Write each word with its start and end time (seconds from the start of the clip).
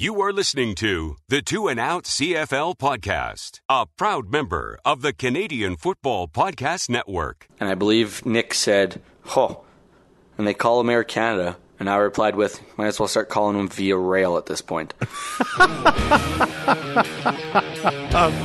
You 0.00 0.18
are 0.22 0.32
listening 0.32 0.74
to 0.76 1.18
the 1.28 1.42
Two 1.42 1.68
and 1.68 1.78
Out 1.78 2.04
CFL 2.04 2.78
podcast, 2.78 3.60
a 3.68 3.84
proud 3.84 4.32
member 4.32 4.78
of 4.82 5.02
the 5.02 5.12
Canadian 5.12 5.76
Football 5.76 6.26
Podcast 6.26 6.88
Network. 6.88 7.46
And 7.60 7.68
I 7.68 7.74
believe 7.74 8.24
Nick 8.24 8.54
said, 8.54 9.02
"Oh," 9.36 9.60
and 10.38 10.46
they 10.46 10.54
call 10.54 10.80
him 10.80 10.88
Air 10.88 11.04
Canada. 11.04 11.58
And 11.78 11.90
I 11.90 11.96
replied 11.96 12.34
with, 12.34 12.62
"Might 12.78 12.86
as 12.86 12.98
well 12.98 13.08
start 13.08 13.28
calling 13.28 13.58
him 13.58 13.68
Via 13.68 13.98
Rail 13.98 14.38
at 14.38 14.46
this 14.46 14.62
point." 14.62 14.94
of 15.02 15.04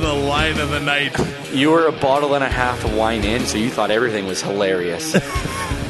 the 0.00 0.12
line 0.12 0.58
of 0.58 0.68
the 0.68 0.80
night. 0.80 1.18
You 1.54 1.70
were 1.70 1.86
a 1.86 1.92
bottle 1.92 2.34
and 2.34 2.44
a 2.44 2.50
half 2.50 2.84
of 2.84 2.94
wine 2.94 3.24
in, 3.24 3.46
so 3.46 3.56
you 3.56 3.70
thought 3.70 3.90
everything 3.90 4.26
was 4.26 4.42
hilarious. 4.42 5.16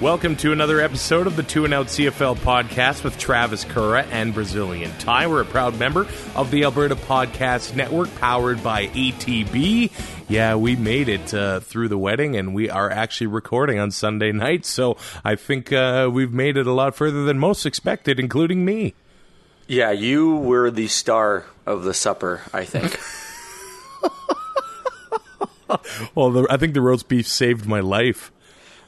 Welcome 0.00 0.36
to 0.36 0.52
another 0.52 0.80
episode 0.80 1.26
of 1.26 1.34
the 1.34 1.42
Two 1.42 1.64
and 1.64 1.74
Out 1.74 1.86
CFL 1.88 2.36
podcast 2.36 3.02
with 3.02 3.18
Travis 3.18 3.64
Kura 3.64 4.04
and 4.04 4.32
Brazilian 4.32 4.92
Ty. 4.98 5.26
We're 5.26 5.42
a 5.42 5.44
proud 5.44 5.76
member 5.76 6.06
of 6.36 6.52
the 6.52 6.62
Alberta 6.62 6.94
Podcast 6.94 7.74
Network, 7.74 8.14
powered 8.20 8.62
by 8.62 8.86
ATB. 8.86 9.90
Yeah, 10.28 10.54
we 10.54 10.76
made 10.76 11.08
it 11.08 11.34
uh, 11.34 11.58
through 11.58 11.88
the 11.88 11.98
wedding, 11.98 12.36
and 12.36 12.54
we 12.54 12.70
are 12.70 12.88
actually 12.88 13.26
recording 13.26 13.80
on 13.80 13.90
Sunday 13.90 14.30
night. 14.30 14.64
So 14.64 14.96
I 15.24 15.34
think 15.34 15.72
uh, 15.72 16.08
we've 16.12 16.32
made 16.32 16.56
it 16.56 16.68
a 16.68 16.72
lot 16.72 16.94
further 16.94 17.24
than 17.24 17.40
most 17.40 17.66
expected, 17.66 18.20
including 18.20 18.64
me. 18.64 18.94
yeah, 19.66 19.90
you 19.90 20.36
were 20.36 20.70
the 20.70 20.86
star 20.86 21.44
of 21.66 21.82
the 21.82 21.92
supper. 21.92 22.42
I 22.52 22.64
think. 22.64 22.98
Well, 26.16 26.30
the, 26.32 26.46
I 26.50 26.56
think 26.56 26.74
the 26.74 26.80
roast 26.80 27.06
beef 27.08 27.28
saved 27.28 27.64
my 27.64 27.78
life. 27.78 28.32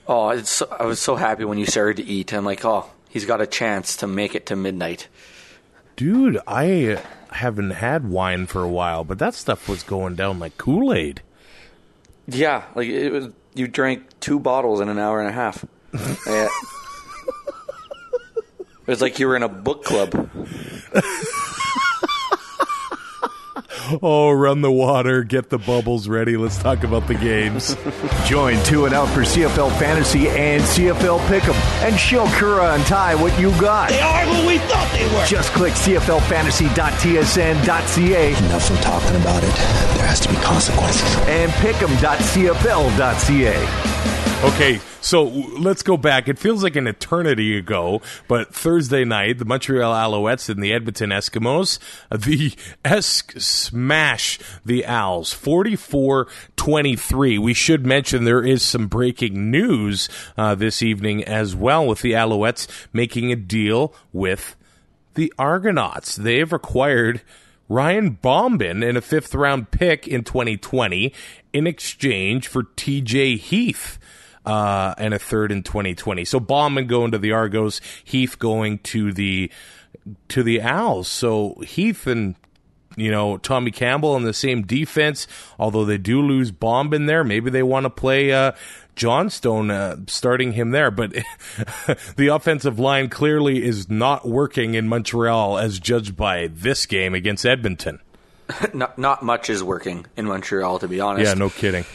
Oh, 0.07 0.31
it's 0.31 0.63
I 0.63 0.85
was 0.85 1.01
so 1.01 1.17
happy 1.17 1.45
when 1.45 1.59
you 1.59 1.67
started 1.67 1.99
to 1.99 2.05
eat. 2.05 2.33
I'm 2.33 2.45
like, 2.45 2.65
oh, 2.65 2.91
he's 3.09 3.25
got 3.25 3.41
a 3.41 3.47
chance 3.47 3.97
to 3.99 4.07
make 4.07 4.35
it 4.35 4.47
to 4.47 4.57
midnight. 4.57 5.09
Dude, 5.97 6.39
I 6.47 7.01
haven't 7.31 7.71
had 7.71 8.09
wine 8.09 8.47
for 8.47 8.63
a 8.63 8.69
while, 8.69 9.05
but 9.05 9.19
that 9.19 9.35
stuff 9.35 9.69
was 9.69 9.83
going 9.83 10.15
down 10.15 10.39
like 10.39 10.57
Kool 10.59 10.93
Aid. 10.93 11.23
Yeah, 12.27 12.65
like 12.75 12.89
it 12.89 13.11
was. 13.13 13.29
You 13.55 13.69
drank 13.69 14.05
two 14.21 14.41
bottles 14.41 14.81
in 14.81 14.89
an 14.89 14.99
hour 14.99 15.21
and 15.21 15.29
a 15.29 15.33
half. 15.33 15.65
Yeah. 16.27 16.49
It 18.85 18.89
was 18.89 19.01
like 19.01 19.21
you 19.21 19.29
were 19.29 19.37
in 19.37 19.45
a 19.45 19.49
book 19.49 19.85
club. 19.85 20.11
Oh, 24.03 24.31
run 24.31 24.61
the 24.61 24.71
water, 24.71 25.25
get 25.25 25.49
the 25.51 25.59
bubbles 25.59 26.07
ready. 26.09 26.37
Let's 26.37 26.57
talk 26.59 26.85
about 26.85 27.07
the 27.09 27.15
games. 27.15 27.77
Join 28.27 28.63
Two 28.65 28.85
and 28.87 28.95
Out 28.95 29.09
for 29.09 29.21
CFL 29.23 29.77
Fantasy 29.79 30.29
and 30.29 30.63
CFL 30.63 31.19
Pick'em, 31.27 31.55
and 31.87 31.99
show 31.99 32.27
Kura 32.39 32.75
and 32.75 32.85
Ty 32.87 33.15
what 33.17 33.37
you 33.41 33.51
got. 33.61 33.89
They 33.91 34.01
are 34.01 34.25
who 34.25 34.47
we 34.47 34.59
thought 34.59 34.89
they 34.93 35.05
were. 35.15 35.25
Just 35.27 35.53
click 35.53 35.73
CFLFantasy.tsn.ca 35.75 38.29
Enough 38.45 38.71
of 38.71 38.81
talking 38.81 39.17
about 39.17 39.43
it. 39.43 39.55
There 39.97 40.07
has 40.07 40.21
to 40.21 40.29
be 40.29 40.37
consequences. 40.37 41.03
and 41.29 41.51
Pick'em.cfl.ca. 41.53 44.32
Okay, 44.43 44.81
so 45.01 45.23
let's 45.23 45.85
go 45.85 45.97
back. 45.97 46.27
It 46.27 46.37
feels 46.37 46.65
like 46.65 46.75
an 46.75 46.89
eternity 46.89 47.57
ago, 47.57 48.03
but 48.27 48.53
Thursday 48.53 49.05
night, 49.05 49.39
the 49.39 49.45
Montreal 49.45 49.95
Alouettes 49.95 50.49
and 50.49 50.61
the 50.61 50.73
Edmonton 50.73 51.11
Eskimos, 51.11 51.79
uh, 52.11 52.17
the 52.17 52.53
Esk 52.85 53.35
smash 53.39 54.41
the 54.65 54.85
Owls 54.85 55.33
44 55.33 56.27
23. 56.57 57.39
We 57.39 57.55
should 57.55 57.87
mention 57.87 58.25
there 58.25 58.45
is 58.45 58.65
some 58.65 58.89
breaking 58.89 59.53
news 59.53 60.09
uh, 60.37 60.57
this 60.57 60.83
evening 60.83 61.23
as 61.23 61.55
well 61.55 61.87
with 61.87 62.01
the 62.03 62.13
Alouettes 62.13 62.67
making 62.93 63.31
a 63.31 63.37
deal 63.37 63.95
with 64.13 64.57
the 65.15 65.33
Argonauts. 65.39 66.17
They've 66.17 66.53
acquired 66.53 67.23
Ryan 67.69 68.19
Bomben 68.21 68.85
in 68.85 68.97
a 68.97 69.03
fifth 69.03 69.37
round 69.37 69.71
pick 69.71 70.09
in 70.09 70.25
2020 70.25 71.15
in 71.53 71.67
exchange 71.69 72.49
for 72.49 72.65
TJ 72.65 73.39
Heath. 73.39 74.01
Uh, 74.45 74.93
and 74.99 75.15
a 75.15 75.21
third 75.21 75.53
in 75.53 75.63
2020. 75.63 76.25
So 76.25 76.41
Bomben 76.41 76.89
going 76.89 77.13
to 77.13 77.19
the 77.19 77.31
Argos, 77.31 77.81
Heath 78.03 78.41
going 78.41 78.81
to 78.81 79.13
the 79.13 79.53
to 80.29 80.43
the 80.43 80.61
Owls. 80.61 81.09
So 81.09 81.55
Heath 81.65 82.07
and 82.07 82.35
you 82.97 83.11
know 83.11 83.39
Tommy 83.39 83.71
Campbell 83.71 84.17
in 84.17 84.25
the 84.25 84.33
same 84.33 84.63
defense, 84.63 85.27
although 85.59 85.85
they 85.85 85.99
do 85.99 86.21
lose 86.21 86.51
Bomben 86.51 87.07
there. 87.07 87.25
Maybe 87.25 87.51
they 87.51 87.63
want 87.63 87.85
to 87.85 87.91
play 87.91 88.33
uh, 88.33 88.53
Johnstone, 88.97 89.71
uh, 89.71 89.97
starting 90.07 90.53
him 90.53 90.71
there. 90.71 90.91
But 90.91 91.13
the 92.17 92.29
offensive 92.29 92.79
line 92.79 93.09
clearly 93.09 93.65
is 93.65 93.89
not 93.89 94.27
working 94.29 94.75
in 94.75 94.89
Montreal, 94.89 95.59
as 95.59 95.79
judged 95.79 96.17
by 96.17 96.49
this 96.49 96.87
game 96.87 97.15
against 97.15 97.47
Edmonton. 97.47 98.01
Not 98.75 98.99
not 98.99 99.23
much 99.23 99.49
is 99.49 99.63
working 99.63 100.05
in 100.17 100.27
Montreal, 100.27 100.81
to 100.81 100.89
be 100.89 101.01
honest. 101.01 101.27
Yeah, 101.27 101.35
no 101.35 101.49
kidding. 101.49 101.87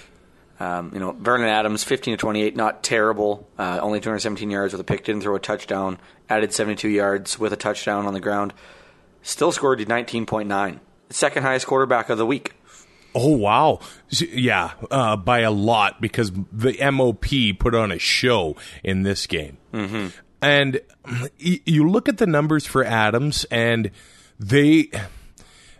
Um, 0.59 0.91
you 0.93 0.99
know, 0.99 1.11
Vernon 1.11 1.47
Adams, 1.47 1.83
15 1.83 2.13
to 2.13 2.17
28, 2.17 2.55
not 2.55 2.83
terrible. 2.83 3.47
Uh, 3.57 3.79
only 3.81 3.99
217 3.99 4.49
yards 4.49 4.73
with 4.73 4.81
a 4.81 4.83
pick, 4.83 5.03
didn't 5.03 5.21
throw 5.21 5.35
a 5.35 5.39
touchdown. 5.39 5.99
Added 6.29 6.51
72 6.53 6.89
yards 6.89 7.37
with 7.37 7.53
a 7.53 7.57
touchdown 7.57 8.05
on 8.05 8.13
the 8.13 8.19
ground. 8.19 8.53
Still 9.21 9.51
scored 9.51 9.79
19.9. 9.79 10.79
Second 11.09 11.43
highest 11.43 11.67
quarterback 11.67 12.09
of 12.09 12.17
the 12.17 12.25
week. 12.25 12.53
Oh 13.15 13.35
wow, 13.35 13.79
yeah, 14.09 14.73
uh, 14.91 15.15
by 15.15 15.39
a 15.39 15.49
lot 15.49 15.99
because 16.01 16.31
the 16.51 16.77
MOP 16.91 17.57
put 17.57 17.73
on 17.73 17.91
a 17.91 17.97
show 17.97 18.55
in 18.83 19.01
this 19.01 19.25
game, 19.25 19.57
mm-hmm. 19.73 20.09
and 20.39 20.81
you 21.39 21.89
look 21.89 22.07
at 22.07 22.19
the 22.19 22.27
numbers 22.27 22.67
for 22.67 22.83
Adams, 22.83 23.43
and 23.49 23.89
they 24.39 24.91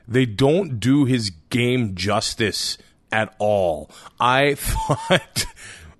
they 0.07 0.25
don't 0.25 0.79
do 0.79 1.05
his 1.05 1.29
game 1.49 1.93
justice 1.93 2.79
at 3.11 3.35
all. 3.39 3.91
I 4.19 4.53
thought. 4.57 5.45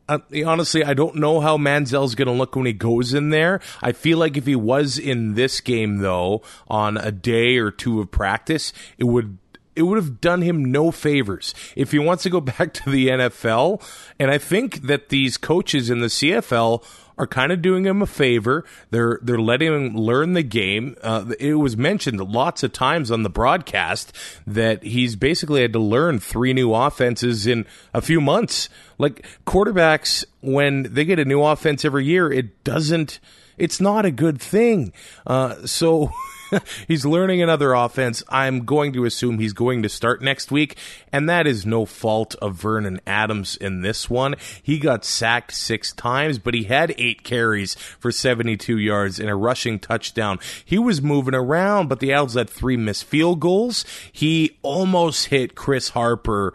Uh, 0.10 0.20
honestly, 0.46 0.84
I 0.86 0.94
don't 0.94 1.18
know 1.18 1.42
how 1.42 1.58
Manziel's 1.58 2.16
going 2.16 2.28
to 2.28 2.32
look 2.32 2.56
when 2.56 2.66
he 2.66 2.72
goes 2.74 3.14
in 3.14 3.30
there. 3.30 3.60
I 3.82 3.92
feel 3.92 4.18
like 4.18 4.38
if 4.38 4.46
he 4.46 4.56
was 4.56 4.98
in 4.98 5.34
this 5.34 5.60
game, 5.60 5.98
though, 5.98 6.44
on 6.70 6.96
a 6.96 7.12
day 7.12 7.58
or 7.58 7.72
two 7.72 8.00
of 8.00 8.10
practice, 8.10 8.72
it 8.98 9.04
would 9.04 9.38
it 9.78 9.84
would 9.84 9.98
have 9.98 10.20
done 10.20 10.42
him 10.42 10.66
no 10.66 10.92
favors 10.92 11.54
if 11.76 11.92
he 11.92 12.00
wants 12.00 12.24
to 12.24 12.30
go 12.30 12.42
back 12.58 12.74
to 12.74 12.90
the 12.90 13.08
NFL. 13.08 13.82
And 14.20 14.32
I 14.32 14.38
think 14.38 14.82
that 14.88 15.10
these 15.10 15.38
coaches 15.38 15.90
in 15.90 16.00
the 16.00 16.08
CFL 16.08 16.84
are 17.18 17.28
kind 17.28 17.52
of 17.52 17.62
doing 17.62 17.86
him 17.86 18.02
a 18.02 18.06
favor. 18.06 18.64
They're 18.92 19.20
they're 19.22 19.40
letting 19.40 19.74
him 19.74 19.96
learn 19.96 20.34
the 20.34 20.44
game. 20.44 20.96
Uh, 21.02 21.34
it 21.40 21.56
was 21.56 21.76
mentioned 21.76 22.20
lots 22.20 22.64
of 22.64 22.74
times 22.74 23.10
on 23.10 23.24
the 23.24 23.30
broadcast 23.30 24.14
that 24.46 24.84
he's 24.84 25.16
basically 25.16 25.62
had 25.62 25.74
to 25.74 25.80
learn 25.80 26.20
three 26.20 26.54
new 26.54 26.74
offenses 26.74 27.48
in 27.48 27.66
a 27.94 28.02
few 28.02 28.22
months. 28.22 28.70
Like 28.98 29.26
quarterbacks, 29.46 30.26
when 30.42 30.84
they 30.94 31.06
get 31.06 31.20
a 31.20 31.26
new 31.26 31.42
offense 31.44 31.86
every 31.86 32.06
year, 32.06 32.32
it 32.32 32.64
doesn't. 32.64 33.20
It's 33.58 33.82
not 33.82 34.06
a 34.06 34.12
good 34.12 34.42
thing. 34.42 34.94
Uh, 35.26 35.66
so. 35.66 36.12
he's 36.88 37.06
learning 37.06 37.42
another 37.42 37.74
offense. 37.74 38.24
I'm 38.30 38.66
going 38.66 38.94
to 38.94 39.06
assume 39.06 39.40
he's 39.40 39.54
going 39.54 39.84
to 39.84 39.90
start 39.90 40.22
next 40.22 40.52
week, 40.52 40.78
and 41.12 41.30
that 41.30 41.48
is 41.48 41.66
no 41.66 41.86
fault 41.86 42.36
of 42.36 42.56
Vernon 42.56 43.02
Adams 43.06 43.56
in 43.58 43.82
this 43.82 44.10
one. 44.10 44.36
He 44.62 44.80
got 44.80 45.06
sacked 45.06 45.54
six 45.54 45.92
times, 45.94 46.40
but 46.40 46.54
he 46.54 46.64
had 46.64 46.96
eight 46.98 47.24
carries 47.24 47.76
for 47.76 48.12
72 48.12 48.78
yards 48.78 49.20
and 49.20 49.30
a 49.30 49.36
rushing 49.36 49.80
touchdown. 49.80 50.40
He 50.64 50.78
was 50.78 51.02
moving 51.02 51.36
around, 51.36 51.88
but 51.88 52.00
the 52.00 52.14
Owls 52.14 52.36
had 52.36 52.50
three 52.50 52.78
missed 52.78 53.06
field 53.06 53.40
goals. 53.40 53.86
He 54.12 54.58
almost 54.62 55.28
hit 55.28 55.56
Chris 55.56 55.90
Harper. 55.90 56.54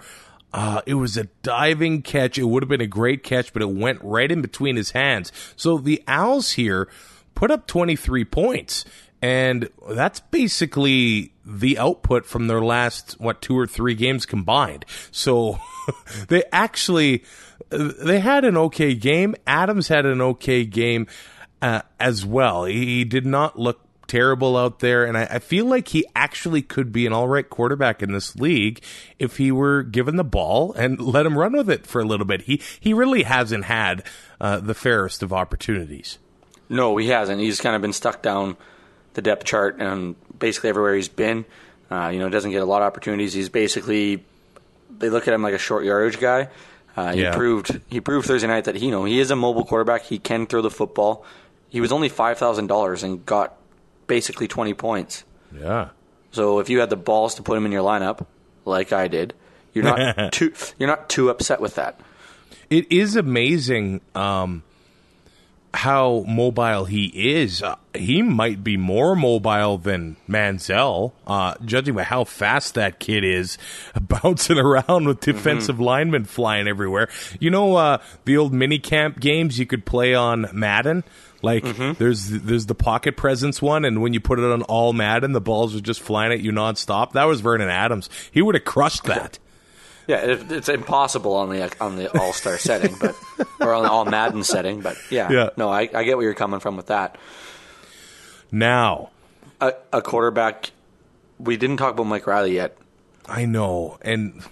Uh, 0.52 0.82
it 0.86 0.94
was 0.94 1.16
a 1.16 1.24
diving 1.42 2.02
catch. 2.02 2.38
It 2.38 2.44
would 2.44 2.62
have 2.62 2.68
been 2.68 2.80
a 2.80 2.86
great 2.86 3.22
catch, 3.22 3.52
but 3.52 3.62
it 3.62 3.70
went 3.70 4.02
right 4.02 4.30
in 4.30 4.42
between 4.42 4.76
his 4.76 4.90
hands. 4.90 5.32
So 5.56 5.78
the 5.78 6.02
Owls 6.06 6.52
here 6.52 6.88
put 7.34 7.50
up 7.50 7.66
23 7.66 8.24
points. 8.26 8.84
And 9.22 9.68
that's 9.88 10.18
basically 10.18 11.32
the 11.46 11.78
output 11.78 12.26
from 12.26 12.48
their 12.48 12.60
last, 12.60 13.20
what, 13.20 13.40
two 13.40 13.56
or 13.56 13.68
three 13.68 13.94
games 13.94 14.26
combined. 14.26 14.84
So 15.12 15.60
they 16.28 16.42
actually, 16.52 17.22
they 17.70 18.18
had 18.18 18.44
an 18.44 18.56
okay 18.56 18.94
game. 18.96 19.36
Adams 19.46 19.86
had 19.86 20.06
an 20.06 20.20
okay 20.20 20.64
game 20.64 21.06
uh, 21.62 21.82
as 22.00 22.26
well. 22.26 22.64
He 22.64 23.04
did 23.04 23.24
not 23.24 23.56
look 23.56 23.80
terrible 24.12 24.56
out 24.58 24.80
there, 24.80 25.04
and 25.04 25.16
I, 25.16 25.22
I 25.30 25.38
feel 25.38 25.64
like 25.64 25.88
he 25.88 26.04
actually 26.14 26.60
could 26.60 26.92
be 26.92 27.06
an 27.06 27.12
all 27.14 27.28
right 27.28 27.48
quarterback 27.48 28.02
in 28.02 28.12
this 28.12 28.36
league 28.36 28.82
if 29.18 29.38
he 29.38 29.50
were 29.50 29.82
given 29.82 30.16
the 30.16 30.24
ball 30.24 30.72
and 30.74 31.00
let 31.14 31.24
him 31.24 31.38
run 31.38 31.52
with 31.54 31.70
it 31.70 31.86
for 31.86 32.00
a 32.00 32.04
little 32.04 32.26
bit. 32.26 32.42
He 32.42 32.60
he 32.78 32.92
really 32.92 33.22
hasn't 33.22 33.64
had 33.64 34.04
uh, 34.40 34.58
the 34.60 34.74
fairest 34.74 35.22
of 35.22 35.32
opportunities. 35.32 36.18
No, 36.68 36.96
he 36.98 37.08
hasn't. 37.08 37.40
He's 37.40 37.60
kind 37.60 37.74
of 37.74 37.80
been 37.82 37.92
stuck 37.92 38.22
down 38.22 38.56
the 39.14 39.22
depth 39.22 39.44
chart 39.44 39.76
and 39.80 40.14
basically 40.38 40.70
everywhere 40.70 40.94
he's 40.94 41.08
been. 41.08 41.44
Uh, 41.90 42.08
you 42.08 42.18
know, 42.18 42.28
doesn't 42.28 42.50
get 42.50 42.62
a 42.62 42.64
lot 42.66 42.80
of 42.82 42.86
opportunities. 42.86 43.32
He's 43.32 43.48
basically 43.48 44.24
they 44.98 45.08
look 45.10 45.26
at 45.26 45.34
him 45.34 45.42
like 45.42 45.54
a 45.54 45.58
short 45.58 45.84
yardage 45.84 46.20
guy. 46.20 46.48
Uh, 46.96 47.12
he 47.14 47.22
Yeah. 47.22 47.34
proved 47.34 47.80
he 47.88 48.00
proved 48.00 48.26
Thursday 48.26 48.46
night 48.46 48.64
that 48.64 48.76
he 48.76 48.86
you 48.86 48.90
know 48.92 49.04
he 49.04 49.20
is 49.20 49.30
a 49.30 49.36
mobile 49.36 49.64
quarterback. 49.64 50.02
He 50.02 50.18
can 50.18 50.46
throw 50.46 50.60
the 50.60 50.70
football. 50.70 51.24
He 51.70 51.80
was 51.80 51.92
only 51.92 52.10
five 52.10 52.36
thousand 52.38 52.66
dollars 52.66 53.02
and 53.02 53.24
got 53.24 53.54
basically 54.12 54.46
twenty 54.46 54.74
points. 54.74 55.24
Yeah. 55.58 55.88
So 56.32 56.58
if 56.58 56.68
you 56.68 56.80
had 56.80 56.90
the 56.90 56.96
balls 56.96 57.36
to 57.36 57.42
put 57.42 57.56
him 57.56 57.64
in 57.64 57.72
your 57.72 57.82
lineup, 57.82 58.26
like 58.66 58.92
I 58.92 59.08
did, 59.08 59.32
you're 59.72 59.84
not 59.84 60.32
too 60.34 60.52
you're 60.78 60.90
not 60.90 61.08
too 61.08 61.30
upset 61.30 61.62
with 61.62 61.76
that. 61.76 61.98
It 62.68 62.92
is 62.92 63.16
amazing 63.16 64.02
um, 64.14 64.64
how 65.72 66.26
mobile 66.28 66.84
he 66.84 67.06
is. 67.40 67.62
Uh, 67.62 67.76
he 67.94 68.20
might 68.20 68.62
be 68.62 68.76
more 68.76 69.16
mobile 69.16 69.78
than 69.78 70.16
Manziel, 70.28 71.12
uh, 71.26 71.54
judging 71.64 71.94
by 71.94 72.02
how 72.02 72.24
fast 72.24 72.74
that 72.74 72.98
kid 72.98 73.24
is, 73.24 73.56
bouncing 74.00 74.58
around 74.58 75.06
with 75.06 75.20
defensive 75.20 75.80
linemen 75.80 76.24
flying 76.24 76.68
everywhere. 76.68 77.08
You 77.40 77.50
know, 77.50 77.76
uh, 77.76 77.98
the 78.26 78.36
old 78.36 78.52
mini 78.52 78.78
camp 78.78 79.20
games 79.20 79.58
you 79.58 79.64
could 79.64 79.86
play 79.86 80.14
on 80.14 80.50
Madden. 80.52 81.02
Like 81.42 81.64
mm-hmm. 81.64 81.98
there's 81.98 82.28
there's 82.28 82.66
the 82.66 82.74
pocket 82.74 83.16
presence 83.16 83.60
one, 83.60 83.84
and 83.84 84.00
when 84.00 84.14
you 84.14 84.20
put 84.20 84.38
it 84.38 84.44
on 84.44 84.62
all 84.62 84.92
Madden, 84.92 85.32
the 85.32 85.40
balls 85.40 85.74
are 85.74 85.80
just 85.80 86.00
flying 86.00 86.32
at 86.32 86.40
you 86.40 86.52
nonstop. 86.52 87.12
That 87.12 87.24
was 87.24 87.40
Vernon 87.40 87.68
Adams. 87.68 88.08
He 88.30 88.40
would 88.40 88.54
have 88.54 88.64
crushed 88.64 89.04
that. 89.04 89.38
Yeah, 90.06 90.16
it, 90.16 90.50
it's 90.50 90.68
impossible 90.68 91.34
on 91.34 91.50
the 91.50 91.72
on 91.80 91.96
the 91.96 92.16
All 92.18 92.32
Star 92.32 92.58
setting, 92.58 92.96
but 93.00 93.16
or 93.60 93.74
on 93.74 93.82
the 93.82 93.90
All 93.90 94.04
Madden 94.04 94.44
setting. 94.44 94.80
But 94.80 94.96
yeah, 95.10 95.30
Yeah. 95.30 95.50
no, 95.56 95.68
I, 95.68 95.88
I 95.94 96.04
get 96.04 96.16
where 96.16 96.24
you're 96.24 96.34
coming 96.34 96.60
from 96.60 96.76
with 96.76 96.86
that. 96.86 97.18
Now, 98.50 99.10
A, 99.60 99.74
a 99.92 100.02
quarterback. 100.02 100.70
We 101.38 101.56
didn't 101.56 101.78
talk 101.78 101.94
about 101.94 102.06
Mike 102.06 102.26
Reilly 102.26 102.54
yet. 102.54 102.76
I 103.26 103.46
know, 103.46 103.98
and 104.02 104.42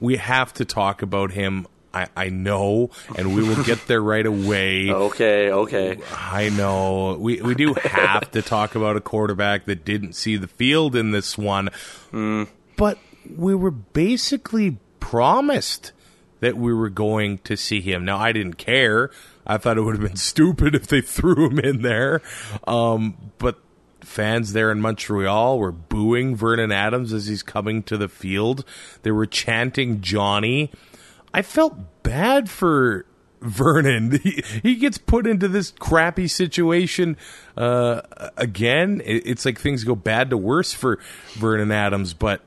we 0.00 0.16
have 0.16 0.52
to 0.54 0.64
talk 0.64 1.02
about 1.02 1.30
him. 1.32 1.66
I, 1.96 2.08
I 2.16 2.28
know, 2.28 2.90
and 3.16 3.34
we 3.34 3.42
will 3.42 3.62
get 3.64 3.86
there 3.86 4.02
right 4.02 4.26
away. 4.26 4.90
Okay, 5.06 5.50
okay. 5.50 5.98
I 6.12 6.48
know. 6.50 7.16
We 7.18 7.40
we 7.40 7.54
do 7.54 7.74
have 7.74 8.30
to 8.32 8.42
talk 8.42 8.74
about 8.74 8.96
a 8.96 9.00
quarterback 9.00 9.64
that 9.66 9.84
didn't 9.84 10.14
see 10.14 10.36
the 10.36 10.46
field 10.48 10.94
in 10.96 11.10
this 11.10 11.38
one. 11.38 11.70
But 12.76 12.98
we 13.36 13.54
were 13.54 13.70
basically 13.70 14.78
promised 15.00 15.92
that 16.40 16.56
we 16.56 16.74
were 16.74 16.90
going 16.90 17.38
to 17.38 17.56
see 17.56 17.80
him. 17.80 18.04
Now 18.04 18.18
I 18.18 18.32
didn't 18.32 18.54
care. 18.54 19.10
I 19.46 19.58
thought 19.58 19.78
it 19.78 19.82
would 19.82 19.96
have 19.96 20.06
been 20.06 20.16
stupid 20.16 20.74
if 20.74 20.86
they 20.86 21.00
threw 21.16 21.48
him 21.48 21.58
in 21.58 21.82
there. 21.82 22.20
Um, 22.66 23.32
but 23.38 23.58
fans 24.00 24.52
there 24.52 24.70
in 24.70 24.80
Montreal 24.80 25.58
were 25.58 25.72
booing 25.72 26.36
Vernon 26.36 26.72
Adams 26.72 27.12
as 27.12 27.26
he's 27.26 27.42
coming 27.42 27.82
to 27.84 27.96
the 27.96 28.08
field. 28.08 28.64
They 29.02 29.10
were 29.10 29.26
chanting 29.26 30.00
Johnny. 30.00 30.70
I 31.36 31.42
felt 31.42 31.74
bad 32.02 32.48
for 32.48 33.04
Vernon. 33.42 34.10
He, 34.22 34.42
he 34.62 34.74
gets 34.76 34.96
put 34.98 35.26
into 35.26 35.48
this 35.48 35.70
crappy 35.78 36.26
situation 36.28 37.16
uh, 37.56 38.00
again. 38.36 39.02
It- 39.04 39.26
It's 39.26 39.44
like 39.44 39.60
things 39.60 39.84
go 39.84 39.94
bad 39.94 40.30
to 40.30 40.36
worse 40.38 40.72
for 40.72 40.98
Vernon 41.34 41.70
Adams, 41.70 42.14
but 42.14 42.40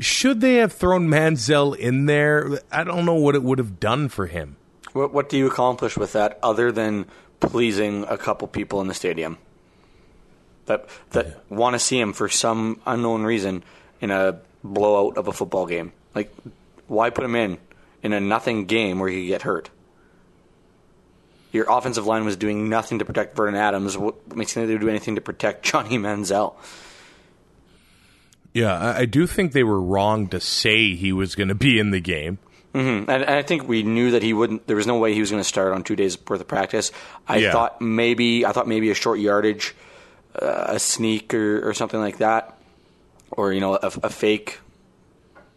should 0.00 0.40
they 0.40 0.54
have 0.56 0.72
thrown 0.72 1.08
Manziel 1.08 1.76
in 1.76 2.06
there? 2.06 2.58
I 2.72 2.82
don't 2.84 3.04
know 3.04 3.14
what 3.14 3.34
it 3.34 3.42
would 3.42 3.58
have 3.58 3.78
done 3.78 4.08
for 4.08 4.26
him. 4.26 4.56
What 4.94 5.12
what 5.12 5.28
do 5.28 5.36
you 5.38 5.46
accomplish 5.46 5.96
with 5.96 6.12
that 6.14 6.38
other 6.42 6.72
than 6.72 7.06
pleasing 7.40 8.04
a 8.08 8.16
couple 8.18 8.48
people 8.48 8.80
in 8.80 8.88
the 8.88 8.94
stadium 8.94 9.36
that 10.66 10.86
that 11.10 11.44
want 11.50 11.74
to 11.74 11.78
see 11.78 11.98
him 12.00 12.12
for 12.12 12.28
some 12.28 12.80
unknown 12.86 13.22
reason 13.24 13.62
in 14.00 14.10
a 14.10 14.38
blowout 14.64 15.16
of 15.18 15.28
a 15.28 15.32
football 15.32 15.66
game? 15.66 15.92
Like, 16.14 16.32
why 16.88 17.10
put 17.10 17.24
him 17.24 17.36
in 17.36 17.58
in 18.02 18.12
a 18.12 18.20
nothing 18.20 18.66
game 18.66 18.98
where 18.98 19.08
he 19.08 19.22
could 19.22 19.28
get 19.28 19.42
hurt? 19.42 19.70
Your 21.52 21.66
offensive 21.68 22.06
line 22.06 22.24
was 22.24 22.36
doing 22.36 22.68
nothing 22.70 22.98
to 23.00 23.04
protect 23.04 23.36
Vernon 23.36 23.56
Adams. 23.56 23.96
What 23.98 24.34
makes 24.34 24.52
you 24.52 24.60
think 24.60 24.68
they 24.68 24.74
would 24.74 24.80
do 24.80 24.88
anything 24.88 25.16
to 25.16 25.20
protect 25.20 25.64
Johnny 25.70 25.98
Manziel? 25.98 26.54
Yeah, 28.54 28.74
I, 28.78 28.98
I 29.00 29.04
do 29.06 29.26
think 29.26 29.52
they 29.52 29.62
were 29.64 29.80
wrong 29.80 30.28
to 30.28 30.40
say 30.40 30.94
he 30.94 31.12
was 31.12 31.34
going 31.34 31.48
to 31.48 31.54
be 31.54 31.78
in 31.78 31.90
the 31.90 32.00
game. 32.00 32.38
And, 32.74 33.08
and 33.10 33.24
I 33.24 33.42
think 33.42 33.68
we 33.68 33.82
knew 33.82 34.12
that 34.12 34.22
he 34.22 34.32
wouldn't. 34.32 34.66
There 34.66 34.76
was 34.76 34.86
no 34.86 34.96
way 34.96 35.12
he 35.12 35.20
was 35.20 35.30
going 35.30 35.42
to 35.42 35.48
start 35.48 35.72
on 35.74 35.84
two 35.84 35.94
days 35.96 36.16
worth 36.26 36.40
of 36.40 36.48
practice. 36.48 36.90
I 37.28 37.36
Yeah. 37.36 37.52
thought 37.52 37.82
maybe 37.82 38.46
I 38.46 38.52
thought 38.52 38.66
maybe 38.66 38.90
a 38.90 38.94
short 38.94 39.18
yardage, 39.20 39.74
uh, 40.40 40.64
a 40.68 40.78
sneak 40.78 41.34
or, 41.34 41.68
or 41.68 41.74
something 41.74 42.00
like 42.00 42.16
that, 42.18 42.56
or 43.30 43.52
you 43.52 43.60
know 43.60 43.74
a, 43.74 43.92
a 44.02 44.08
fake, 44.08 44.58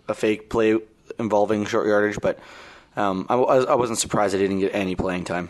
a 0.09 0.13
fake 0.13 0.49
play 0.49 0.77
involving 1.19 1.65
short 1.65 1.87
yardage. 1.87 2.19
But 2.21 2.39
um, 2.95 3.25
I, 3.29 3.35
I 3.35 3.75
wasn't 3.75 3.99
surprised 3.99 4.35
I 4.35 4.39
didn't 4.39 4.59
get 4.59 4.73
any 4.73 4.95
playing 4.95 5.25
time. 5.25 5.49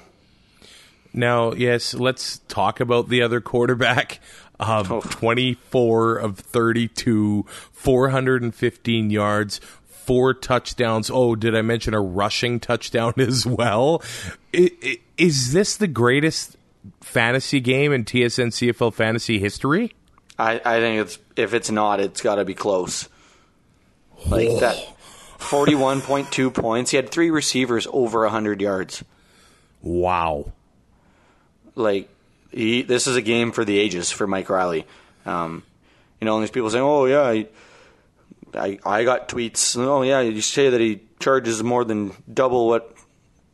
Now, 1.14 1.54
yes, 1.54 1.94
let's 1.94 2.40
talk 2.48 2.80
about 2.80 3.10
the 3.10 3.22
other 3.22 3.42
quarterback. 3.42 4.20
Um, 4.58 4.86
Oh. 4.90 5.02
24 5.02 6.16
of 6.16 6.38
32, 6.40 7.46
415 7.74 9.10
yards, 9.10 9.60
four 9.86 10.34
touchdowns. 10.34 11.12
Oh, 11.14 11.36
did 11.36 11.54
I 11.56 11.62
mention 11.62 11.94
a 11.94 12.00
rushing 12.00 12.62
touchdown 12.62 13.14
as 13.18 13.46
well? 13.46 14.02
Is 14.54 15.52
this 15.52 15.76
the 15.76 15.88
greatest 15.88 16.56
fantasy 17.02 17.60
game 17.60 17.92
in 17.92 18.06
TSN 18.06 18.48
CFL 18.48 18.94
fantasy 18.94 19.40
history? 19.40 19.94
I, 20.40 20.62
I 20.64 20.80
think 20.80 21.02
it's 21.02 21.20
if 21.36 21.54
it's 21.54 21.70
not, 21.72 22.00
it's 22.00 22.22
got 22.22 22.36
to 22.36 22.46
be 22.46 22.54
close. 22.54 23.10
Like 24.28 24.60
that, 24.62 24.78
forty-one 25.46 26.02
point 26.02 26.32
two 26.32 26.52
points. 26.52 26.92
He 26.92 26.98
had 26.98 27.10
three 27.10 27.30
receivers 27.32 27.88
over 27.92 28.28
hundred 28.28 28.62
yards. 28.62 29.04
Wow. 29.82 30.52
like 31.76 32.10
he, 32.52 32.82
this 32.84 33.06
is 33.08 33.16
a 33.16 33.22
game 33.22 33.52
for 33.52 33.66
the 33.66 33.78
ages 33.78 34.10
for 34.12 34.26
Mike 34.28 34.50
Reilly. 34.50 34.86
Um, 35.26 35.64
you 36.22 36.26
know, 36.26 36.36
and 36.36 36.42
there's 36.44 36.52
people 36.52 36.70
saying, 36.70 36.84
"Oh 36.84 37.06
yeah, 37.06 37.22
I, 37.22 37.48
I, 38.54 38.80
I 38.86 39.04
got 39.04 39.28
tweets. 39.30 39.78
Oh 39.78 40.02
yeah, 40.02 40.22
you 40.22 40.42
say 40.42 40.70
that 40.70 40.80
he 40.82 41.02
charges 41.20 41.62
more 41.62 41.84
than 41.84 42.14
double 42.32 42.68
what, 42.68 42.96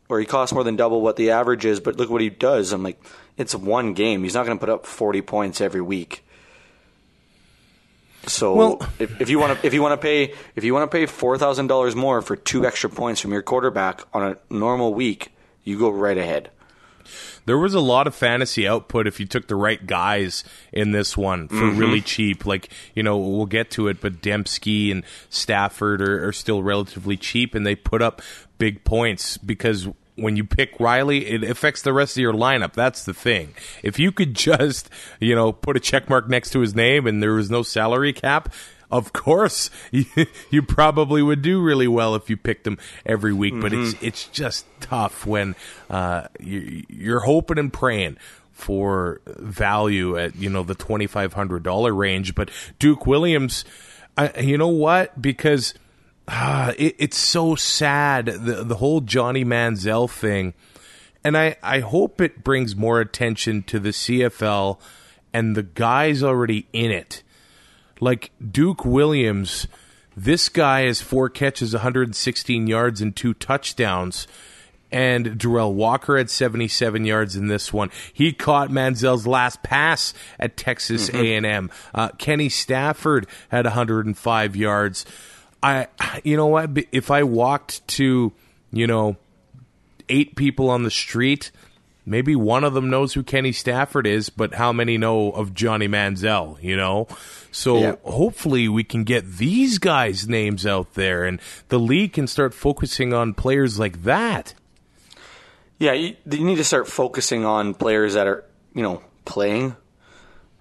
or 0.08 0.20
he 0.20 0.26
costs 0.26 0.54
more 0.54 0.64
than 0.64 0.76
double 0.76 1.00
what 1.00 1.16
the 1.16 1.30
average 1.30 1.64
is, 1.64 1.80
but 1.80 1.96
look 1.96 2.10
what 2.10 2.20
he 2.20 2.30
does." 2.30 2.72
I'm 2.72 2.82
like, 2.82 3.02
it's 3.36 3.54
one 3.54 3.94
game. 3.94 4.22
He's 4.22 4.34
not 4.34 4.46
going 4.46 4.56
to 4.58 4.60
put 4.60 4.72
up 4.72 4.86
40 4.86 5.22
points 5.22 5.60
every 5.60 5.80
week. 5.80 6.24
So 8.26 8.54
Well- 8.54 8.88
if, 8.98 9.20
if 9.20 9.28
you 9.28 9.38
want 9.38 9.60
to 9.60 9.66
if 9.66 9.74
you 9.74 9.82
want 9.82 10.00
to 10.00 10.02
pay 10.02 10.34
if 10.54 10.64
you 10.64 10.72
want 10.74 10.90
to 10.90 10.96
pay 10.96 11.06
four 11.06 11.38
thousand 11.38 11.66
dollars 11.66 11.96
more 11.96 12.22
for 12.22 12.36
two 12.36 12.66
extra 12.66 12.90
points 12.90 13.20
from 13.20 13.32
your 13.32 13.42
quarterback 13.42 14.02
on 14.12 14.22
a 14.22 14.36
normal 14.52 14.94
week, 14.94 15.32
you 15.64 15.78
go 15.78 15.90
right 15.90 16.16
ahead. 16.16 16.50
There 17.44 17.58
was 17.58 17.74
a 17.74 17.80
lot 17.80 18.06
of 18.06 18.14
fantasy 18.14 18.68
output 18.68 19.06
if 19.06 19.18
you 19.18 19.26
took 19.26 19.48
the 19.48 19.56
right 19.56 19.84
guys 19.84 20.44
in 20.72 20.92
this 20.92 21.16
one 21.16 21.48
for 21.48 21.56
mm-hmm. 21.56 21.78
really 21.78 22.00
cheap. 22.00 22.46
Like, 22.46 22.68
you 22.94 23.02
know, 23.02 23.18
we'll 23.18 23.46
get 23.46 23.70
to 23.72 23.88
it, 23.88 24.00
but 24.00 24.22
Demski 24.22 24.92
and 24.92 25.02
Stafford 25.28 26.00
are, 26.00 26.28
are 26.28 26.32
still 26.32 26.62
relatively 26.62 27.16
cheap 27.16 27.54
and 27.56 27.66
they 27.66 27.74
put 27.74 28.00
up 28.00 28.22
big 28.58 28.84
points 28.84 29.36
because 29.36 29.88
when 30.16 30.36
you 30.36 30.44
pick 30.44 30.78
Reilly, 30.78 31.26
it 31.26 31.42
affects 31.44 31.82
the 31.82 31.92
rest 31.92 32.16
of 32.16 32.20
your 32.20 32.34
lineup. 32.34 32.74
That's 32.74 33.04
the 33.04 33.14
thing. 33.14 33.54
If 33.82 33.98
you 33.98 34.12
could 34.12 34.34
just, 34.34 34.90
you 35.20 35.34
know, 35.34 35.52
put 35.52 35.76
a 35.76 35.80
check 35.80 36.08
mark 36.08 36.28
next 36.28 36.50
to 36.50 36.60
his 36.60 36.74
name 36.74 37.06
and 37.06 37.22
there 37.22 37.34
was 37.34 37.50
no 37.50 37.62
salary 37.62 38.12
cap, 38.12 38.52
of 38.90 39.14
course, 39.14 39.70
you, 39.90 40.04
you 40.50 40.62
probably 40.62 41.22
would 41.22 41.42
do 41.42 41.60
really 41.60 41.88
well 41.88 42.14
if 42.14 42.28
you 42.28 42.36
picked 42.36 42.66
him 42.66 42.78
every 43.06 43.32
week. 43.32 43.54
But 43.58 43.72
it's 43.72 43.94
it's 44.02 44.28
just 44.28 44.66
tough 44.80 45.26
when 45.26 45.56
uh, 45.88 46.28
you, 46.38 46.84
you're 46.88 47.20
hoping 47.20 47.58
and 47.58 47.72
praying 47.72 48.18
for 48.52 49.22
value 49.26 50.18
at 50.18 50.36
you 50.36 50.50
know 50.50 50.62
the 50.62 50.74
twenty 50.74 51.06
five 51.06 51.32
hundred 51.32 51.62
dollar 51.62 51.94
range. 51.94 52.34
But 52.34 52.50
Duke 52.78 53.06
Williams, 53.06 53.64
I, 54.16 54.38
you 54.40 54.58
know 54.58 54.68
what? 54.68 55.20
Because 55.20 55.72
ah, 56.28 56.72
it, 56.78 56.96
it's 56.98 57.18
so 57.18 57.54
sad 57.54 58.26
the 58.26 58.64
the 58.64 58.76
whole 58.76 59.00
Johnny 59.00 59.44
Manziel 59.44 60.10
thing, 60.10 60.54
and 61.24 61.36
I 61.36 61.56
I 61.62 61.80
hope 61.80 62.20
it 62.20 62.44
brings 62.44 62.76
more 62.76 63.00
attention 63.00 63.62
to 63.64 63.78
the 63.78 63.90
CFL 63.90 64.78
and 65.32 65.56
the 65.56 65.62
guys 65.62 66.22
already 66.22 66.66
in 66.72 66.90
it 66.90 67.22
like 68.02 68.32
Duke 68.50 68.84
Williams, 68.84 69.68
this 70.16 70.48
guy 70.48 70.82
has 70.82 71.00
four 71.00 71.28
catches, 71.28 71.72
116 71.72 72.66
yards, 72.66 73.00
and 73.00 73.14
two 73.14 73.32
touchdowns. 73.32 74.26
And 74.90 75.38
Derel 75.38 75.72
Walker 75.72 76.18
had 76.18 76.28
77 76.28 77.04
yards 77.04 77.36
in 77.36 77.46
this 77.46 77.72
one. 77.72 77.90
He 78.12 78.32
caught 78.32 78.70
Manziel's 78.70 79.26
last 79.26 79.62
pass 79.62 80.12
at 80.38 80.56
Texas 80.56 81.08
A&M. 81.10 81.70
Uh, 81.94 82.08
Kenny 82.18 82.48
Stafford 82.50 83.28
had 83.50 83.64
105 83.64 84.56
yards. 84.56 85.06
I, 85.62 85.86
you 86.24 86.36
know 86.36 86.46
what? 86.46 86.70
If 86.92 87.10
I 87.10 87.22
walked 87.22 87.86
to, 87.88 88.32
you 88.72 88.86
know, 88.86 89.16
eight 90.08 90.34
people 90.36 90.68
on 90.70 90.82
the 90.82 90.90
street, 90.90 91.50
maybe 92.04 92.34
one 92.34 92.64
of 92.64 92.74
them 92.74 92.90
knows 92.90 93.14
who 93.14 93.22
Kenny 93.22 93.52
Stafford 93.52 94.06
is, 94.06 94.28
but 94.28 94.54
how 94.54 94.72
many 94.72 94.98
know 94.98 95.30
of 95.30 95.54
Johnny 95.54 95.86
Manziel, 95.88 96.60
you 96.62 96.76
know? 96.76 97.06
So 97.52 97.78
Yeah. 97.78 97.94
hopefully 98.02 98.68
we 98.68 98.82
can 98.82 99.04
get 99.04 99.24
these 99.36 99.78
guys' 99.78 100.26
names 100.26 100.66
out 100.66 100.94
there 100.94 101.24
and 101.24 101.40
the 101.68 101.78
league 101.78 102.14
can 102.14 102.26
start 102.26 102.54
focusing 102.54 103.12
on 103.12 103.34
players 103.34 103.78
like 103.78 104.02
that. 104.02 104.54
Yeah, 105.78 105.92
you, 105.92 106.16
you 106.30 106.44
need 106.44 106.56
to 106.56 106.64
start 106.64 106.88
focusing 106.88 107.44
on 107.44 107.74
players 107.74 108.14
that 108.14 108.26
are, 108.26 108.44
you 108.74 108.82
know, 108.82 109.02
playing. 109.24 109.76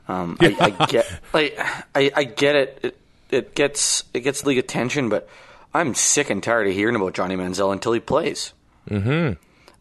Um, 0.08 0.36
I, 0.40 0.56
I 0.80 0.86
get, 0.88 1.10
like, 1.34 1.58
I, 1.96 2.12
I 2.16 2.24
get 2.24 2.56
it. 2.56 2.98
It. 3.34 3.56
Gets 3.56 4.04
it 4.14 4.22
gets 4.22 4.46
league 4.46 4.58
attention, 4.58 5.10
but 5.10 5.28
I'm 5.74 5.94
sick 5.96 6.30
and 6.30 6.42
tired 6.44 6.68
of 6.68 6.74
hearing 6.74 6.96
about 6.96 7.14
Johnny 7.14 7.36
Manziel 7.36 7.72
until 7.72 7.94
he 7.94 8.00
plays. 8.00 8.54
Mm-hmm. 8.90 9.34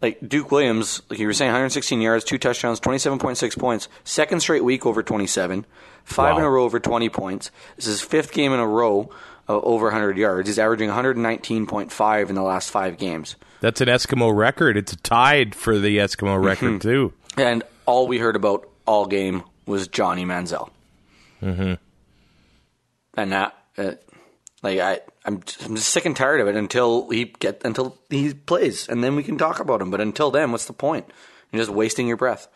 Like 0.02 0.18
Duke 0.26 0.50
Williams, 0.50 1.02
like 1.10 1.18
you 1.18 1.26
were 1.26 1.34
saying, 1.34 1.48
116 1.50 2.00
yards, 2.00 2.24
two 2.24 2.38
touchdowns, 2.38 2.80
27.6 2.80 3.58
points, 3.58 3.88
second 4.02 4.40
straight 4.40 4.64
week 4.64 4.86
over 4.86 5.02
27, 5.02 5.66
five 6.04 6.34
Wow. 6.34 6.38
in 6.38 6.44
a 6.44 6.50
row 6.50 6.64
over 6.64 6.80
20 6.80 7.10
points. 7.10 7.50
This 7.76 7.86
is 7.86 8.00
his 8.00 8.08
fifth 8.08 8.32
game 8.32 8.52
in 8.54 8.60
a 8.60 8.66
row 8.66 9.10
uh, 9.46 9.60
over 9.60 9.86
100 9.86 10.16
yards. 10.16 10.48
He's 10.48 10.58
averaging 10.58 10.88
119.5 10.88 12.28
in 12.30 12.34
the 12.34 12.42
last 12.42 12.70
five 12.70 12.96
games. 12.96 13.36
That's 13.60 13.80
an 13.82 13.88
Eskimo 13.88 14.34
record. 14.34 14.78
It's 14.78 14.96
tied 14.96 15.54
for 15.54 15.78
the 15.78 15.98
Eskimo 15.98 16.42
record 16.42 16.80
too. 16.80 17.12
And 17.36 17.62
all 17.84 18.06
we 18.06 18.18
heard 18.18 18.36
about 18.36 18.68
all 18.86 19.04
game 19.06 19.42
was 19.66 19.86
Johnny 19.86 20.24
Manziel. 20.24 20.70
Mm-hmm. 21.42 21.74
And 23.14 23.32
that, 23.32 23.56
uh, 23.76 23.92
like, 24.62 24.78
I, 24.78 25.00
I'm, 25.24 25.42
just, 25.42 25.64
I'm 25.64 25.76
just 25.76 25.90
sick 25.90 26.04
and 26.04 26.16
tired 26.16 26.40
of 26.40 26.48
it 26.48 26.56
until 26.56 27.08
he 27.10 27.26
get 27.38 27.62
until 27.64 27.98
he 28.08 28.34
plays, 28.34 28.88
and 28.88 29.02
then 29.02 29.16
we 29.16 29.22
can 29.22 29.38
talk 29.38 29.60
about 29.60 29.82
him. 29.82 29.90
But 29.90 30.00
until 30.00 30.30
then, 30.30 30.52
what's 30.52 30.66
the 30.66 30.72
point? 30.72 31.06
You're 31.50 31.62
just 31.62 31.70
wasting 31.74 32.06
your 32.06 32.16
breath. 32.16 32.48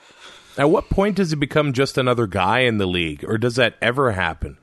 At 0.57 0.71
what 0.71 0.89
point 0.89 1.17
does 1.17 1.31
he 1.31 1.37
become 1.37 1.73
just 1.73 1.99
another 1.99 2.27
guy 2.27 2.61
in 2.61 2.79
the 2.79 2.87
league, 2.87 3.25
or 3.25 3.39
does 3.39 3.57
that 3.57 3.75
ever 3.83 4.13
happen? 4.13 4.57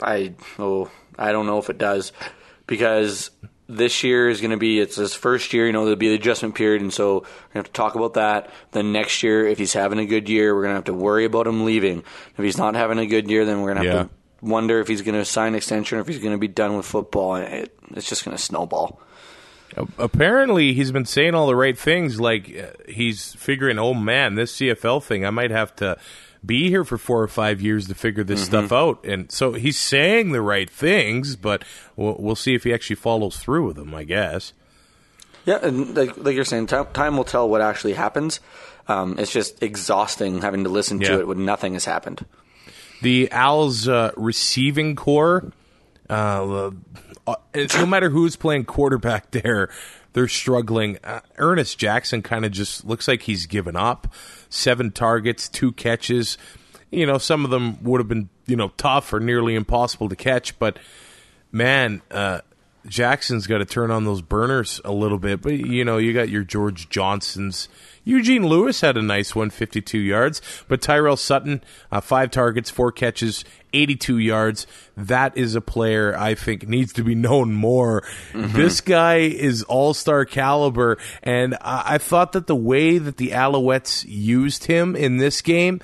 I 0.00 0.34
oh, 0.58 0.90
I 1.18 1.32
don't 1.32 1.46
know 1.46 1.58
if 1.58 1.70
it 1.70 1.78
does 1.78 2.12
because 2.66 3.30
this 3.68 4.02
year 4.04 4.28
is 4.28 4.40
going 4.40 4.50
to 4.50 4.56
be 4.56 4.80
it's 4.80 4.96
his 4.96 5.14
first 5.14 5.52
year. 5.52 5.66
You 5.66 5.72
know, 5.72 5.84
there'll 5.84 5.96
be 5.96 6.08
the 6.08 6.14
adjustment 6.16 6.54
period, 6.54 6.82
and 6.82 6.92
so 6.92 7.20
we 7.20 7.58
have 7.58 7.64
to 7.66 7.72
talk 7.72 7.94
about 7.94 8.14
that. 8.14 8.50
Then 8.72 8.92
next 8.92 9.22
year, 9.22 9.46
if 9.46 9.58
he's 9.58 9.72
having 9.72 9.98
a 9.98 10.06
good 10.06 10.28
year, 10.28 10.54
we're 10.54 10.62
going 10.62 10.72
to 10.72 10.76
have 10.76 10.84
to 10.84 10.94
worry 10.94 11.24
about 11.24 11.46
him 11.46 11.64
leaving. 11.64 11.98
If 12.36 12.44
he's 12.44 12.58
not 12.58 12.74
having 12.74 12.98
a 12.98 13.06
good 13.06 13.30
year, 13.30 13.44
then 13.44 13.60
we're 13.62 13.74
going 13.74 13.84
to 13.84 13.90
have 13.90 14.00
Yeah. 14.00 14.02
to 14.04 14.10
wonder 14.42 14.80
if 14.80 14.88
he's 14.88 15.02
going 15.02 15.14
to 15.18 15.24
sign 15.24 15.48
an 15.48 15.54
extension 15.54 15.98
or 15.98 16.00
if 16.00 16.08
he's 16.08 16.18
going 16.18 16.32
to 16.34 16.38
be 16.38 16.48
done 16.48 16.76
with 16.76 16.84
football. 16.86 17.36
It, 17.36 17.76
it's 17.94 18.08
just 18.08 18.24
going 18.24 18.36
to 18.36 18.42
snowball. 18.42 19.00
Apparently, 19.98 20.74
he's 20.74 20.92
been 20.92 21.06
saying 21.06 21.34
all 21.34 21.46
the 21.46 21.56
right 21.56 21.78
things. 21.78 22.20
Like 22.20 22.54
uh, 22.54 22.90
he's 22.90 23.34
figuring, 23.36 23.78
oh 23.78 23.94
man, 23.94 24.34
this 24.34 24.56
CFL 24.56 25.02
thing, 25.02 25.24
I 25.24 25.30
might 25.30 25.50
have 25.50 25.74
to 25.76 25.96
be 26.44 26.68
here 26.68 26.84
for 26.84 26.98
four 26.98 27.22
or 27.22 27.28
five 27.28 27.60
years 27.60 27.88
to 27.88 27.94
figure 27.94 28.24
this 28.24 28.44
stuff 28.44 28.72
out. 28.72 29.04
And 29.04 29.30
so 29.30 29.52
he's 29.52 29.78
saying 29.78 30.32
the 30.32 30.42
right 30.42 30.68
things, 30.68 31.36
but 31.36 31.64
we'll, 31.96 32.16
we'll 32.18 32.34
see 32.36 32.54
if 32.54 32.64
he 32.64 32.72
actually 32.74 32.96
follows 32.96 33.36
through 33.38 33.66
with 33.66 33.76
them. 33.76 33.94
I 33.94 34.04
guess. 34.04 34.52
Yeah, 35.44 35.58
and 35.62 35.96
like, 35.96 36.16
like 36.16 36.34
you're 36.36 36.44
saying, 36.44 36.68
time, 36.68 36.86
time 36.92 37.16
will 37.16 37.24
tell 37.24 37.48
what 37.48 37.60
actually 37.60 37.94
happens. 37.94 38.38
Um, 38.88 39.16
it's 39.18 39.32
just 39.32 39.62
exhausting 39.62 40.40
having 40.40 40.64
to 40.64 40.70
listen 40.70 41.00
Yeah. 41.00 41.08
to 41.08 41.20
it 41.20 41.26
when 41.28 41.44
nothing 41.44 41.72
has 41.74 41.84
happened. 41.84 42.24
The 43.02 43.28
Owls' 43.32 43.88
uh, 43.88 44.12
receiving 44.16 44.94
corps, 44.94 45.52
uh, 46.08 46.70
uh, 47.26 47.34
no 47.76 47.86
matter 47.86 48.10
who's 48.10 48.36
playing 48.36 48.64
quarterback 48.66 49.32
there, 49.32 49.68
they're 50.12 50.28
struggling. 50.28 50.98
Uh, 51.02 51.20
Ernest 51.38 51.78
Jackson 51.78 52.22
kind 52.22 52.44
of 52.44 52.52
just 52.52 52.84
looks 52.84 53.08
like 53.08 53.22
he's 53.22 53.46
given 53.46 53.74
up. 53.76 54.12
Seven 54.52 54.90
targets, 54.90 55.48
two 55.48 55.72
catches. 55.72 56.36
You 56.90 57.06
know, 57.06 57.16
some 57.16 57.46
of 57.46 57.50
them 57.50 57.82
would 57.82 58.00
have 58.00 58.08
been, 58.08 58.28
you 58.46 58.54
know, 58.54 58.68
tough 58.76 59.12
or 59.14 59.18
nearly 59.18 59.54
impossible 59.54 60.10
to 60.10 60.16
catch, 60.16 60.58
but 60.58 60.78
man, 61.50 62.02
uh, 62.10 62.42
Jackson's 62.86 63.46
got 63.46 63.58
to 63.58 63.64
turn 63.64 63.90
on 63.90 64.04
those 64.04 64.22
burners 64.22 64.80
a 64.84 64.92
little 64.92 65.18
bit. 65.18 65.40
But 65.40 65.54
you 65.54 65.84
know, 65.84 65.98
you 65.98 66.12
got 66.12 66.28
your 66.28 66.44
George 66.44 66.88
Johnsons. 66.88 67.68
Eugene 68.04 68.44
Lewis 68.46 68.80
had 68.80 68.96
a 68.96 69.02
nice 69.02 69.34
one, 69.34 69.50
52 69.50 69.98
yards. 69.98 70.42
But 70.66 70.82
Tyrell 70.82 71.16
Sutton, 71.16 71.62
uh, 71.92 72.00
five 72.00 72.30
targets, 72.30 72.68
four 72.68 72.90
catches, 72.90 73.44
82 73.72 74.18
yards. 74.18 74.66
That 74.96 75.36
is 75.36 75.54
a 75.54 75.60
player 75.60 76.16
I 76.16 76.34
think 76.34 76.68
needs 76.68 76.92
to 76.94 77.04
be 77.04 77.14
known 77.14 77.54
more. 77.54 78.02
This 78.34 78.80
guy 78.80 79.18
is 79.18 79.62
all 79.62 79.94
star 79.94 80.24
caliber. 80.24 80.98
And 81.22 81.54
I-, 81.60 81.94
I 81.94 81.98
thought 81.98 82.32
that 82.32 82.48
the 82.48 82.56
way 82.56 82.98
that 82.98 83.16
the 83.18 83.30
Alouettes 83.30 84.04
used 84.08 84.64
him 84.64 84.96
in 84.96 85.18
this 85.18 85.40
game, 85.40 85.80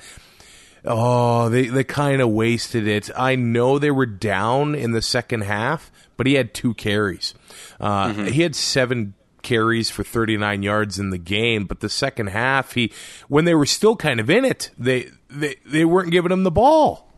Oh, 0.85 1.49
they 1.49 1.67
they 1.67 1.83
kind 1.83 2.21
of 2.21 2.29
wasted 2.29 2.87
it. 2.87 3.09
I 3.17 3.35
know 3.35 3.77
they 3.79 3.91
were 3.91 4.05
down 4.05 4.75
in 4.75 4.91
the 4.91 5.01
second 5.01 5.41
half, 5.41 5.91
but 6.17 6.25
he 6.27 6.35
had 6.35 6.53
two 6.53 6.73
carries. 6.73 7.33
Uh, 7.79 8.13
He 8.13 8.41
had 8.43 8.55
seven 8.55 9.13
carries 9.41 9.89
for 9.89 10.03
39 10.03 10.63
yards 10.63 10.99
in 10.99 11.09
the 11.11 11.17
game, 11.17 11.65
but 11.65 11.79
the 11.79 11.89
second 11.89 12.27
half, 12.27 12.73
he 12.73 12.91
when 13.27 13.45
they 13.45 13.55
were 13.55 13.65
still 13.65 13.95
kind 13.95 14.19
of 14.19 14.29
in 14.29 14.45
it, 14.45 14.71
they 14.77 15.09
they 15.29 15.55
they 15.65 15.85
weren't 15.85 16.11
giving 16.11 16.31
him 16.31 16.43
the 16.43 16.51
ball. 16.51 17.09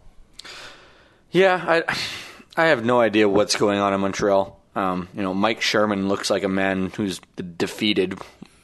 Yeah, 1.32 1.63
I 1.65 1.96
I 2.58 2.65
have 2.68 2.84
no 2.84 3.00
idea 3.00 3.30
what's 3.30 3.56
going 3.56 3.80
on 3.80 3.94
in 3.94 4.01
Montreal. 4.01 4.60
Um, 4.75 5.08
you 5.15 5.22
know, 5.22 5.34
Mike 5.34 5.62
Sherman 5.62 6.08
looks 6.08 6.30
like 6.30 6.44
a 6.44 6.48
man 6.50 6.91
who's 6.96 7.20
defeated. 7.58 8.18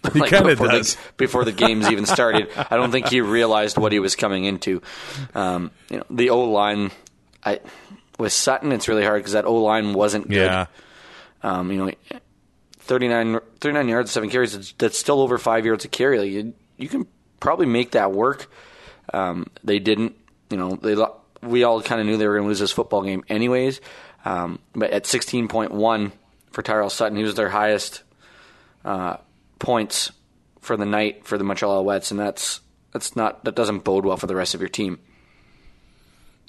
He 0.13 0.20
before 0.22 0.68
does. 0.68 0.96
The, 0.96 1.01
before 1.18 1.46
the 1.46 1.51
games 1.51 1.89
even 1.92 2.06
started, 2.06 2.50
I 2.56 2.77
don't 2.77 2.92
think 2.92 3.08
he 3.08 3.22
realized 3.22 3.77
what 3.77 3.92
he 3.92 4.00
was 4.00 4.16
coming 4.16 4.46
into. 4.46 4.82
Um, 5.36 5.72
you 5.89 5.98
know, 5.98 6.04
the 6.10 6.30
O 6.30 6.46
line, 6.46 6.92
I 7.44 7.60
with 8.18 8.32
Sutton, 8.34 8.72
it's 8.72 8.88
really 8.88 9.04
hard 9.04 9.20
because 9.20 9.34
that 9.34 9.46
O 9.46 9.56
line 9.56 9.94
wasn't 9.94 10.27
good. 10.30 10.36
Yeah, 10.46 10.66
Um, 11.44 11.72
you 11.72 11.77
know, 11.77 11.92
39, 12.80 13.39
39 13.60 13.88
yards, 13.89 14.12
seven 14.12 14.30
carries. 14.30 14.51
that's- 14.54 14.74
That's 14.77 14.98
still 14.98 15.20
over 15.22 15.38
five 15.38 15.66
yards 15.66 15.86
a 15.86 15.88
carry. 15.88 16.20
Like 16.20 16.32
you, 16.32 16.54
you 16.77 16.88
can 16.89 17.06
probably 17.39 17.66
make 17.66 17.92
that 17.92 18.12
work. 18.12 18.50
Um, 19.13 19.48
they 19.63 19.80
didn't. 19.80 20.16
You 20.50 20.58
know, 20.58 20.75
they 20.75 20.96
we 21.46 21.63
all 21.63 21.82
kind 21.82 22.00
of 22.01 22.08
knew 22.08 22.18
they 22.18 22.27
were 22.27 22.36
going 22.36 22.46
to 22.46 22.48
lose 22.48 22.60
this 22.60 22.72
football 22.72 23.01
game 23.04 23.24
anyways. 23.30 23.82
Um, 24.25 24.60
but 24.74 24.92
at 24.92 25.06
sixteen 25.06 25.48
point 25.48 25.72
one 25.72 26.12
for 26.51 26.62
Tyrell 26.62 26.89
Sutton, 26.89 27.18
he 27.18 27.24
was 27.24 27.36
their 27.36 27.50
highest 27.50 28.04
uh, 28.86 29.18
points 29.60 30.12
for 30.62 30.78
the 30.78 30.86
night 30.86 31.26
for 31.26 31.38
the 31.38 31.44
Montreal 31.44 31.84
Alouettes, 31.84 32.12
and 32.12 32.20
that's 32.20 32.62
that's 32.94 33.16
not 33.16 33.44
that 33.46 33.56
doesn't 33.56 33.84
bode 33.84 34.06
well 34.06 34.18
for 34.18 34.28
the 34.28 34.36
rest 34.36 34.54
of 34.56 34.62
your 34.62 34.70
team. 34.70 35.00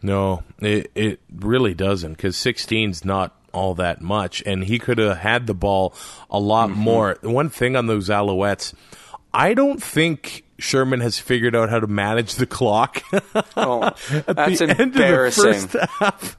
no, 0.02 0.42
it 0.60 0.90
it 0.94 1.20
really 1.34 1.74
doesn't 1.74 2.12
because 2.12 2.36
16's 2.36 3.04
not 3.04 3.34
all 3.52 3.74
that 3.74 4.00
much, 4.00 4.42
and 4.46 4.64
he 4.64 4.78
could 4.78 4.98
have 4.98 5.18
had 5.18 5.46
the 5.46 5.54
ball 5.54 5.94
a 6.30 6.38
lot 6.38 6.70
mm-hmm. 6.70 6.80
more. 6.80 7.18
One 7.22 7.48
thing 7.48 7.76
on 7.76 7.86
those 7.86 8.08
Alouettes, 8.08 8.74
I 9.32 9.54
don't 9.54 9.82
think 9.82 10.44
Sherman 10.58 11.00
has 11.00 11.18
figured 11.18 11.56
out 11.56 11.70
how 11.70 11.80
to 11.80 11.86
manage 11.86 12.34
the 12.34 12.46
clock. 12.46 13.02
Oh, 13.56 13.82
At 13.82 14.36
that's 14.36 14.58
the 14.58 14.68
end 14.68 14.70
of 14.72 14.76
the 14.76 14.82
embarrassing. 14.82 15.68
first 15.68 15.90
half, 16.00 16.34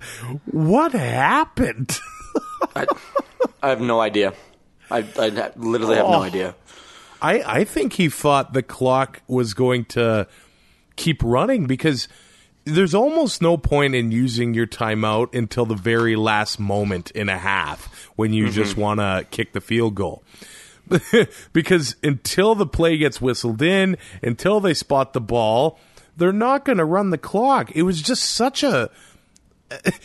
what 0.46 0.94
happened? 0.94 1.98
I, 2.76 2.86
I 3.62 3.70
have 3.70 3.82
no 3.82 4.00
idea. 4.00 4.34
I, 4.92 5.06
I 5.18 5.52
literally 5.56 5.96
have 5.98 6.06
Oh. 6.06 6.12
no 6.12 6.22
idea. 6.24 6.56
I, 7.22 7.42
I 7.46 7.64
think 7.66 7.94
he 7.94 8.10
thought 8.10 8.54
the 8.54 8.64
clock 8.64 9.22
was 9.28 9.54
going 9.54 9.86
to 9.86 10.28
keep 10.96 11.22
running 11.24 11.66
because 11.66 12.08
there's 12.64 12.94
almost 12.94 13.42
no 13.42 13.58
point 13.58 13.96
in 13.96 14.12
using 14.12 14.54
your 14.54 14.68
timeout 14.68 15.34
until 15.34 15.66
the 15.66 15.76
very 15.76 16.16
last 16.16 16.60
moment 16.60 17.12
in 17.12 17.30
a 17.30 17.38
half 17.38 18.10
when 18.16 18.34
you 18.34 18.50
just 18.50 18.74
mm-hmm. 18.74 18.82
want 18.82 19.00
to 19.00 19.26
kick 19.32 19.54
the 19.54 19.62
field 19.62 19.96
goal. 19.96 20.24
because 21.54 21.96
until 22.04 22.56
the 22.56 22.66
play 22.66 22.98
gets 22.98 23.22
whistled 23.22 23.62
in, 23.62 23.98
until 24.24 24.60
they 24.60 24.74
spot 24.74 25.14
the 25.14 25.22
ball, 25.22 25.80
they're 26.18 26.32
not 26.32 26.66
going 26.66 26.78
to 26.78 26.86
run 26.86 27.12
the 27.12 27.18
clock. 27.18 27.72
It 27.76 27.84
was 27.84 28.02
just 28.02 28.24
such 28.24 28.64
a. 28.64 28.90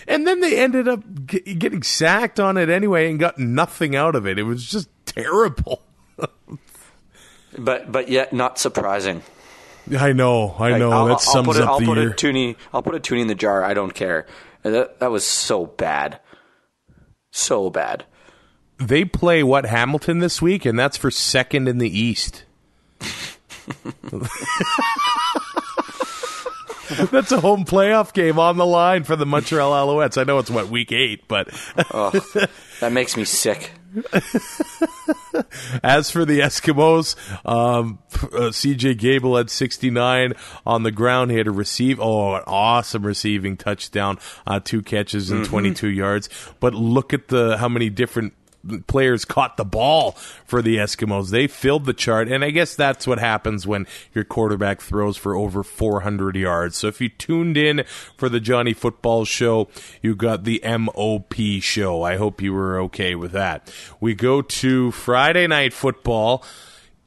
And 0.07 0.27
then 0.27 0.41
they 0.41 0.59
ended 0.59 0.89
up 0.89 1.03
g- 1.27 1.55
getting 1.55 1.83
sacked 1.83 2.39
on 2.39 2.57
it 2.57 2.69
anyway 2.69 3.09
and 3.11 3.19
got 3.19 3.39
nothing 3.39 3.97
out 3.97 4.15
of 4.15 4.27
it. 4.27 4.39
It 4.39 4.43
was 4.45 4.65
just 4.65 4.89
terrible. 5.07 5.83
But 7.57 7.93
but 7.93 8.09
yet 8.09 8.33
not 8.33 8.59
surprising. 8.59 9.23
I 9.97 10.13
know, 10.13 10.57
I 10.59 10.71
Like, 10.73 10.79
know. 10.81 10.91
I'll, 10.91 11.05
that 11.07 11.13
I'll 11.13 11.19
sums 11.21 11.47
put 11.47 11.57
it, 11.57 11.63
up 11.63 11.69
I'll 11.69 11.79
the 11.79 11.87
put 11.87 11.99
year. 11.99 12.11
a 12.11 12.15
toonie. 12.15 12.57
I'll 12.73 12.83
put 12.83 12.97
a 12.97 13.01
toonie 13.01 13.21
in 13.23 13.29
the 13.29 13.35
jar. 13.37 13.63
I 13.65 13.75
don't 13.75 13.95
care. 13.95 14.27
That 14.63 14.99
that 14.99 15.11
was 15.13 15.25
so 15.25 15.67
bad, 15.67 16.19
so 17.31 17.71
bad. 17.71 18.07
they 18.79 19.05
play 19.05 19.45
what 19.45 19.67
Hamilton 19.67 20.19
this 20.19 20.43
week, 20.43 20.65
and 20.65 20.77
that's 20.77 20.97
for 20.97 21.13
second 21.13 21.69
in 21.69 21.79
the 21.79 21.97
East. 21.97 22.45
That's 27.11 27.33
a 27.33 27.41
home 27.41 27.65
playoff 27.65 28.13
game 28.13 28.39
on 28.39 28.57
the 28.57 28.67
line 28.67 29.05
for 29.05 29.17
the 29.17 29.27
Montreal 29.27 29.73
Alouettes. 29.73 30.19
I 30.19 30.25
know 30.25 30.39
it's 30.39 30.51
what 30.51 30.69
week 30.69 30.93
eight, 30.93 31.27
but 31.29 31.49
Oh, 31.91 32.11
that 32.81 32.93
makes 32.93 33.17
me 33.17 33.25
sick. 33.25 33.73
as 35.83 36.11
for 36.11 36.25
the 36.25 36.41
Eskimos, 36.41 37.17
um, 37.49 37.99
uh, 38.15 38.51
CJ 38.51 38.99
Gable 38.99 39.37
had 39.37 39.51
69 39.51 40.33
on 40.67 40.83
the 40.83 40.91
ground. 40.91 41.31
He 41.31 41.39
had 41.39 41.47
a 41.47 41.53
receive, 41.53 42.01
oh, 42.01 42.35
an 42.35 42.43
awesome 42.47 43.05
receiving 43.07 43.57
touchdown, 43.57 44.19
uh, 44.47 44.61
two 44.61 44.83
catches 44.83 45.31
and 45.31 45.45
22 45.45 45.89
yards. 45.89 46.29
But 46.61 46.75
look 46.75 47.13
at 47.13 47.29
the 47.29 47.57
how 47.57 47.69
many 47.69 47.89
different 47.89 48.35
players 48.87 49.25
caught 49.25 49.57
the 49.57 49.65
ball 49.65 50.13
for 50.45 50.63
the 50.63 50.77
Eskimos. 50.77 51.31
They 51.31 51.47
filled 51.47 51.87
the 51.87 51.93
chart, 51.93 52.29
and 52.29 52.45
I 52.45 52.51
guess 52.51 52.75
that's 52.75 53.07
what 53.07 53.19
happens 53.19 53.67
when 53.67 53.87
your 54.13 54.25
quarterback 54.25 54.81
throws 54.81 55.17
for 55.17 55.35
over 55.35 55.63
400 55.63 56.37
yards. 56.37 56.77
So 56.77 56.89
if 56.89 57.01
you 57.01 57.09
tuned 57.09 57.57
in 57.57 57.85
for 58.17 58.29
the 58.29 58.41
Johnny 58.41 58.73
Football 58.73 59.25
Show, 59.25 59.69
you 60.03 60.15
got 60.15 60.45
the 60.45 60.63
MOP 60.65 61.35
show. 61.61 62.03
I 62.03 62.17
hope 62.17 62.41
you 62.43 62.53
were 62.53 62.79
okay 62.83 63.15
with 63.15 63.33
that. 63.33 63.73
We 64.01 64.15
go 64.15 64.43
to 64.43 64.91
Friday 64.91 65.47
Night 65.47 65.73
Football 65.73 66.45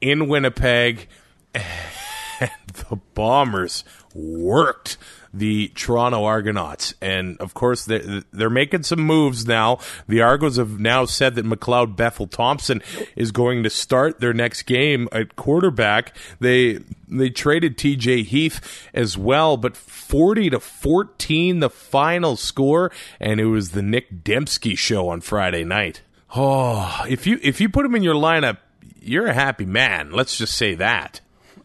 in 0.00 0.28
Winnipeg, 0.28 1.08
and 1.54 2.50
the 2.72 3.00
Bombers 3.14 3.84
worked 4.14 4.96
the 5.32 5.68
Toronto 5.74 6.24
Argonauts. 6.24 6.94
And 7.00 7.38
of 7.38 7.54
course, 7.54 7.84
they're, 7.84 8.22
they're 8.32 8.50
making 8.50 8.84
some 8.84 9.00
moves 9.00 9.46
now. 9.46 9.78
The 10.06 10.22
Argos 10.22 10.56
have 10.56 10.78
now 10.78 11.04
said 11.04 11.34
that 11.36 11.46
McLeod 11.46 11.96
Bethel 11.96 12.26
Thompson 12.26 12.82
is 13.16 13.32
going 13.32 13.62
to 13.62 13.70
start 13.70 14.20
their 14.20 14.32
next 14.32 14.62
game 14.62 15.08
at 15.12 15.36
quarterback. 15.36 16.16
They 16.40 16.80
they 17.08 17.30
traded 17.30 17.78
TJ 17.78 18.26
Heath 18.26 18.88
as 18.92 19.16
well, 19.16 19.56
but 19.56 19.76
40 19.76 20.50
to 20.50 20.60
14 20.60 21.60
the 21.60 21.70
final 21.70 22.36
score, 22.36 22.90
and 23.20 23.40
it 23.40 23.46
was 23.46 23.70
the 23.70 23.82
Nic 23.82 24.22
Demski 24.24 24.76
show 24.76 25.08
on 25.08 25.20
Friday 25.20 25.64
night. 25.64 26.02
Oh, 26.34 27.04
if 27.08 27.26
you 27.26 27.38
if 27.42 27.60
you 27.60 27.68
put 27.68 27.86
him 27.86 27.94
in 27.94 28.02
your 28.02 28.14
lineup, 28.14 28.58
you're 29.00 29.26
a 29.26 29.34
happy 29.34 29.64
man. 29.64 30.10
Let's 30.12 30.36
just 30.36 30.54
say 30.54 30.74
that. 30.74 31.20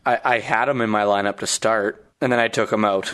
I, 0.06 0.20
I 0.24 0.40
had 0.40 0.70
him 0.70 0.82
in 0.82 0.90
my 0.90 1.04
lineup 1.04 1.40
to 1.40 1.48
start, 1.48 2.06
and 2.22 2.32
then 2.32 2.40
I 2.40 2.48
took 2.48 2.72
him 2.72 2.86
out. 2.86 3.14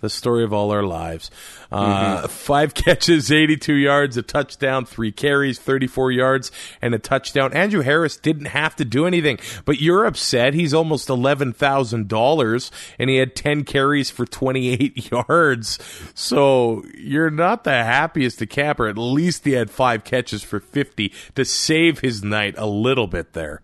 The 0.00 0.08
story 0.08 0.44
of 0.44 0.52
all 0.52 0.70
our 0.70 0.82
lives. 0.82 1.30
Uh, 1.70 2.26
Five 2.28 2.74
catches, 2.74 3.30
82 3.30 3.74
yards, 3.74 4.16
a 4.16 4.22
touchdown, 4.22 4.86
three 4.86 5.12
carries, 5.12 5.58
34 5.58 6.12
yards, 6.12 6.52
and 6.80 6.94
a 6.94 6.98
touchdown. 6.98 7.52
Andrew 7.52 7.82
Harris 7.82 8.16
didn't 8.16 8.46
have 8.46 8.76
to 8.76 8.84
do 8.84 9.06
anything, 9.06 9.38
but 9.64 9.80
you're 9.80 10.06
upset. 10.06 10.54
He's 10.54 10.72
almost 10.72 11.08
$11,000 11.08 12.70
and 12.98 13.10
he 13.10 13.16
had 13.16 13.36
10 13.36 13.64
carries 13.64 14.10
for 14.10 14.24
28 14.24 15.10
yards. 15.28 15.78
So 16.14 16.84
you're 16.96 17.30
not 17.30 17.64
the 17.64 17.72
happiest 17.72 18.40
of 18.40 18.48
camper. 18.48 18.86
At 18.88 18.98
least 18.98 19.44
he 19.44 19.52
had 19.52 19.70
five 19.70 20.04
catches 20.04 20.42
for 20.42 20.60
50 20.60 21.12
to 21.34 21.44
save 21.44 22.00
his 22.00 22.22
night 22.22 22.54
a 22.56 22.66
little 22.66 23.06
bit 23.06 23.32
there. 23.32 23.62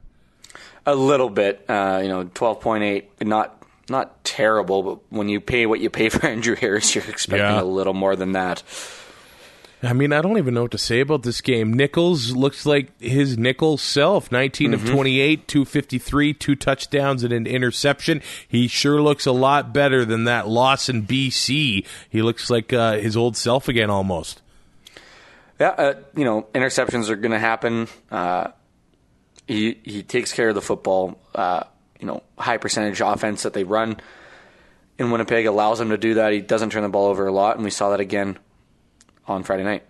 A 0.87 0.95
little 0.95 1.31
bit, 1.31 1.65
uh, 1.67 2.01
you 2.03 2.09
know, 2.09 2.25
twelve 2.35 2.61
point 2.61 2.85
eight, 2.85 3.11
not 3.25 3.64
not 3.89 4.25
terrible, 4.25 4.83
but 4.83 4.99
when 5.11 5.29
you 5.29 5.41
pay 5.41 5.67
what 5.67 5.81
you 5.81 5.91
pay 5.91 6.09
for 6.11 6.27
Andrew 6.27 6.57
Harris, 6.57 6.95
you're 6.95 7.05
expecting 7.05 7.41
Yeah. 7.47 7.63
a 7.63 7.65
little 7.65 7.95
more 7.95 8.17
than 8.17 8.33
that. 8.33 8.63
I 9.83 9.93
mean, 9.93 10.15
I 10.15 10.23
don't 10.23 10.39
even 10.39 10.55
know 10.55 10.63
what 10.63 10.71
to 10.71 10.79
say 10.79 11.01
about 11.01 11.25
this 11.25 11.43
game. 11.43 11.75
Nichols 11.75 12.31
looks 12.35 12.65
like 12.65 12.99
his 13.03 13.37
Nichols 13.37 13.83
self. 13.83 14.33
19 14.33 14.73
of 14.73 14.83
28, 14.89 15.47
253, 15.47 16.33
two 16.33 16.55
touchdowns 16.57 17.23
and 17.23 17.35
an 17.35 17.47
interception. 17.47 18.23
He 18.49 18.67
sure 18.67 19.03
looks 19.03 19.27
a 19.27 19.33
lot 19.33 19.75
better 19.75 20.07
than 20.07 20.25
that 20.25 20.49
loss 20.49 20.89
in 20.89 21.07
BC. 21.07 21.85
He 22.09 22.23
looks 22.23 22.49
like 22.49 22.73
uh, 22.73 22.95
his 22.97 23.15
old 23.15 23.37
self 23.37 23.69
again 23.69 23.91
almost. 23.91 24.41
Yeah, 25.61 25.69
uh, 25.69 25.95
you 26.17 26.25
know, 26.25 26.47
interceptions 26.55 27.11
are 27.11 27.17
going 27.17 27.33
to 27.33 27.39
happen. 27.39 27.87
Uh, 28.11 28.49
he 29.47 29.79
he 29.85 30.03
takes 30.03 30.33
care 30.33 30.49
of 30.49 30.55
the 30.55 30.63
football. 30.63 31.19
You 32.01 32.07
know, 32.07 32.23
high 32.39 32.59
percentage 32.59 33.01
offense 33.01 33.43
that 33.45 33.53
they 33.53 33.65
run 33.65 33.97
in 34.99 35.11
Winnipeg 35.11 35.47
allows 35.47 35.81
him 35.81 35.91
to 35.91 35.99
do 35.99 36.15
that. 36.15 36.33
He 36.33 36.41
doesn't 36.41 36.71
turn 36.71 36.83
the 36.83 36.89
ball 36.89 37.07
over 37.07 37.27
a 37.27 37.33
lot, 37.33 37.57
and 37.57 37.65
we 37.65 37.71
saw 37.71 37.91
that 37.91 38.01
again 38.01 38.39
on 39.27 39.43
Friday 39.43 39.65
night. 39.65 39.85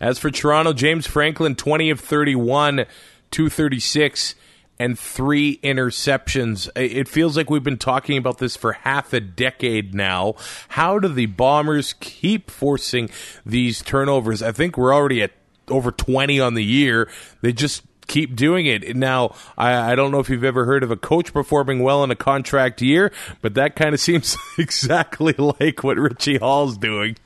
As 0.00 0.18
for 0.18 0.30
Toronto, 0.30 0.72
James 0.72 1.06
Franklin, 1.06 1.54
20 1.54 1.90
of 1.90 2.00
31, 2.00 2.86
236, 3.30 4.34
and 4.78 4.98
three 4.98 5.58
interceptions. 5.62 6.68
It 6.76 7.08
feels 7.08 7.36
like 7.36 7.48
we've 7.48 7.62
been 7.62 7.78
talking 7.78 8.18
about 8.18 8.38
this 8.38 8.56
for 8.56 8.72
half 8.72 9.12
a 9.12 9.20
decade 9.20 9.94
now. 9.94 10.34
How 10.68 10.98
do 10.98 11.08
the 11.08 11.26
Bombers 11.26 11.94
keep 11.94 12.50
forcing 12.50 13.10
these 13.44 13.82
turnovers? 13.82 14.42
I 14.42 14.52
think 14.52 14.76
we're 14.76 14.94
already 14.94 15.22
at 15.22 15.32
over 15.68 15.90
20 15.90 16.38
on 16.40 16.54
the 16.54 16.64
year. 16.64 17.08
They 17.40 17.52
just 17.52 17.82
keep 18.06 18.36
doing 18.36 18.66
it. 18.66 18.96
Now, 18.96 19.34
I, 19.56 19.92
I 19.92 19.94
don't 19.94 20.10
know 20.10 20.20
if 20.20 20.28
you've 20.28 20.44
ever 20.44 20.64
heard 20.64 20.82
of 20.82 20.90
a 20.90 20.96
coach 20.96 21.32
performing 21.32 21.82
well 21.82 22.04
in 22.04 22.10
a 22.10 22.16
contract 22.16 22.82
year, 22.82 23.12
but 23.42 23.54
that 23.54 23.76
kind 23.76 23.94
of 23.94 24.00
seems 24.06 24.36
exactly 24.58 25.34
like 25.38 25.82
what 25.82 25.96
Richie 25.96 26.38
Hall's 26.38 26.76
doing. 26.76 27.16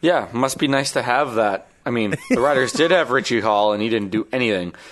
Yeah, 0.00 0.28
must 0.32 0.58
be 0.58 0.68
nice 0.68 0.92
to 0.92 1.02
have 1.02 1.36
that. 1.36 1.68
I 1.86 1.90
mean, 1.90 2.14
the 2.30 2.40
Riders 2.40 2.72
did 2.72 2.90
have 2.90 3.10
Richie 3.10 3.40
Hall, 3.40 3.72
and 3.72 3.82
he 3.82 3.88
didn't 3.88 4.10
do 4.10 4.26
anything. 4.32 4.74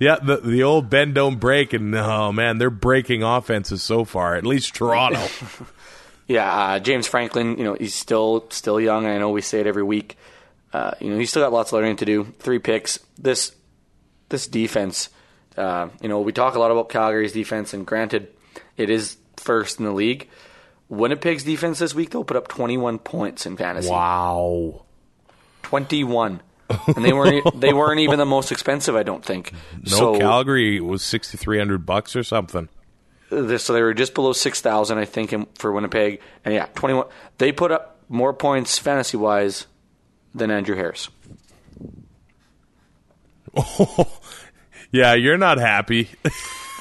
Yeah, 0.00 0.16
the 0.22 0.40
the 0.42 0.62
old 0.62 0.88
bend 0.88 1.14
don't 1.14 1.38
break, 1.38 1.72
and 1.72 1.94
oh 1.94 2.32
man, 2.32 2.58
they're 2.58 2.70
breaking 2.70 3.22
offenses 3.22 3.82
so 3.82 4.04
far. 4.04 4.34
At 4.34 4.46
least 4.46 4.74
Toronto. 4.74 5.20
Yeah, 6.26 6.50
uh, 6.50 6.78
James 6.78 7.06
Franklin, 7.06 7.58
you 7.58 7.64
know, 7.64 7.74
he's 7.74 7.94
still 7.94 8.46
still 8.48 8.80
young. 8.80 9.04
I 9.04 9.18
know 9.18 9.28
we 9.28 9.42
say 9.42 9.60
it 9.60 9.66
every 9.66 9.82
week. 9.82 10.16
Uh, 10.74 10.90
you 10.98 11.08
know, 11.08 11.18
he's 11.18 11.30
still 11.30 11.40
got 11.42 11.52
lots 11.52 11.72
of 11.72 11.74
learning 11.78 11.94
to 11.96 12.04
do. 12.04 12.24
Three 12.40 12.58
picks. 12.58 12.98
This 13.16 13.52
this 14.28 14.48
defense, 14.48 15.08
uh, 15.56 15.88
you 16.02 16.08
know, 16.08 16.20
we 16.20 16.32
talk 16.32 16.56
a 16.56 16.58
lot 16.58 16.72
about 16.72 16.88
Calgary's 16.88 17.32
defense, 17.32 17.72
and 17.72 17.86
granted, 17.86 18.28
it 18.76 18.90
is 18.90 19.16
first 19.36 19.78
in 19.78 19.84
the 19.84 19.92
league. 19.92 20.28
Winnipeg's 20.88 21.44
defense 21.44 21.78
this 21.78 21.94
week 21.94 22.10
though 22.10 22.24
put 22.24 22.36
up 22.36 22.48
21 22.48 22.98
points 22.98 23.46
in 23.46 23.56
fantasy. 23.56 23.88
wow. 23.88 24.82
21. 25.62 26.42
and 26.96 27.04
they 27.04 27.12
weren't 27.12 27.60
they 27.60 27.72
weren't 27.72 28.00
even 28.00 28.18
the 28.18 28.26
most 28.26 28.50
expensive, 28.50 28.96
I 28.96 29.02
don't 29.04 29.24
think. 29.24 29.52
No, 29.82 29.90
so, 29.96 30.18
Calgary 30.18 30.80
was 30.80 31.02
sixty 31.02 31.38
three 31.38 31.58
hundred 31.58 31.86
bucks 31.86 32.16
or 32.16 32.24
something. 32.24 32.68
This- 33.30 33.62
so 33.64 33.72
they 33.72 33.82
were 33.82 33.94
just 33.94 34.14
below 34.14 34.32
6,000, 34.32 34.98
I 34.98 35.04
think, 35.06 35.32
in, 35.32 35.46
for 35.56 35.72
Winnipeg. 35.72 36.20
And 36.44 36.54
yeah, 36.54 36.66
21. 36.74 37.06
They 37.38 37.52
put 37.52 37.72
up 37.72 37.98
more 38.08 38.32
points 38.32 38.78
fantasy 38.78 39.16
wise 39.16 39.66
than 40.34 40.50
Andrew 40.50 40.76
Harris. 40.76 41.08
Oh, 43.56 44.06
Yeah, 44.92 45.14
you're 45.14 45.38
not 45.38 45.58
happy 45.58 46.08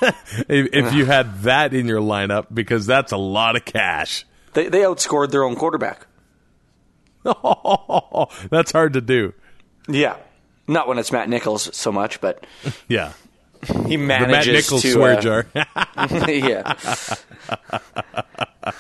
if, 0.01 0.45
if 0.47 0.93
you 0.93 1.05
had 1.05 1.41
that 1.43 1.73
in 1.73 1.87
your 1.87 1.99
lineup 1.99 2.45
because 2.53 2.85
that's 2.85 3.11
a 3.11 3.17
lot 3.17 3.55
of 3.55 3.65
cash. 3.65 4.23
They, 4.53 4.69
they 4.69 4.81
outscored 4.81 5.31
their 5.31 5.43
own 5.43 5.55
quarterback. 5.55 6.05
Oh, 7.25 8.27
that's 8.51 8.71
hard 8.71 8.93
to 8.93 9.01
do. 9.01 9.33
Yeah. 9.87 10.17
Not 10.67 10.87
when 10.87 10.99
it's 10.99 11.11
Matt 11.11 11.27
Nichols 11.27 11.75
so 11.75 11.91
much, 11.91 12.21
but 12.21 12.45
Yeah, 12.87 13.13
he 13.87 13.97
manages 13.97 14.27
the 14.27 14.31
Matt 14.31 14.47
Nichols 14.47 14.81
to. 14.83 14.91
swear 14.91 15.17
uh, 15.17 15.21
jar. 15.21 15.45
yeah. 16.27 16.73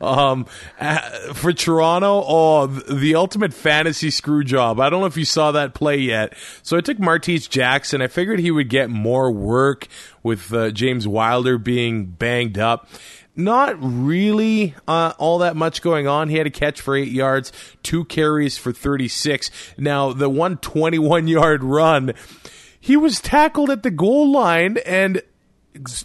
Um, 0.00 0.46
uh, 0.80 1.34
for 1.34 1.52
Toronto, 1.52 2.22
oh, 2.26 2.66
the 2.66 3.14
ultimate 3.14 3.52
fantasy 3.52 4.10
screw 4.10 4.44
job. 4.44 4.80
I 4.80 4.88
don't 4.88 5.00
know 5.00 5.06
if 5.06 5.16
you 5.16 5.24
saw 5.24 5.52
that 5.52 5.74
play 5.74 5.98
yet. 5.98 6.34
So 6.62 6.76
I 6.76 6.80
took 6.80 6.98
Martese 6.98 7.48
Jackson. 7.48 8.02
I 8.02 8.06
figured 8.06 8.38
he 8.38 8.50
would 8.50 8.68
get 8.68 8.90
more 8.90 9.30
work 9.30 9.88
with 10.22 10.52
uh, 10.52 10.70
James 10.70 11.06
Wilder 11.06 11.58
being 11.58 12.06
banged 12.06 12.58
up. 12.58 12.88
Not 13.34 13.76
really 13.78 14.74
uh, 14.88 15.12
all 15.18 15.38
that 15.38 15.56
much 15.56 15.82
going 15.82 16.06
on. 16.06 16.28
He 16.30 16.36
had 16.36 16.46
a 16.46 16.50
catch 16.50 16.80
for 16.80 16.96
eight 16.96 17.12
yards, 17.12 17.52
two 17.82 18.04
carries 18.06 18.56
for 18.56 18.72
36. 18.72 19.50
Now, 19.76 20.12
the 20.12 20.30
one 20.30 20.56
21 20.58 21.28
yard 21.28 21.62
run, 21.62 22.14
he 22.80 22.96
was 22.96 23.20
tackled 23.20 23.70
at 23.70 23.82
the 23.82 23.90
goal 23.90 24.30
line 24.32 24.78
and 24.86 25.20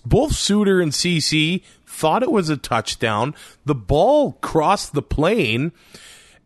both 0.06 0.34
Suitor 0.34 0.82
and 0.82 0.92
CC 0.92 1.64
thought 1.86 2.24
it 2.24 2.32
was 2.32 2.50
a 2.50 2.58
touchdown. 2.58 3.36
The 3.66 3.76
ball 3.76 4.34
crossed 4.42 4.94
the 4.94 5.02
plane, 5.02 5.72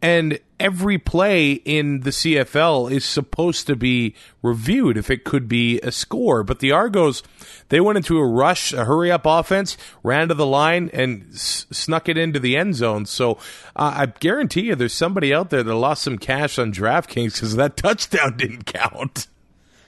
And 0.01 0.39
every 0.59 0.97
play 0.97 1.53
in 1.53 2.01
the 2.01 2.11
CFL 2.11 2.91
is 2.91 3.03
supposed 3.05 3.65
to 3.67 3.75
be 3.75 4.13
reviewed 4.43 4.97
if 4.97 5.09
it 5.09 5.23
could 5.23 5.47
be 5.47 5.79
a 5.81 5.91
score. 5.91 6.43
But 6.43 6.59
the 6.59 6.71
Argos, 6.71 7.23
they 7.69 7.79
went 7.79 7.97
into 7.97 8.17
a 8.19 8.25
rush, 8.27 8.71
a 8.73 8.85
hurry 8.85 9.11
up 9.11 9.25
offense, 9.25 9.77
ran 10.03 10.27
to 10.27 10.33
the 10.33 10.45
line, 10.45 10.89
and 10.93 11.25
s- 11.33 11.65
snuck 11.71 12.07
it 12.07 12.17
into 12.17 12.39
the 12.39 12.55
end 12.55 12.75
zone. 12.75 13.05
So 13.05 13.31
uh, 13.75 13.93
I 13.97 14.05
guarantee 14.07 14.61
you 14.67 14.75
there's 14.75 14.93
somebody 14.93 15.33
out 15.33 15.49
there 15.49 15.63
that 15.63 15.75
lost 15.75 16.03
some 16.03 16.17
cash 16.17 16.59
on 16.59 16.71
DraftKings 16.71 17.33
because 17.33 17.55
that 17.55 17.77
touchdown 17.77 18.38
didn't 18.38 18.65
count. 18.65 19.27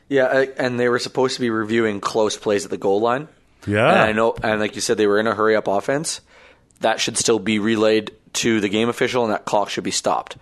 Yeah, 0.10 0.26
uh, 0.26 0.46
and 0.58 0.80
they 0.80 0.88
were 0.90 1.00
supposed 1.00 1.36
to 1.36 1.42
be 1.42 1.50
reviewing 1.50 2.00
close 2.00 2.38
plays 2.38 2.64
at 2.66 2.72
the 2.72 2.78
goal 2.78 3.02
line. 3.02 3.28
Yeah. 3.66 3.90
And 3.90 4.00
I 4.00 4.12
know, 4.14 4.36
and 4.42 4.60
like 4.60 4.76
you 4.76 4.82
said, 4.82 4.98
they 4.98 5.08
were 5.08 5.20
in 5.20 5.28
a 5.28 5.36
hurry 5.36 5.56
up 5.56 5.68
offense. 5.68 6.22
That 6.80 7.00
should 7.02 7.18
still 7.18 7.40
be 7.40 7.60
relayed 7.60 8.12
to 8.34 8.62
the 8.62 8.70
game 8.70 8.88
official, 8.88 9.24
and 9.26 9.34
that 9.34 9.46
clock 9.46 9.70
should 9.70 9.84
be 9.84 9.92
stopped. 9.92 10.38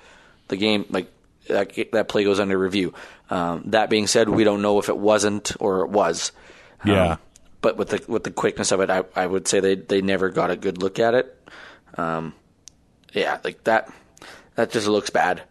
The 0.50 0.58
game, 0.58 0.86
like 0.90 1.12
that, 1.48 1.74
that 1.94 2.08
play 2.10 2.24
goes 2.24 2.40
under 2.40 2.58
review. 2.58 2.94
Um, 3.32 3.64
that 3.68 3.90
being 3.90 4.06
said, 4.06 4.30
we 4.30 4.44
don't 4.44 4.62
know 4.62 4.78
if 4.80 4.90
it 4.90 4.98
wasn't 4.98 5.54
or 5.60 5.82
it 5.82 5.90
was. 5.90 6.32
Um, 6.84 6.92
Yeah. 6.92 7.18
but 7.62 7.78
with 7.78 7.90
the 7.90 8.04
with 8.08 8.24
the 8.24 8.32
quickness 8.32 8.72
of 8.72 8.82
it, 8.82 8.92
I, 8.92 9.04
I 9.16 9.26
would 9.26 9.48
say 9.48 9.60
they 9.62 9.74
they 9.76 10.02
never 10.02 10.30
got 10.30 10.52
a 10.52 10.56
good 10.56 10.78
look 10.78 11.00
at 11.00 11.16
it. 11.16 11.50
Um, 11.98 12.34
yeah, 13.14 13.40
like 13.44 13.64
that 13.64 13.92
that 14.56 14.70
just 14.72 14.86
looks 14.88 15.10
bad. 15.10 15.42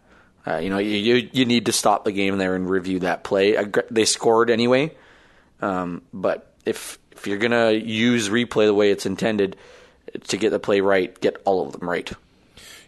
Uh, 0.47 0.57
you 0.57 0.69
know, 0.69 0.77
you, 0.77 1.27
you 1.31 1.45
need 1.45 1.65
to 1.65 1.71
stop 1.71 2.03
the 2.03 2.11
game 2.11 2.37
there 2.37 2.55
and 2.55 2.69
review 2.69 2.99
that 2.99 3.23
play. 3.23 3.57
They 3.89 4.05
scored 4.05 4.49
anyway, 4.49 4.95
um, 5.61 6.03
but 6.13 6.53
if 6.65 6.99
if 7.11 7.25
you're 7.25 7.37
gonna 7.37 7.71
use 7.71 8.29
replay 8.29 8.65
the 8.65 8.73
way 8.73 8.91
it's 8.91 9.05
intended 9.05 9.57
to 10.27 10.37
get 10.37 10.51
the 10.51 10.59
play 10.59 10.81
right, 10.81 11.19
get 11.19 11.41
all 11.45 11.65
of 11.65 11.71
them 11.71 11.89
right. 11.89 12.11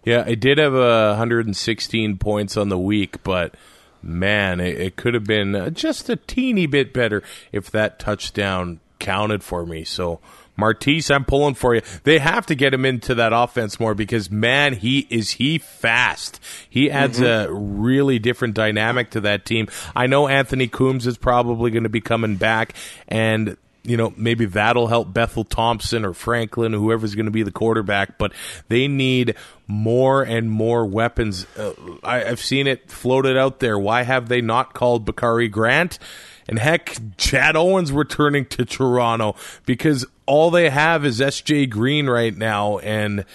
Yeah, 0.04 0.24
I 0.26 0.36
did 0.36 0.58
have 0.58 0.76
uh, 0.76 1.10
116 1.10 2.18
points 2.18 2.56
on 2.56 2.70
the 2.70 2.78
week, 2.78 3.24
but 3.24 3.56
man, 4.02 4.60
it, 4.60 4.80
it 4.80 4.96
could 4.96 5.14
have 5.14 5.26
been 5.26 5.56
uh, 5.56 5.70
just 5.70 6.10
a 6.10 6.16
teeny 6.16 6.66
bit 6.66 6.94
better 6.94 7.24
if 7.52 7.70
that 7.72 8.00
touchdown 8.00 8.80
counted 9.00 9.44
for 9.44 9.66
me. 9.66 9.84
So, 9.84 10.20
Martese, 10.58 11.14
I'm 11.14 11.26
pulling 11.26 11.54
for 11.56 11.76
you. 11.76 11.82
They 12.04 12.20
have 12.20 12.46
to 12.48 12.56
get 12.56 12.74
him 12.74 12.86
into 12.86 13.16
that 13.16 13.34
offense 13.34 13.80
more 13.80 13.94
because 13.94 14.32
man, 14.32 14.74
he 14.74 15.08
is 15.10 15.32
he 15.32 15.58
fast. 15.58 16.40
He 16.70 16.90
adds 16.90 17.20
a 17.22 17.48
really 17.52 18.20
different 18.20 18.54
dynamic 18.54 19.12
to 19.12 19.22
that 19.22 19.46
team. 19.46 19.68
I 19.96 20.08
know 20.08 20.28
Anthony 20.28 20.68
Coombs 20.68 21.08
is 21.08 21.18
probably 21.18 21.72
going 21.72 21.84
to 21.84 21.90
be 21.90 22.02
coming 22.02 22.36
back, 22.36 22.74
and 23.08 23.58
you 23.88 23.96
know, 23.96 24.14
maybe 24.18 24.46
that'll 24.46 24.88
help 24.88 25.14
Bethel 25.14 25.46
Thompson 25.46 26.04
or 26.04 26.14
Franklin, 26.14 26.74
whoever's 26.74 27.16
going 27.16 27.26
to 27.26 27.32
be 27.32 27.44
the 27.44 27.54
quarterback, 27.54 28.18
but 28.18 28.34
they 28.68 28.90
need 28.90 29.36
more 29.66 30.24
and 30.24 30.52
more 30.52 30.86
weapons. 30.86 31.48
Uh, 31.58 31.74
I, 32.04 32.26
I've 32.26 32.42
seen 32.42 32.68
it 32.68 32.92
floated 32.92 33.38
out 33.38 33.62
there. 33.62 33.80
Why 33.80 34.04
have 34.04 34.28
they 34.28 34.42
not 34.42 34.74
called 34.74 35.06
Bakari 35.06 35.48
Grant? 35.48 36.00
And 36.48 36.60
heck, 36.60 36.98
Chad 37.18 37.56
Owens 37.56 37.92
returning 37.92 38.46
to 38.48 38.66
Toronto 38.66 39.36
because 39.66 40.06
all 40.26 40.50
they 40.50 40.70
have 40.70 41.06
is 41.06 41.20
SJ 41.20 41.70
Green 41.70 42.08
right 42.08 42.36
now. 42.36 42.78
And 42.80 43.26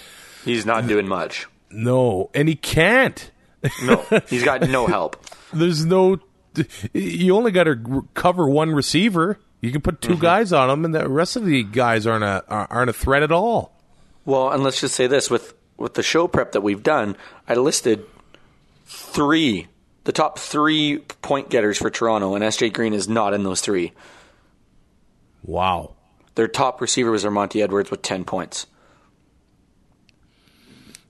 He's 0.45 0.65
not 0.67 0.87
doing 0.87 1.07
much. 1.07 1.47
no, 1.71 2.31
and 2.35 2.49
he 2.49 2.55
can't. 2.55 3.31
No, 3.83 4.05
he's 4.29 4.43
got 4.43 4.63
no 4.69 4.87
help. 4.87 5.25
There's 5.53 5.85
no, 5.85 6.19
you 6.93 7.37
only 7.37 7.53
got 7.53 7.65
to 7.65 8.09
cover 8.15 8.49
one 8.49 8.71
receiver. 8.71 9.39
You 9.61 9.71
can 9.71 9.81
put 9.81 10.01
2 10.01 10.15
mm-hmm. 10.15 10.21
guys 10.21 10.53
on 10.53 10.69
him, 10.71 10.85
and 10.85 10.95
the 10.95 11.09
rest 11.09 11.37
of 11.37 11.45
the 11.45 11.63
guys 11.63 12.07
aren't 12.07 12.25
a 12.25 12.45
aren't 12.49 12.91
a 12.91 12.93
threat 12.93 13.23
at 13.23 13.31
all. 13.31 13.81
Well, 14.25 14.51
and 14.51 14.65
let's 14.65 14.81
just 14.81 14.95
say 14.95 15.07
this 15.07 15.31
with 15.31 15.55
with 15.77 15.95
the 15.95 16.03
show 16.03 16.27
prep 16.27 16.53
that 16.53 16.63
we've 16.63 16.83
done, 16.83 17.17
I 17.49 17.55
listed 17.55 18.05
three, 18.87 19.69
the 20.05 20.13
top 20.13 20.39
three 20.39 20.99
point 20.99 21.49
getters 21.51 21.79
for 21.79 21.91
Toronto, 21.91 22.35
and 22.35 22.45
SJ 22.45 22.73
Green 22.73 22.95
is 22.95 23.09
not 23.09 23.35
in 23.35 23.43
those 23.45 23.61
three. 23.61 23.93
Wow. 25.45 25.95
Their 26.35 26.49
top 26.49 26.81
receiver 26.81 27.11
was 27.11 27.25
Armani 27.25 27.63
Edwards 27.63 27.91
with 27.91 28.03
ten 28.03 28.25
points. 28.25 28.67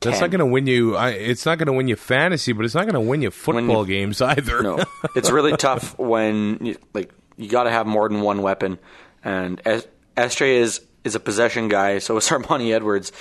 That's 0.00 0.20
not 0.20 0.30
going 0.30 0.40
to 0.40 0.46
win 0.46 0.66
you. 0.66 0.96
I, 0.96 1.10
it's 1.10 1.46
not 1.46 1.58
going 1.58 1.66
to 1.66 1.72
win 1.72 1.86
you 1.86 1.94
fantasy, 1.94 2.52
but 2.52 2.64
it's 2.64 2.74
not 2.74 2.82
going 2.82 2.94
to 2.94 3.00
win 3.08 3.22
you 3.22 3.30
football 3.30 3.86
you- 3.86 3.94
games 3.94 4.20
either. 4.20 4.62
No, 4.62 4.84
it's 5.16 5.30
really 5.30 5.56
tough 5.56 5.96
when 5.98 6.58
you, 6.60 6.76
like 6.92 7.12
you 7.36 7.48
got 7.48 7.64
to 7.64 7.70
have 7.70 7.86
more 7.86 8.08
than 8.08 8.20
one 8.20 8.42
weapon, 8.42 8.78
and 9.22 9.60
S- 9.64 9.86
SJ 10.16 10.56
is 10.56 10.80
is 11.04 11.14
a 11.14 11.20
possession 11.20 11.68
guy. 11.68 11.98
So 11.98 12.16
is 12.16 12.28
Armani 12.28 12.74
Edwards. 12.74 13.12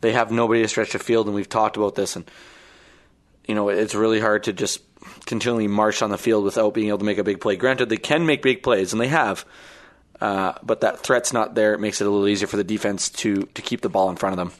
They 0.00 0.12
have 0.12 0.30
nobody 0.32 0.62
to 0.62 0.68
stretch 0.68 0.92
the 0.92 0.98
field, 0.98 1.26
and 1.26 1.34
we've 1.34 1.48
talked 1.48 1.76
about 1.76 1.94
this. 1.94 2.16
And 2.16 2.30
you 3.50 3.56
know, 3.56 3.68
it's 3.68 3.96
really 3.96 4.20
hard 4.20 4.44
to 4.44 4.52
just 4.52 4.80
continually 5.26 5.66
march 5.66 6.02
on 6.02 6.10
the 6.10 6.16
field 6.16 6.44
without 6.44 6.72
being 6.72 6.86
able 6.86 6.98
to 6.98 7.04
make 7.04 7.18
a 7.18 7.24
big 7.24 7.40
play. 7.40 7.56
Granted, 7.56 7.88
they 7.88 7.96
can 7.96 8.24
make 8.24 8.42
big 8.42 8.62
plays, 8.62 8.92
and 8.92 9.02
they 9.02 9.08
have. 9.08 9.44
Uh, 10.20 10.52
but 10.62 10.82
that 10.82 11.00
threat's 11.00 11.32
not 11.32 11.56
there. 11.56 11.74
It 11.74 11.80
makes 11.80 12.00
it 12.00 12.06
a 12.06 12.10
little 12.10 12.28
easier 12.28 12.46
for 12.46 12.56
the 12.56 12.62
defense 12.62 13.08
to 13.10 13.42
to 13.54 13.60
keep 13.60 13.80
the 13.80 13.88
ball 13.88 14.08
in 14.08 14.14
front 14.14 14.34
of 14.34 14.36
them. 14.36 14.52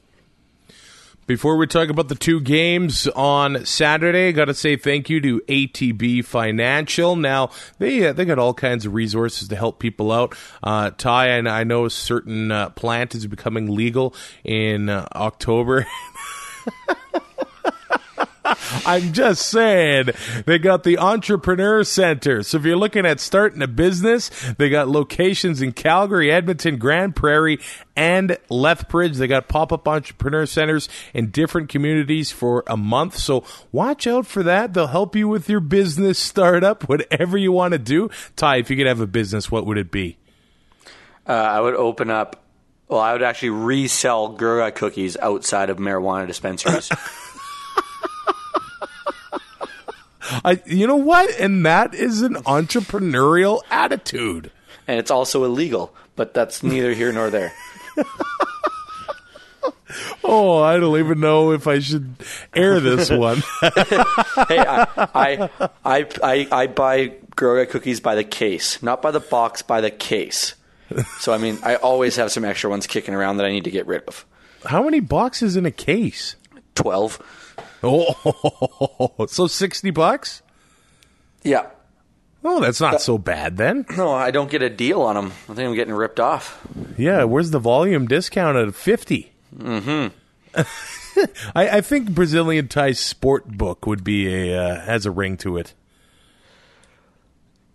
Before 1.28 1.56
we 1.56 1.68
talk 1.68 1.88
about 1.88 2.08
the 2.08 2.16
two 2.16 2.40
games 2.40 3.06
on 3.06 3.64
Saturday, 3.64 4.32
got 4.32 4.46
to 4.46 4.54
say 4.54 4.74
thank 4.74 5.08
you 5.08 5.20
to 5.20 5.40
ATB 5.42 6.24
Financial. 6.24 7.14
Now 7.14 7.50
they 7.78 8.08
uh, 8.08 8.12
they 8.12 8.24
got 8.24 8.40
all 8.40 8.54
kinds 8.54 8.86
of 8.86 8.94
resources 8.94 9.46
to 9.48 9.54
help 9.54 9.78
people 9.78 10.10
out. 10.10 10.34
Uh, 10.64 10.90
Ty, 10.90 11.28
and 11.28 11.48
I 11.48 11.62
know 11.62 11.84
a 11.84 11.90
certain 11.90 12.50
uh, 12.50 12.70
plant 12.70 13.14
is 13.14 13.28
becoming 13.28 13.72
legal 13.72 14.16
in 14.42 14.88
uh, 14.88 15.06
October. 15.14 15.86
I'm 18.86 19.12
just 19.12 19.46
saying 19.46 20.10
they 20.46 20.58
got 20.58 20.82
the 20.82 20.98
Entrepreneur 20.98 21.84
Center. 21.84 22.42
So 22.42 22.58
if 22.58 22.64
you're 22.64 22.76
looking 22.76 23.06
at 23.06 23.20
starting 23.20 23.62
a 23.62 23.68
business, 23.68 24.30
they 24.58 24.68
got 24.68 24.88
locations 24.88 25.62
in 25.62 25.72
Calgary, 25.72 26.30
Edmonton, 26.30 26.78
Grande 26.78 27.14
Prairie, 27.14 27.58
and 27.96 28.38
Lethbridge. 28.48 29.16
They 29.16 29.26
got 29.26 29.48
pop-up 29.48 29.86
entrepreneur 29.86 30.46
centers 30.46 30.88
in 31.14 31.30
different 31.30 31.68
communities 31.68 32.30
for 32.30 32.64
a 32.66 32.76
month. 32.76 33.16
So 33.16 33.44
watch 33.72 34.06
out 34.06 34.26
for 34.26 34.42
that. 34.42 34.74
They'll 34.74 34.88
help 34.88 35.14
you 35.14 35.28
with 35.28 35.48
your 35.48 35.60
business 35.60 36.18
startup, 36.18 36.88
whatever 36.88 37.36
you 37.36 37.52
want 37.52 37.72
to 37.72 37.78
do. 37.78 38.10
Ty, 38.36 38.56
if 38.56 38.70
you 38.70 38.76
could 38.76 38.86
have 38.86 39.00
a 39.00 39.06
business, 39.06 39.50
what 39.50 39.66
would 39.66 39.78
it 39.78 39.90
be? 39.90 40.16
Uh, 41.26 41.32
I 41.32 41.60
would 41.60 41.74
open 41.74 42.10
up. 42.10 42.42
Well, 42.88 42.98
I 42.98 43.12
would 43.12 43.22
actually 43.22 43.50
resell 43.50 44.30
Girl 44.30 44.64
Guide 44.64 44.74
cookies 44.74 45.16
outside 45.16 45.70
of 45.70 45.78
marijuana 45.78 46.26
dispensaries. 46.26 46.90
I, 50.44 50.60
you 50.66 50.86
know 50.86 50.96
what? 50.96 51.30
And 51.40 51.64
that 51.66 51.94
is 51.94 52.22
an 52.22 52.34
entrepreneurial 52.34 53.62
attitude. 53.70 54.50
and 54.86 54.98
it's 54.98 55.10
also 55.10 55.44
illegal, 55.44 55.94
but 56.16 56.34
that's 56.34 56.62
neither 56.62 56.92
here 56.94 57.12
nor 57.12 57.30
there. 57.30 57.52
Oh, 60.22 60.62
I 60.62 60.76
don't 60.78 60.96
even 61.00 61.18
know 61.18 61.50
if 61.50 61.66
I 61.66 61.80
should 61.80 62.14
air 62.54 62.78
this 62.78 63.10
one. 63.10 63.38
hey, 63.60 64.58
I, 64.58 64.86
I, 64.96 65.50
I, 65.84 66.06
I, 66.22 66.48
I 66.52 66.66
buy 66.68 67.14
Girl 67.34 67.56
Guide 67.56 67.70
cookies 67.70 67.98
by 68.00 68.14
the 68.14 68.22
case, 68.22 68.80
not 68.82 69.02
by 69.02 69.10
the 69.10 69.18
box, 69.18 69.62
by 69.62 69.80
the 69.80 69.90
case. 69.90 70.54
So 71.18 71.32
I 71.32 71.38
mean, 71.38 71.58
I 71.64 71.74
always 71.76 72.16
have 72.16 72.30
some 72.30 72.44
extra 72.44 72.70
ones 72.70 72.86
kicking 72.86 73.14
around 73.14 73.38
that 73.38 73.46
I 73.46 73.50
need 73.50 73.64
to 73.64 73.70
get 73.70 73.86
rid 73.88 74.02
of. 74.04 74.24
How 74.64 74.82
many 74.84 75.00
boxes 75.00 75.56
in 75.56 75.66
a 75.66 75.70
case? 75.72 76.36
Twelve. 76.76 77.18
Oh, 77.82 79.24
so 79.28 79.46
60 79.46 79.90
bucks? 79.90 80.42
Yeah. 81.42 81.66
Oh, 82.42 82.60
that's 82.60 82.80
not 82.80 83.02
so 83.02 83.18
bad 83.18 83.56
then. 83.56 83.84
No, 83.96 84.12
I 84.12 84.30
don't 84.30 84.50
get 84.50 84.62
a 84.62 84.70
deal 84.70 85.02
on 85.02 85.14
them. 85.14 85.26
I 85.48 85.54
think 85.54 85.68
I'm 85.68 85.74
getting 85.74 85.94
ripped 85.94 86.20
off. 86.20 86.66
Yeah, 86.96 87.24
where's 87.24 87.50
the 87.50 87.58
volume 87.58 88.06
discount 88.06 88.56
at 88.56 88.74
50? 88.74 89.32
Mm-hmm. 89.56 90.16
I, 91.54 91.78
I 91.78 91.80
think 91.80 92.12
Brazilian 92.14 92.68
Ty 92.68 92.92
sport 92.92 93.46
book 93.46 93.86
would 93.86 94.02
be 94.02 94.50
a 94.50 94.58
uh, 94.58 94.80
has 94.80 95.04
a 95.06 95.10
ring 95.10 95.36
to 95.38 95.58
it. 95.58 95.74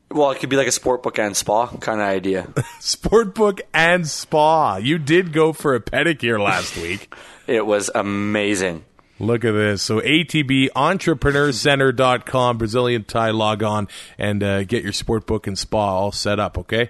Well, 0.10 0.32
it 0.32 0.39
could 0.39 0.50
be 0.50 0.56
like 0.56 0.68
a 0.68 0.72
sport 0.72 1.04
book 1.04 1.20
and 1.20 1.36
spa 1.36 1.68
kind 1.68 2.00
of 2.00 2.08
idea. 2.08 2.48
Sport 2.80 3.34
book 3.36 3.62
and 3.74 4.08
spa. 4.08 4.78
You 4.78 4.98
did 4.98 5.34
go 5.34 5.52
for 5.52 5.76
a 5.76 5.82
pedicure 5.82 6.39
last 6.39 6.78
week. 6.78 7.13
It 7.48 7.65
was 7.65 7.89
amazing. 7.94 8.86
Look 9.19 9.45
at 9.45 9.54
this. 9.54 9.82
So 9.82 10.01
ATB 10.01 10.69
entrepreneurcenter.com, 10.75 12.58
Brazilian 12.58 13.04
Ty 13.06 13.32
log 13.32 13.63
on 13.63 13.88
and 14.17 14.43
uh, 14.43 14.63
get 14.63 14.84
your 14.84 14.93
sport 14.93 15.25
book 15.25 15.47
and 15.47 15.58
spa 15.58 15.97
all 15.97 16.12
set 16.12 16.39
up, 16.39 16.58
okay? 16.58 16.89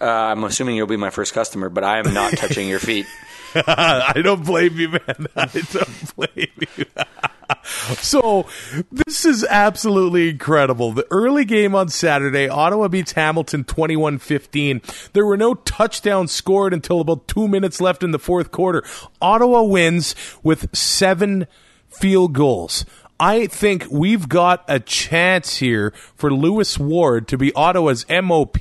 Uh, 0.00 0.04
I'm 0.04 0.44
assuming 0.44 0.76
you'll 0.76 0.86
be 0.86 0.96
my 0.96 1.10
first 1.10 1.34
customer, 1.34 1.68
but 1.68 1.82
I 1.82 1.98
am 1.98 2.14
not 2.14 2.32
touching 2.36 2.68
your 2.68 2.78
feet. 2.78 3.06
I 3.66 4.20
don't 4.22 4.44
blame 4.44 4.76
you, 4.76 4.88
man. 4.88 5.26
I 5.36 5.46
don't 5.46 6.16
blame 6.16 6.66
you. 6.76 6.86
so, 7.96 8.46
this 8.90 9.24
is 9.24 9.44
absolutely 9.44 10.30
incredible. 10.30 10.92
The 10.92 11.06
early 11.10 11.44
game 11.44 11.74
on 11.74 11.88
Saturday, 11.88 12.48
Ottawa 12.48 12.88
beats 12.88 13.12
Hamilton 13.12 13.64
21 13.64 14.18
15. 14.18 14.82
There 15.12 15.26
were 15.26 15.36
no 15.36 15.54
touchdowns 15.54 16.32
scored 16.32 16.72
until 16.72 17.00
about 17.00 17.28
two 17.28 17.46
minutes 17.46 17.80
left 17.80 18.02
in 18.02 18.10
the 18.10 18.18
fourth 18.18 18.50
quarter. 18.50 18.82
Ottawa 19.20 19.62
wins 19.62 20.14
with 20.42 20.74
seven 20.74 21.46
field 21.88 22.32
goals. 22.32 22.84
I 23.20 23.46
think 23.46 23.86
we've 23.90 24.28
got 24.28 24.64
a 24.66 24.80
chance 24.80 25.58
here 25.58 25.92
for 26.16 26.32
Lewis 26.32 26.78
Ward 26.78 27.28
to 27.28 27.38
be 27.38 27.54
Ottawa's 27.54 28.04
MOP, 28.08 28.58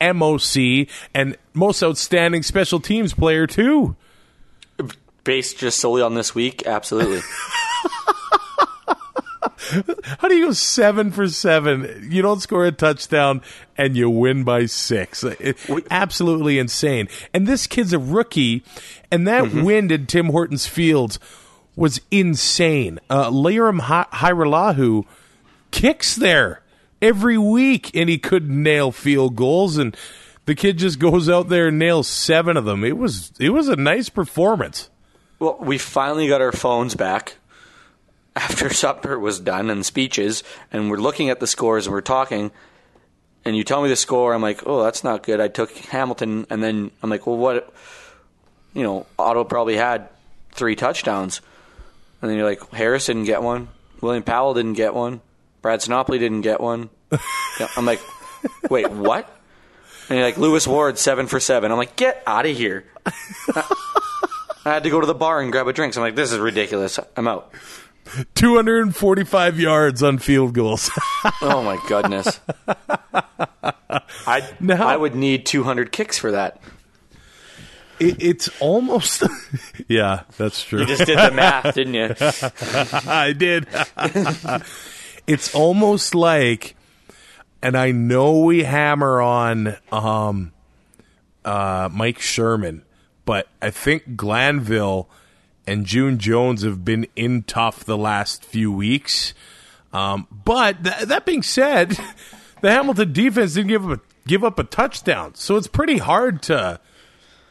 MOC, 0.00 0.88
and 1.12 1.36
most 1.52 1.82
outstanding 1.82 2.44
special 2.44 2.78
teams 2.78 3.12
player, 3.12 3.48
too. 3.48 3.96
Based 5.28 5.58
just 5.58 5.78
solely 5.78 6.00
on 6.00 6.14
this 6.14 6.34
week, 6.34 6.66
absolutely. 6.66 7.20
How 10.20 10.28
do 10.28 10.34
you 10.34 10.46
go 10.46 10.52
seven 10.52 11.10
for 11.10 11.28
seven? 11.28 12.08
You 12.10 12.22
don't 12.22 12.40
score 12.40 12.64
a 12.64 12.72
touchdown 12.72 13.42
and 13.76 13.94
you 13.94 14.08
win 14.08 14.42
by 14.44 14.64
six. 14.64 15.22
It- 15.22 15.58
absolutely 15.90 16.58
insane. 16.58 17.08
And 17.34 17.46
this 17.46 17.66
kid's 17.66 17.92
a 17.92 17.98
rookie, 17.98 18.62
and 19.10 19.28
that 19.28 19.44
Mm-hmm. 19.44 19.62
win 19.64 19.92
at 19.92 20.08
Tim 20.08 20.28
Hortons 20.30 20.66
Fields 20.66 21.18
was 21.76 22.00
insane. 22.10 22.98
Uh, 23.10 23.28
Lirim 23.30 23.80
Hi- 23.80 24.06
Hajrullahu 24.10 25.04
kicks 25.70 26.16
there 26.16 26.62
every 27.02 27.36
week, 27.36 27.94
and 27.94 28.08
he 28.08 28.16
couldn't 28.16 28.62
nail 28.62 28.90
field 28.92 29.36
goals. 29.36 29.76
And 29.76 29.94
the 30.46 30.54
kid 30.54 30.78
just 30.78 30.98
goes 30.98 31.28
out 31.28 31.50
there 31.50 31.68
and 31.68 31.78
nails 31.78 32.08
seven 32.08 32.56
of 32.56 32.64
them. 32.64 32.82
It 32.82 32.96
was 32.96 33.30
it 33.38 33.50
was 33.50 33.68
a 33.68 33.76
nice 33.76 34.08
performance. 34.08 34.88
Well, 35.38 35.56
we 35.60 35.78
finally 35.78 36.28
got 36.28 36.40
our 36.40 36.52
phones 36.52 36.94
back 36.94 37.36
after 38.36 38.72
supper 38.72 39.18
was 39.18 39.40
done 39.40 39.70
and 39.70 39.84
speeches, 39.84 40.42
and 40.72 40.90
we're 40.90 40.98
looking 40.98 41.30
at 41.30 41.40
the 41.40 41.46
scores 41.46 41.86
and 41.86 41.94
we're 41.94 42.00
talking. 42.00 42.50
And 43.44 43.56
you 43.56 43.64
tell 43.64 43.82
me 43.82 43.88
the 43.88 43.96
score, 43.96 44.34
I'm 44.34 44.42
like, 44.42 44.66
oh, 44.66 44.82
that's 44.82 45.04
not 45.04 45.22
good. 45.22 45.40
I 45.40 45.48
took 45.48 45.70
Hamilton, 45.76 46.46
and 46.50 46.62
then 46.62 46.90
I'm 47.02 47.10
like, 47.10 47.26
well, 47.26 47.36
what? 47.36 47.72
You 48.74 48.82
know, 48.82 49.06
Otto 49.18 49.44
probably 49.44 49.76
had 49.76 50.08
three 50.52 50.76
touchdowns, 50.76 51.40
and 52.20 52.30
then 52.30 52.36
you're 52.36 52.48
like, 52.48 52.70
Harris 52.72 53.06
didn't 53.06 53.24
get 53.24 53.42
one, 53.42 53.68
William 54.00 54.22
Powell 54.22 54.54
didn't 54.54 54.74
get 54.74 54.92
one, 54.92 55.20
Brad 55.62 55.80
Sinopoli 55.80 56.18
didn't 56.18 56.42
get 56.42 56.60
one. 56.60 56.90
I'm 57.76 57.86
like, 57.86 58.00
wait, 58.70 58.90
what? 58.90 59.34
And 60.08 60.18
you're 60.18 60.26
like, 60.26 60.38
Lewis 60.38 60.66
Ward 60.66 60.98
seven 60.98 61.26
for 61.26 61.40
seven. 61.40 61.70
I'm 61.70 61.78
like, 61.78 61.96
get 61.96 62.22
out 62.26 62.46
of 62.46 62.56
here. 62.56 62.84
I 64.68 64.74
had 64.74 64.84
to 64.84 64.90
go 64.90 65.00
to 65.00 65.06
the 65.06 65.14
bar 65.14 65.40
and 65.40 65.50
grab 65.50 65.66
a 65.68 65.72
drink. 65.72 65.94
So 65.94 66.00
I'm 66.00 66.06
like, 66.08 66.16
this 66.16 66.32
is 66.32 66.38
ridiculous. 66.38 66.98
I'm 67.16 67.26
out. 67.28 67.52
245 68.34 69.60
yards 69.60 70.02
on 70.02 70.18
field 70.18 70.54
goals. 70.54 70.90
Oh 71.42 71.62
my 71.62 71.78
goodness. 71.88 72.40
I 74.26 74.48
No. 74.60 74.76
I 74.76 74.96
would 74.96 75.14
need 75.14 75.44
200 75.46 75.92
kicks 75.92 76.16
for 76.18 76.32
that. 76.32 76.60
it, 77.98 78.22
it's 78.22 78.48
almost. 78.60 79.24
yeah, 79.88 80.22
that's 80.36 80.62
true. 80.64 80.80
You 80.80 80.86
just 80.86 81.04
did 81.06 81.18
the 81.18 81.30
math, 81.32 81.74
didn't 81.74 81.94
you? 81.94 82.14
I 83.10 83.32
did. 83.32 83.66
it's 85.26 85.54
almost 85.54 86.14
like, 86.14 86.76
and 87.62 87.76
I 87.76 87.90
know 87.90 88.40
we 88.44 88.62
hammer 88.62 89.20
on 89.20 89.76
um, 89.90 90.52
uh, 91.44 91.88
Mike 91.92 92.20
Sherman, 92.20 92.84
but 93.28 93.46
I 93.60 93.68
think 93.68 94.16
Glanville 94.16 95.06
and 95.66 95.84
June 95.84 96.16
Jones 96.16 96.62
have 96.62 96.82
been 96.82 97.06
in 97.14 97.42
tough 97.42 97.84
the 97.84 97.98
last 97.98 98.42
few 98.42 98.72
weeks. 98.72 99.34
Um, 99.92 100.26
but 100.30 100.82
th- 100.82 101.00
that 101.00 101.26
being 101.26 101.42
said, 101.42 101.90
the 102.62 102.70
Hamilton 102.70 103.12
defense 103.12 103.52
didn't 103.52 103.68
give 103.68 103.84
up 103.90 103.98
a, 103.98 104.02
give 104.26 104.44
up 104.44 104.58
a 104.58 104.64
touchdown, 104.64 105.34
so 105.34 105.56
it's 105.56 105.66
pretty 105.66 105.98
hard 105.98 106.40
to 106.44 106.80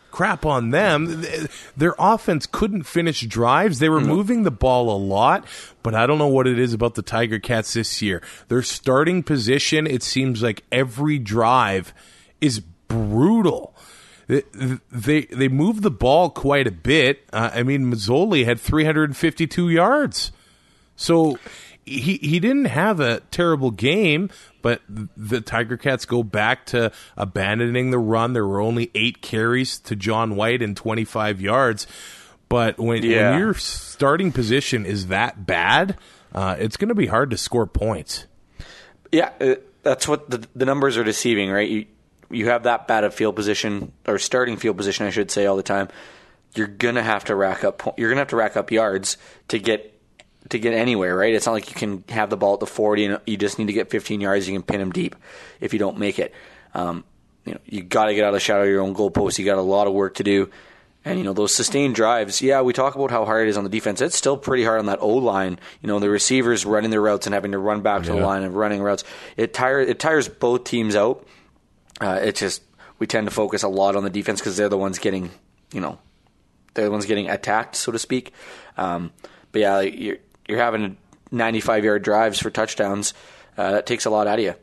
crap 0.09 0.47
on 0.47 0.71
them. 0.71 1.21
Th- 1.21 1.47
Their 1.77 1.93
offense 1.99 2.47
couldn't 2.47 2.83
finish 2.87 3.21
drives. 3.21 3.77
They 3.77 3.89
were 3.89 4.01
moving 4.01 4.41
the 4.41 4.49
ball 4.49 4.89
a 4.89 4.97
lot, 4.97 5.45
but 5.83 5.93
I 5.93 6.07
don't 6.07 6.17
know 6.17 6.25
what 6.25 6.47
it 6.47 6.57
is 6.57 6.73
about 6.73 6.95
the 6.95 7.03
Tiger 7.03 7.37
Cats 7.37 7.73
this 7.73 8.01
year. 8.01 8.23
Their 8.47 8.63
starting 8.63 9.21
position, 9.21 9.85
it 9.85 10.01
seems 10.01 10.41
like 10.41 10.63
every 10.71 11.19
drive 11.19 11.93
is 12.41 12.61
brutal. 12.87 13.75
They 14.27 14.43
they, 14.91 15.21
they 15.25 15.47
move 15.47 15.81
the 15.81 15.91
ball 15.91 16.29
quite 16.29 16.67
a 16.67 16.71
bit. 16.71 17.27
Uh, 17.31 17.49
I 17.53 17.63
mean, 17.63 17.91
Masoli 17.91 18.45
had 18.45 18.59
352 18.59 19.69
yards. 19.69 20.31
So 20.95 21.37
he 21.85 22.17
he 22.17 22.39
didn't 22.39 22.65
have 22.65 22.99
a 22.99 23.21
terrible 23.31 23.71
game, 23.71 24.29
but 24.61 24.81
the 24.89 25.39
Tiger 25.41 25.77
Cats 25.77 26.05
go 26.05 26.23
back 26.23 26.65
to 26.67 26.91
abandoning 27.15 27.91
the 27.91 27.99
run. 27.99 28.33
There 28.33 28.45
were 28.45 28.59
only 28.59 28.91
eight 28.95 29.21
carries 29.21 29.79
to 29.81 29.95
John 29.95 30.35
White 30.35 30.61
and 30.61 30.75
25 30.75 31.39
yards. 31.39 31.87
But 32.49 32.77
when, 32.79 33.03
Yeah. 33.03 33.31
when 33.31 33.39
your 33.39 33.53
starting 33.53 34.31
position 34.31 34.85
is 34.85 35.07
that 35.07 35.45
bad, 35.45 35.97
uh, 36.33 36.55
it's 36.59 36.77
going 36.77 36.89
to 36.89 36.95
be 36.95 37.07
hard 37.07 37.29
to 37.31 37.37
score 37.37 37.67
points. 37.67 38.25
Yeah, 39.11 39.31
uh, 39.39 39.55
that's 39.83 40.07
what 40.07 40.29
the, 40.29 40.45
the 40.55 40.65
numbers 40.65 40.97
are 40.97 41.03
deceiving, 41.03 41.49
right? 41.51 41.69
You 41.69 41.85
you 42.29 42.49
have 42.49 42.63
that 42.63 42.87
bad 42.87 43.03
of 43.03 43.13
field 43.13 43.35
position 43.35 43.91
or 44.07 44.19
starting 44.19 44.57
field 44.57 44.77
position, 44.77 45.05
I 45.05 45.09
should 45.09 45.31
say, 45.31 45.45
all 45.45 45.55
the 45.55 45.63
time. 45.63 45.89
You're 46.55 46.67
gonna 46.67 47.03
have 47.03 47.25
to 47.25 47.35
rack 47.35 47.63
up. 47.63 47.95
You're 47.97 48.09
gonna 48.09 48.21
have 48.21 48.29
to 48.29 48.35
rack 48.35 48.57
up 48.57 48.71
yards 48.71 49.17
to 49.49 49.59
get 49.59 49.93
to 50.49 50.59
get 50.59 50.73
anywhere, 50.73 51.15
right? 51.15 51.33
It's 51.33 51.45
not 51.45 51.53
like 51.53 51.69
you 51.69 51.75
can 51.75 52.03
have 52.09 52.29
the 52.29 52.37
ball 52.37 52.53
at 52.53 52.59
the 52.59 52.65
40 52.65 53.05
and 53.05 53.21
you 53.25 53.37
just 53.37 53.59
need 53.59 53.67
to 53.67 53.73
get 53.73 53.89
15 53.89 54.21
yards. 54.21 54.47
You 54.47 54.55
can 54.55 54.63
pin 54.63 54.79
them 54.79 54.91
deep 54.91 55.15
if 55.59 55.73
you 55.73 55.79
don't 55.79 55.97
make 55.97 56.19
it. 56.19 56.33
Um, 56.73 57.03
you 57.45 57.53
know, 57.53 57.59
you 57.65 57.81
got 57.81 58.05
to 58.05 58.15
get 58.15 58.23
out 58.23 58.29
of 58.29 58.33
the 58.33 58.39
shadow 58.39 58.63
of 58.63 58.69
your 58.69 58.81
own 58.81 58.93
goalpost. 58.95 59.39
You 59.39 59.45
got 59.45 59.57
a 59.57 59.61
lot 59.61 59.87
of 59.87 59.93
work 59.93 60.15
to 60.15 60.23
do. 60.23 60.49
And 61.05 61.17
you 61.17 61.23
know 61.23 61.31
those 61.31 61.55
sustained 61.55 61.95
drives. 61.95 62.41
Yeah, 62.41 62.61
we 62.61 62.73
talk 62.73 62.95
about 62.95 63.11
how 63.11 63.23
hard 63.23 63.47
it 63.47 63.49
is 63.49 63.55
on 63.57 63.63
the 63.63 63.69
defense. 63.69 64.01
It's 64.01 64.17
still 64.17 64.35
pretty 64.35 64.65
hard 64.65 64.79
on 64.79 64.87
that 64.87 64.99
O 65.01 65.07
line. 65.07 65.57
You 65.81 65.87
know 65.87 65.99
the 65.99 66.09
receivers 66.09 66.65
running 66.65 66.89
their 66.89 66.99
routes 66.99 67.25
and 67.27 67.33
having 67.33 67.53
to 67.53 67.57
run 67.57 67.81
back 67.81 68.03
to 68.03 68.09
the 68.09 68.17
line 68.17 68.43
and 68.43 68.53
running 68.53 68.81
routes. 68.81 69.05
It 69.37 69.53
tires 69.53 69.87
it 69.87 69.99
tires 69.99 70.27
both 70.27 70.65
teams 70.65 70.97
out. 70.97 71.25
Uh, 71.99 72.19
it's 72.21 72.39
just 72.39 72.61
we 72.99 73.07
tend 73.07 73.27
to 73.27 73.33
focus 73.33 73.63
a 73.63 73.67
lot 73.67 73.95
on 73.95 74.03
the 74.03 74.09
defense 74.09 74.39
because 74.39 74.57
they're 74.57 74.69
the 74.69 74.77
ones 74.77 74.99
getting 74.99 75.31
you 75.73 75.81
know 75.81 75.99
they're 76.73 76.85
the 76.85 76.91
ones 76.91 77.05
getting 77.05 77.29
attacked, 77.29 77.75
so 77.75 77.91
to 77.91 77.99
speak. 77.99 78.33
Um, 78.77 79.11
but 79.51 79.61
yeah, 79.61 79.79
you're 79.81 80.17
you're 80.47 80.59
having 80.59 80.97
95 81.31 81.83
yard 81.83 82.03
drives 82.03 82.39
for 82.39 82.49
touchdowns. 82.49 83.13
Uh, 83.57 83.71
that 83.71 83.85
takes 83.85 84.05
a 84.05 84.09
lot 84.09 84.27
out 84.27 84.39
of 84.39 84.45
you. 84.45 84.53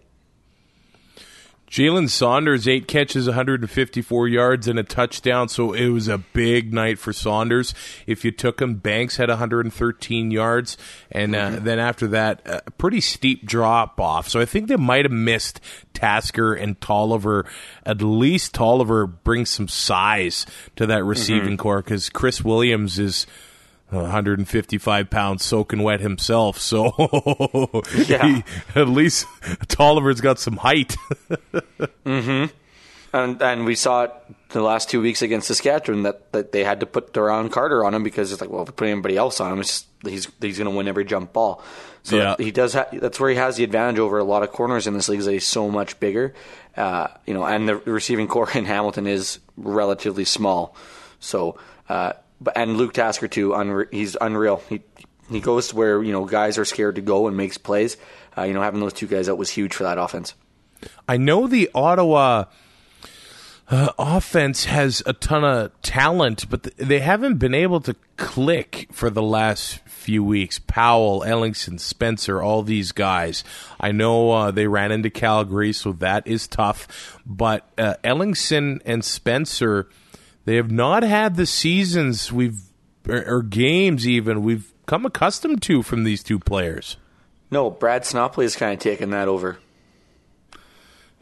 Jalen 1.71 2.09
Saunders, 2.09 2.69
eight 2.69 2.87
catches, 2.87 3.27
154 3.27 4.29
yards, 4.29 4.69
and 4.69 4.79
a 4.79 4.83
touchdown. 4.83 5.49
So 5.49 5.73
it 5.73 5.89
was 5.89 6.09
a 6.09 6.19
big 6.19 6.73
night 6.73 6.99
for 6.99 7.13
Saunders. 7.13 7.75
If 8.07 8.25
you 8.25 8.31
took 8.31 8.61
him, 8.63 8.75
Banks 8.77 9.17
had 9.17 9.29
113 9.29 10.31
yards. 10.31 10.77
And 11.11 11.35
uh, 11.35 11.51
then 11.61 11.79
after 11.79 12.07
that, 12.09 12.43
a 12.47 12.71
pretty 12.73 13.01
steep 13.01 13.45
drop 13.45 13.99
off. 13.99 14.29
So 14.29 14.41
I 14.41 14.45
think 14.45 14.69
they 14.69 14.77
might 14.77 15.05
have 15.05 15.13
missed 15.13 15.61
Tasker 15.95 16.55
and 16.55 16.81
Tolliver. 16.81 17.47
At 17.85 18.03
least 18.03 18.55
Tolliver 18.55 19.07
brings 19.07 19.51
some 19.51 19.69
size 19.69 20.47
to 20.77 20.87
that 20.87 21.05
receiving 21.05 21.57
corps 21.57 21.83
because 21.83 22.09
Chris 22.09 22.43
Williams 22.45 22.99
is. 22.99 23.27
155 24.03 25.11
pounds 25.11 25.45
soaking 25.45 25.83
wet 25.83 26.01
himself, 26.01 26.59
so 26.59 26.93
Yeah. 28.07 28.27
he- 28.27 28.45
at 28.81 28.89
least 28.89 29.27
Tolliver's 29.69 30.21
got 30.21 30.39
some 30.39 30.57
height. 30.59 30.97
And 33.13 33.41
and 33.43 33.65
we 33.65 33.77
saw 33.77 34.03
it 34.05 34.13
the 34.49 34.61
last 34.61 34.91
two 34.91 35.01
weeks 35.01 35.23
against 35.23 35.47
Saskatchewan 35.47 36.03
that, 36.03 36.33
that 36.33 36.51
they 36.51 36.65
had 36.65 36.81
to 36.81 36.87
put 36.87 37.13
Duran 37.13 37.49
Carter 37.49 37.85
on 37.85 37.95
him 37.95 38.03
because 38.03 38.33
it's 38.33 38.41
like, 38.41 38.51
well, 38.51 38.63
if 38.63 38.69
we 38.71 38.73
put 38.73 38.89
anybody 38.89 39.17
else 39.17 39.39
on 39.41 39.53
him, 39.53 39.61
it's 39.61 39.83
just, 39.83 39.87
he's 40.05 40.29
he's 40.41 40.59
going 40.59 40.69
to 40.69 40.77
win 40.77 40.89
every 40.89 41.05
jump 41.05 41.33
ball. 41.33 41.63
So 42.03 42.17
Yeah. 42.17 42.35
he 42.39 42.51
does. 42.51 42.75
Ha- 42.75 42.87
that's 42.93 43.21
where 43.21 43.31
he 43.31 43.37
has 43.37 43.55
the 43.57 43.63
advantage 43.63 44.01
over 44.01 44.19
a 44.19 44.25
lot 44.25 44.43
of 44.43 44.51
corners 44.51 44.89
in 44.89 44.95
this 44.95 45.09
league. 45.09 45.21
Is 45.21 45.27
that 45.27 45.33
he's 45.33 45.47
so 45.47 45.71
much 45.71 46.01
bigger, 46.01 46.35
uh, 46.77 47.07
you 47.25 47.35
know, 47.35 47.45
and 47.45 47.69
the 47.69 47.77
receiving 47.77 48.27
corps 48.27 48.51
in 48.57 48.65
Hamilton 48.65 49.07
is 49.07 49.39
relatively 49.57 50.25
small. 50.25 50.75
So, 51.21 51.57
uh, 51.89 52.15
but 52.41 52.57
and 52.57 52.77
Luke 52.77 52.93
Tasker 52.93 53.29
too. 53.29 53.51
Unre- 53.51 53.93
he's 53.93 54.17
unreal. 54.21 54.63
He 54.69 54.83
he 55.31 55.41
goes 55.41 55.69
to 55.69 55.77
where 55.77 56.03
you 56.03 56.13
know 56.13 56.25
guys 56.25 56.59
are 56.59 56.65
scared 56.65 56.97
to 56.97 57.01
go 57.01 57.27
and 57.27 57.37
makes 57.37 57.59
plays. 57.59 57.97
Uh, 58.37 58.43
you 58.43 58.53
know, 58.53 58.63
having 58.63 58.81
those 58.81 58.93
two 58.93 59.07
guys 59.07 59.29
out 59.29 59.39
was 59.39 59.51
huge 59.51 59.75
for 59.75 59.85
that 59.85 59.99
offense. 59.99 60.35
I 61.09 61.17
know 61.17 61.47
the 61.47 61.71
Ottawa 61.75 62.45
uh, 63.69 63.93
offense 63.99 64.67
has 64.67 65.03
a 65.07 65.13
ton 65.13 65.45
of 65.45 65.81
talent, 65.83 66.51
but 66.51 66.65
th- 66.65 66.77
they 66.77 67.01
haven't 67.01 67.39
been 67.39 67.55
able 67.55 67.81
to 67.81 67.97
click 68.17 68.89
for 68.93 69.09
the 69.09 69.23
last 69.23 69.79
few 69.87 70.23
weeks. 70.23 70.59
Powell, 70.59 71.23
Ellingson, 71.23 71.81
Spencer, 71.81 72.43
all 72.43 72.63
these 72.63 72.93
guys. 72.93 73.43
I 73.81 73.93
know 73.93 74.31
uh, 74.31 74.51
they 74.51 74.67
ran 74.67 74.93
into 74.93 75.09
Calgary, 75.09 75.73
so 75.73 75.93
that 75.93 76.27
is 76.27 76.47
tough. 76.47 77.19
But 77.25 77.67
uh, 77.79 77.95
Ellingson 78.05 78.81
and 78.85 79.03
Spencer, 79.03 79.89
they 80.45 80.57
have 80.57 80.71
not 80.71 81.03
had 81.03 81.37
the 81.37 81.47
seasons 81.47 82.33
we've 82.33 82.61
or, 83.09 83.25
or 83.27 83.43
games 83.43 84.07
even 84.07 84.43
we've 84.43 84.73
come 84.87 85.07
accustomed 85.07 85.63
to 85.63 85.83
from 85.83 86.05
these 86.05 86.23
two 86.23 86.39
players. 86.39 86.97
No, 87.51 87.71
Brad 87.71 88.03
Sinopoli 88.03 88.45
is 88.45 88.57
kind 88.57 88.73
of 88.73 88.79
taking 88.81 89.11
that 89.11 89.29
over. 89.29 89.59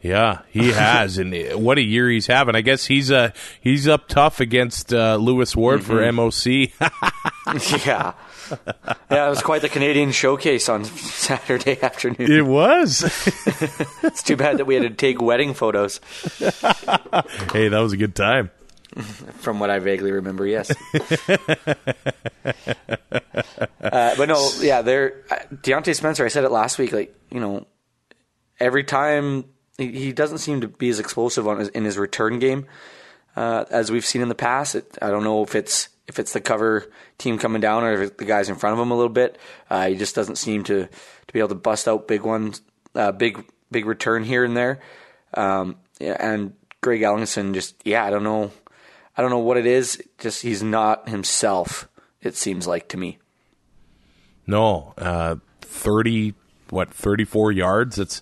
Yeah, 0.01 0.39
he 0.49 0.71
has, 0.73 1.17
and 1.17 1.33
what 1.63 1.77
a 1.77 1.81
year 1.81 2.09
he's 2.09 2.27
having. 2.27 2.55
I 2.55 2.61
guess 2.61 2.85
he's 2.85 3.11
uh 3.11 3.31
he's 3.61 3.87
up 3.87 4.07
tough 4.07 4.39
against 4.39 4.93
uh, 4.93 5.15
Lewis 5.15 5.55
Ward 5.55 5.83
for 5.83 6.01
MOC. 6.11 6.71
yeah. 7.85 8.13
Yeah, 9.09 9.27
it 9.27 9.29
was 9.29 9.41
quite 9.41 9.61
the 9.61 9.69
Canadian 9.69 10.11
showcase 10.11 10.67
on 10.67 10.83
Saturday 10.83 11.81
afternoon. 11.81 12.29
It 12.29 12.45
was. 12.45 13.03
It's 14.03 14.21
too 14.21 14.35
bad 14.35 14.57
that 14.57 14.65
we 14.65 14.75
had 14.75 14.83
to 14.83 14.89
take 14.89 15.21
wedding 15.21 15.53
photos, 15.53 16.01
hey, 16.39 17.69
that 17.69 17.79
was 17.79 17.93
a 17.93 17.97
good 17.97 18.15
time. 18.15 18.51
from 19.39 19.59
what 19.59 19.69
I 19.69 19.79
vaguely 19.79 20.11
remember, 20.11 20.45
yes. 20.45 20.71
uh, 23.81 24.15
but 24.15 24.27
no, 24.27 24.49
yeah, 24.59 24.81
there. 24.81 25.23
uh, 25.29 25.37
Diontae 25.53 25.95
Spencer, 25.95 26.25
I 26.25 26.29
said 26.29 26.43
it 26.43 26.51
last 26.51 26.77
week, 26.77 26.91
like, 26.93 27.15
you 27.31 27.39
know, 27.39 27.67
every 28.59 28.83
time 28.83 29.45
he, 29.77 29.91
he 29.91 30.13
doesn't 30.13 30.39
seem 30.39 30.61
to 30.61 30.67
be 30.67 30.89
as 30.89 30.99
explosive 30.99 31.47
on 31.47 31.59
his, 31.59 31.69
in 31.69 31.83
his 31.83 31.97
return 31.97 32.39
game 32.39 32.65
uh, 33.35 33.65
as 33.69 33.91
we've 33.91 34.05
seen 34.05 34.21
in 34.21 34.29
the 34.29 34.35
past. 34.35 34.75
It, 34.75 34.97
I 35.01 35.09
don't 35.09 35.23
know 35.23 35.43
if 35.43 35.55
it's 35.55 35.89
if 36.07 36.19
it's 36.19 36.33
the 36.33 36.41
cover 36.41 36.91
team 37.17 37.37
coming 37.37 37.61
down 37.61 37.83
or 37.83 38.03
if 38.03 38.17
the 38.17 38.25
guys 38.25 38.49
in 38.49 38.55
front 38.55 38.73
of 38.73 38.79
him 38.79 38.91
a 38.91 38.95
little 38.95 39.09
bit. 39.09 39.37
Uh, 39.69 39.87
he 39.87 39.95
just 39.95 40.15
doesn't 40.15 40.37
seem 40.37 40.63
to 40.65 40.85
to 40.85 41.33
be 41.33 41.39
able 41.39 41.49
to 41.49 41.55
bust 41.55 41.87
out 41.87 42.07
big 42.07 42.21
ones, 42.21 42.61
uh, 42.95 43.11
big 43.11 43.43
big 43.71 43.85
return 43.85 44.23
here 44.23 44.43
and 44.43 44.55
there. 44.55 44.79
Um, 45.33 45.77
and 45.99 46.53
Greg 46.81 47.01
Ellingson, 47.01 47.53
just 47.53 47.75
yeah, 47.85 48.05
I 48.05 48.09
don't 48.09 48.23
know, 48.23 48.51
I 49.15 49.21
don't 49.21 49.31
know 49.31 49.39
what 49.39 49.57
it 49.57 49.65
is. 49.65 50.01
Just 50.17 50.41
he's 50.41 50.63
not 50.63 51.07
himself. 51.09 51.87
It 52.21 52.35
seems 52.35 52.65
like 52.67 52.87
to 52.89 52.97
me. 52.97 53.19
No, 54.47 54.93
uh, 54.97 55.35
thirty 55.61 56.33
what 56.69 56.93
thirty 56.93 57.23
four 57.23 57.51
yards. 57.51 57.99
It's 57.99 58.21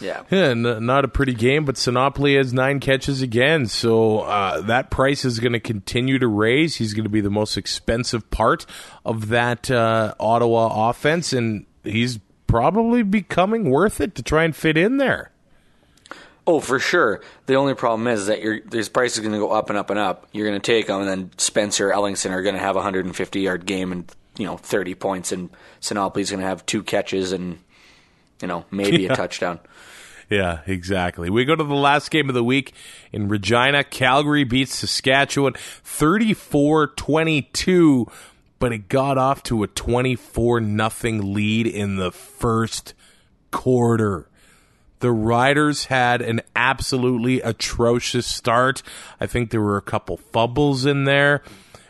Yeah. 0.00 0.22
yeah, 0.30 0.48
n- 0.50 0.86
not 0.86 1.04
a 1.04 1.08
pretty 1.08 1.34
game, 1.34 1.64
but 1.64 1.74
Sinopoli 1.74 2.36
has 2.36 2.52
nine 2.52 2.80
catches 2.80 3.20
again, 3.22 3.66
so 3.66 4.20
uh, 4.20 4.60
that 4.62 4.90
price 4.90 5.24
is 5.24 5.40
going 5.40 5.52
to 5.52 5.60
continue 5.60 6.18
to 6.18 6.28
raise. 6.28 6.76
He's 6.76 6.94
going 6.94 7.04
to 7.04 7.10
be 7.10 7.20
the 7.20 7.30
most 7.30 7.56
expensive 7.56 8.30
part 8.30 8.64
of 9.04 9.28
that 9.28 9.70
uh, 9.70 10.14
Ottawa 10.20 10.90
offense, 10.90 11.32
and 11.32 11.66
he's 11.84 12.18
probably 12.46 13.02
becoming 13.02 13.70
worth 13.70 14.00
it 14.00 14.14
to 14.14 14.22
try 14.22 14.44
and 14.44 14.54
fit 14.54 14.76
in 14.76 14.98
there. 14.98 15.31
Oh, 16.46 16.58
for 16.58 16.80
sure. 16.80 17.20
The 17.46 17.54
only 17.54 17.74
problem 17.74 18.08
is 18.08 18.26
that 18.26 18.42
your 18.42 18.60
this 18.62 18.88
price 18.88 19.14
is 19.14 19.20
going 19.20 19.32
to 19.32 19.38
go 19.38 19.50
up 19.52 19.68
and 19.70 19.78
up 19.78 19.90
and 19.90 19.98
up. 19.98 20.26
You're 20.32 20.46
going 20.48 20.60
to 20.60 20.64
take 20.66 20.88
them, 20.88 21.00
and 21.00 21.08
then 21.08 21.30
Spencer 21.38 21.90
Ellingson 21.90 22.30
are 22.32 22.42
going 22.42 22.56
to 22.56 22.60
have 22.60 22.74
a 22.74 22.80
150 22.80 23.40
yard 23.40 23.64
game 23.64 23.92
and 23.92 24.10
you 24.36 24.46
know 24.46 24.56
30 24.56 24.94
points, 24.96 25.30
and 25.30 25.50
Sinopoli's 25.80 26.30
going 26.30 26.40
to 26.40 26.46
have 26.46 26.66
two 26.66 26.82
catches 26.82 27.30
and 27.32 27.58
you 28.40 28.48
know 28.48 28.64
maybe 28.72 29.02
Yeah. 29.04 29.12
a 29.12 29.16
touchdown. 29.16 29.60
Yeah, 30.30 30.60
exactly. 30.66 31.28
We 31.30 31.44
go 31.44 31.54
to 31.54 31.62
the 31.62 31.74
last 31.74 32.10
game 32.10 32.28
of 32.30 32.34
the 32.34 32.42
week 32.42 32.72
in 33.12 33.28
Regina. 33.28 33.84
Calgary 33.84 34.44
beats 34.44 34.74
Saskatchewan 34.76 35.52
34 35.54 36.88
22, 36.88 38.06
but 38.58 38.72
it 38.72 38.88
got 38.88 39.18
off 39.18 39.42
to 39.44 39.62
a 39.62 39.66
24 39.68 40.60
nothing 40.60 41.34
lead 41.34 41.66
in 41.66 41.96
the 41.96 42.10
first 42.10 42.94
quarter. 43.50 44.28
The 45.02 45.10
Riders 45.10 45.86
had 45.86 46.22
an 46.22 46.42
absolutely 46.54 47.40
atrocious 47.40 48.24
start. 48.24 48.84
I 49.20 49.26
think 49.26 49.50
there 49.50 49.60
were 49.60 49.76
a 49.76 49.82
couple 49.82 50.16
fumbles 50.16 50.86
in 50.86 51.02
there. 51.02 51.42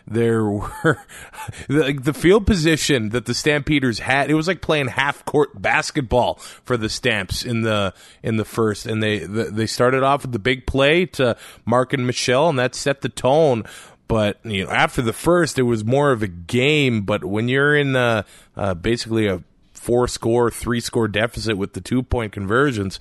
There 0.07 0.43
were 0.43 0.99
the, 1.69 1.93
the 2.03 2.15
field 2.15 2.47
position 2.47 3.11
that 3.11 3.27
the 3.27 3.35
Stampeders 3.35 3.99
had. 3.99 4.31
It 4.31 4.35
was 4.35 4.49
like 4.49 4.63
playing 4.63 4.89
half 4.89 5.27
court 5.27 5.61
basketball 5.61 6.37
for 6.65 6.79
the 6.79 6.89
Stamps 6.89 7.45
in 7.45 7.61
the 7.61 7.93
in 8.23 8.39
the 8.39 8.47
first, 8.47 8.87
and 8.87 9.03
they 9.03 9.19
the, 9.19 9.45
they 9.45 9.67
started 9.67 10.03
off 10.03 10.23
with 10.23 10.33
the 10.33 10.39
big 10.39 10.67
play 10.67 11.05
to 11.07 11.37
Marken 11.67 12.07
Michel, 12.07 12.49
and 12.49 12.59
that 12.59 12.75
set 12.75 13.03
the 13.03 13.11
tone. 13.11 13.65
But 14.09 14.39
you 14.43 14.65
know, 14.65 14.71
after 14.71 15.03
the 15.03 15.13
first, 15.13 15.59
it 15.59 15.65
was 15.65 15.85
more 15.85 16.13
of 16.13 16.23
a 16.23 16.29
game. 16.29 17.03
But 17.03 17.25
when 17.25 17.49
you're 17.49 17.77
in 17.77 17.95
uh, 17.95 18.23
uh, 18.57 18.73
basically 18.73 19.27
a 19.27 19.43
four 19.83 20.07
score, 20.07 20.49
three 20.51 20.79
score 20.81 21.09
deficit 21.09 21.57
with 21.59 21.73
the 21.73 21.81
two 21.81 22.03
point 22.05 22.33
conversions, 22.33 23.01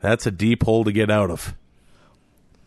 that's 0.00 0.24
a 0.24 0.30
deep 0.30 0.62
hole 0.62 0.84
to 0.84 0.92
get 0.92 1.10
out 1.10 1.30
of. 1.30 1.54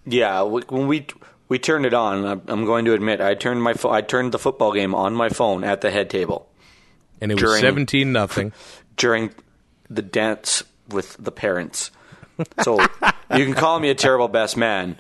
Yeah, 0.06 0.42
when 0.42 0.88
we 0.88 1.08
we 1.48 1.58
turned 1.58 1.86
it 1.86 1.94
on, 1.94 2.26
I'm- 2.26 2.66
going 2.66 2.86
to 2.86 2.94
admit 2.94 3.22
I 3.22 3.34
turned 3.34 3.64
my 3.64 3.74
pho- 3.74 3.92
I 3.92 4.02
turned 4.02 4.34
the 4.34 4.40
football 4.40 4.74
game 4.74 4.94
on 4.94 5.14
my 5.14 5.30
phone 5.30 5.64
at 5.64 5.82
the 5.82 5.90
head 5.90 6.10
table 6.10 6.50
And 7.22 7.32
it 7.32 7.42
was 7.42 7.60
seventeen 7.60 8.12
nothing. 8.12 8.52
during 8.98 9.32
the 9.90 10.02
dance 10.02 10.64
with 10.90 11.16
the 11.18 11.32
parents. 11.32 11.92
So 12.64 12.82
you 12.82 13.46
can 13.46 13.54
call 13.54 13.80
me 13.80 13.90
a 13.90 13.96
terrible 13.96 14.28
best 14.28 14.58
man, 14.58 14.98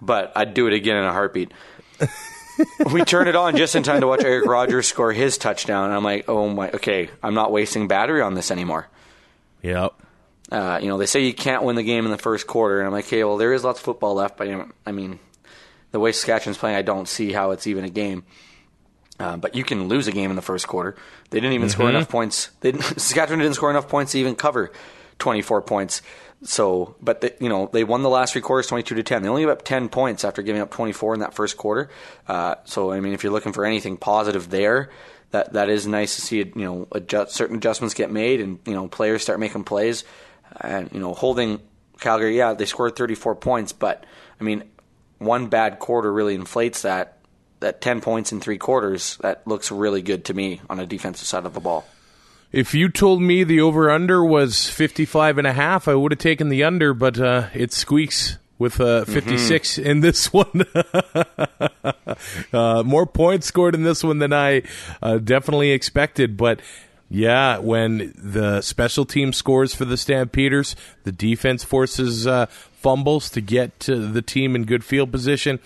but 0.00 0.32
I'd 0.36 0.52
do 0.54 0.66
it 0.66 0.72
again 0.74 0.96
in 0.98 1.04
a 1.04 1.12
heartbeat. 1.12 1.50
We 2.92 3.04
turned 3.04 3.28
it 3.28 3.36
on 3.36 3.56
just 3.56 3.74
in 3.74 3.82
time 3.82 4.00
to 4.00 4.06
watch 4.06 4.24
Eric 4.24 4.46
Rogers 4.46 4.86
score 4.86 5.12
his 5.12 5.38
touchdown. 5.38 5.86
And 5.86 5.94
I'm 5.94 6.04
like, 6.04 6.28
oh 6.28 6.48
my, 6.48 6.70
okay, 6.70 7.10
I'm 7.22 7.34
not 7.34 7.52
wasting 7.52 7.88
battery 7.88 8.22
on 8.22 8.34
this 8.34 8.50
anymore. 8.50 8.88
Yep. 9.62 9.94
Uh, 10.50 10.78
you 10.82 10.88
know, 10.88 10.98
they 10.98 11.06
say 11.06 11.20
you 11.20 11.32
can't 11.32 11.62
win 11.62 11.76
the 11.76 11.82
game 11.82 12.04
in 12.04 12.10
the 12.10 12.18
first 12.18 12.46
quarter, 12.46 12.78
and 12.78 12.86
I'm 12.86 12.92
like, 12.92 13.06
okay, 13.06 13.24
well, 13.24 13.38
there 13.38 13.54
is 13.54 13.64
lots 13.64 13.78
of 13.78 13.84
football 13.84 14.14
left, 14.14 14.36
but 14.36 14.48
I 14.84 14.92
mean, 14.92 15.18
the 15.92 16.00
way 16.00 16.12
Saskatchewan's 16.12 16.58
playing, 16.58 16.76
I 16.76 16.82
don't 16.82 17.08
see 17.08 17.32
how 17.32 17.52
it's 17.52 17.66
even 17.66 17.84
a 17.84 17.88
game. 17.88 18.24
Uh, 19.18 19.36
but 19.36 19.54
you 19.54 19.62
can 19.62 19.88
lose 19.88 20.08
a 20.08 20.12
game 20.12 20.30
in 20.30 20.36
the 20.36 20.42
first 20.42 20.66
quarter. 20.66 20.96
They 21.30 21.38
didn't 21.38 21.54
even 21.54 21.68
score 21.68 21.88
enough 21.88 22.08
points. 22.08 22.50
They 22.60 22.72
didn't, 22.72 22.84
Saskatchewan 23.00 23.38
didn't 23.38 23.54
score 23.54 23.70
enough 23.70 23.88
points 23.88 24.12
to 24.12 24.18
even 24.18 24.34
cover 24.34 24.72
24 25.22 25.62
points. 25.62 26.02
So, 26.42 26.96
but 27.00 27.36
you 27.40 27.48
know, 27.48 27.70
they 27.72 27.84
won 27.84 28.02
the 28.02 28.10
last 28.10 28.32
three 28.32 28.42
quarters 28.42 28.66
22 28.66 28.96
to 28.96 29.02
10. 29.04 29.22
They 29.22 29.28
only 29.28 29.42
gave 29.42 29.48
up 29.48 29.62
10 29.62 29.88
points 29.88 30.24
after 30.24 30.42
giving 30.42 30.60
up 30.60 30.72
24 30.72 31.14
in 31.14 31.20
that 31.20 31.32
first 31.32 31.56
quarter. 31.56 31.88
Uh, 32.26 32.56
so, 32.64 32.90
I 32.90 32.98
mean, 32.98 33.12
if 33.12 33.22
you're 33.22 33.32
looking 33.32 33.52
for 33.52 33.64
anything 33.64 33.96
positive 33.96 34.50
there, 34.50 34.90
that 35.30 35.52
that 35.52 35.68
is 35.68 35.86
nice 35.86 36.16
to 36.16 36.22
see. 36.22 36.38
You 36.38 36.52
know, 36.56 36.88
adjust, 36.90 37.34
certain 37.34 37.56
adjustments 37.56 37.94
get 37.94 38.10
made, 38.10 38.40
and 38.40 38.58
you 38.66 38.74
know, 38.74 38.88
players 38.88 39.22
start 39.22 39.38
making 39.38 39.62
plays. 39.64 40.02
And 40.60 40.90
you 40.92 40.98
know, 40.98 41.14
holding 41.14 41.60
Calgary, 42.00 42.36
yeah, 42.36 42.52
they 42.54 42.66
scored 42.66 42.96
34 42.96 43.36
points, 43.36 43.72
but 43.72 44.04
I 44.40 44.44
mean, 44.44 44.64
one 45.18 45.46
bad 45.46 45.78
quarter 45.78 46.12
really 46.12 46.34
inflates 46.34 46.82
that. 46.82 47.18
That 47.60 47.80
10 47.80 48.00
points 48.00 48.32
in 48.32 48.40
three 48.40 48.58
quarters, 48.58 49.18
that 49.18 49.46
looks 49.46 49.70
really 49.70 50.02
good 50.02 50.24
to 50.24 50.34
me 50.34 50.60
on 50.68 50.80
a 50.80 50.86
defensive 50.86 51.28
side 51.28 51.46
of 51.46 51.54
the 51.54 51.60
ball. 51.60 51.86
If 52.52 52.74
you 52.74 52.90
told 52.90 53.22
me 53.22 53.44
the 53.44 53.62
over 53.62 53.90
under 53.90 54.22
was 54.22 54.68
55 54.68 55.38
and 55.38 55.46
a 55.46 55.54
half, 55.54 55.88
I 55.88 55.94
would 55.94 56.12
have 56.12 56.18
taken 56.18 56.50
the 56.50 56.64
under, 56.64 56.92
but 56.92 57.18
uh, 57.18 57.48
it 57.54 57.72
squeaks 57.72 58.36
with 58.58 58.78
uh, 58.78 59.06
56 59.06 59.78
in 59.78 60.00
this 60.00 60.30
one. 60.34 60.66
uh, 62.52 62.82
more 62.84 63.06
points 63.06 63.46
scored 63.46 63.74
in 63.74 63.84
this 63.84 64.04
one 64.04 64.18
than 64.18 64.34
I 64.34 64.64
uh, 65.00 65.16
definitely 65.16 65.70
expected, 65.70 66.36
but 66.36 66.60
yeah, 67.08 67.56
when 67.56 68.12
the 68.18 68.60
special 68.60 69.06
team 69.06 69.32
scores 69.32 69.74
for 69.74 69.86
the 69.86 69.96
Stampeders, 69.96 70.76
the 71.04 71.12
defense 71.12 71.64
forces 71.64 72.26
uh, 72.26 72.46
fumbles 72.46 73.30
to 73.30 73.40
get 73.40 73.80
to 73.80 73.96
the 73.96 74.22
team 74.22 74.54
in 74.54 74.64
good 74.64 74.84
field 74.84 75.10
position. 75.10 75.58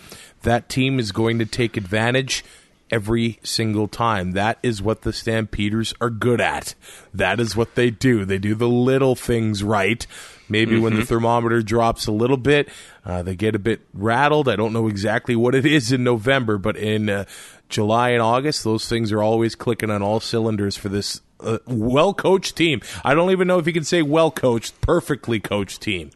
That 0.43 0.69
team 0.69 1.01
is 1.01 1.11
going 1.11 1.41
to 1.41 1.47
take 1.47 1.77
advantage 1.77 2.45
every 2.91 3.39
single 3.43 3.89
time. 3.89 4.33
That 4.33 4.59
is 4.63 4.83
what 4.83 5.03
the 5.03 5.13
Stampeders 5.13 5.95
are 6.01 6.11
good 6.11 6.41
at. 6.41 6.75
That 7.13 7.41
is 7.41 7.57
what 7.57 7.75
they 7.75 7.91
do. 7.91 8.25
They 8.25 8.39
do 8.39 8.55
the 8.55 8.69
little 8.69 9.15
things 9.17 9.63
right. 9.63 10.07
Maybe 10.49 10.79
when 10.79 10.95
the 10.95 11.05
thermometer 11.05 11.61
drops 11.63 12.07
a 12.07 12.13
little 12.13 12.37
bit, 12.37 12.69
uh, 13.05 13.23
they 13.23 13.35
get 13.35 13.57
a 13.57 13.59
bit 13.59 13.81
rattled. 13.93 14.49
I 14.49 14.55
don't 14.55 14.73
know 14.73 14.87
exactly 14.87 15.35
what 15.35 15.57
it 15.57 15.67
is 15.67 15.91
in 15.91 16.05
November, 16.05 16.57
but 16.57 16.77
in 16.77 17.11
uh, 17.11 17.25
July 17.69 18.11
and 18.11 18.23
August, 18.23 18.63
those 18.63 18.89
things 18.89 19.11
are 19.11 19.23
always 19.23 19.57
clicking 19.57 19.91
on 19.91 20.03
all 20.03 20.21
cylinders 20.21 20.77
for 20.77 20.89
this 20.89 21.21
uh, 21.41 21.59
well 21.67 22.15
coached 22.15 22.57
team. 22.57 22.81
I 23.05 23.15
don't 23.15 23.31
even 23.31 23.49
know 23.49 23.59
if 23.59 23.67
you 23.67 23.73
can 23.73 23.85
say 23.85 24.03
well 24.03 24.31
coached, 24.31 24.81
perfectly 24.81 25.41
coached 25.41 25.83
team. 25.83 26.11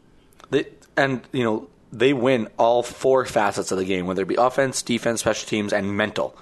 They, 0.51 0.67
and 0.97 1.23
you 1.33 1.43
know 1.43 1.69
they 1.93 2.13
win 2.13 2.49
all 2.57 2.83
four 2.83 3.25
facets 3.27 3.73
of 3.73 3.79
the 3.79 3.85
game, 3.85 4.07
whether 4.07 4.23
it 4.23 4.29
be 4.29 4.37
offense, 4.37 4.83
defense, 4.83 5.21
special 5.21 5.49
teams, 5.49 5.73
and 5.73 5.97
mental. 5.97 6.37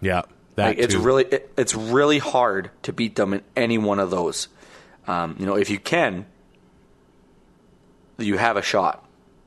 Yeah, 0.00 0.22
that 0.56 0.68
Like, 0.68 0.78
it's 0.78 0.94
really 0.94 1.24
it, 1.24 1.52
it's 1.56 1.74
really 1.74 2.18
hard 2.18 2.70
to 2.82 2.92
beat 2.92 3.16
them 3.16 3.34
in 3.34 3.42
any 3.56 3.78
one 3.78 3.98
of 3.98 4.10
those. 4.10 4.48
Um, 5.06 5.36
you 5.38 5.46
know, 5.46 5.56
if 5.56 5.70
you 5.70 5.78
can, 5.78 6.26
you 8.18 8.36
have 8.38 8.56
a 8.56 8.62
shot. 8.62 9.06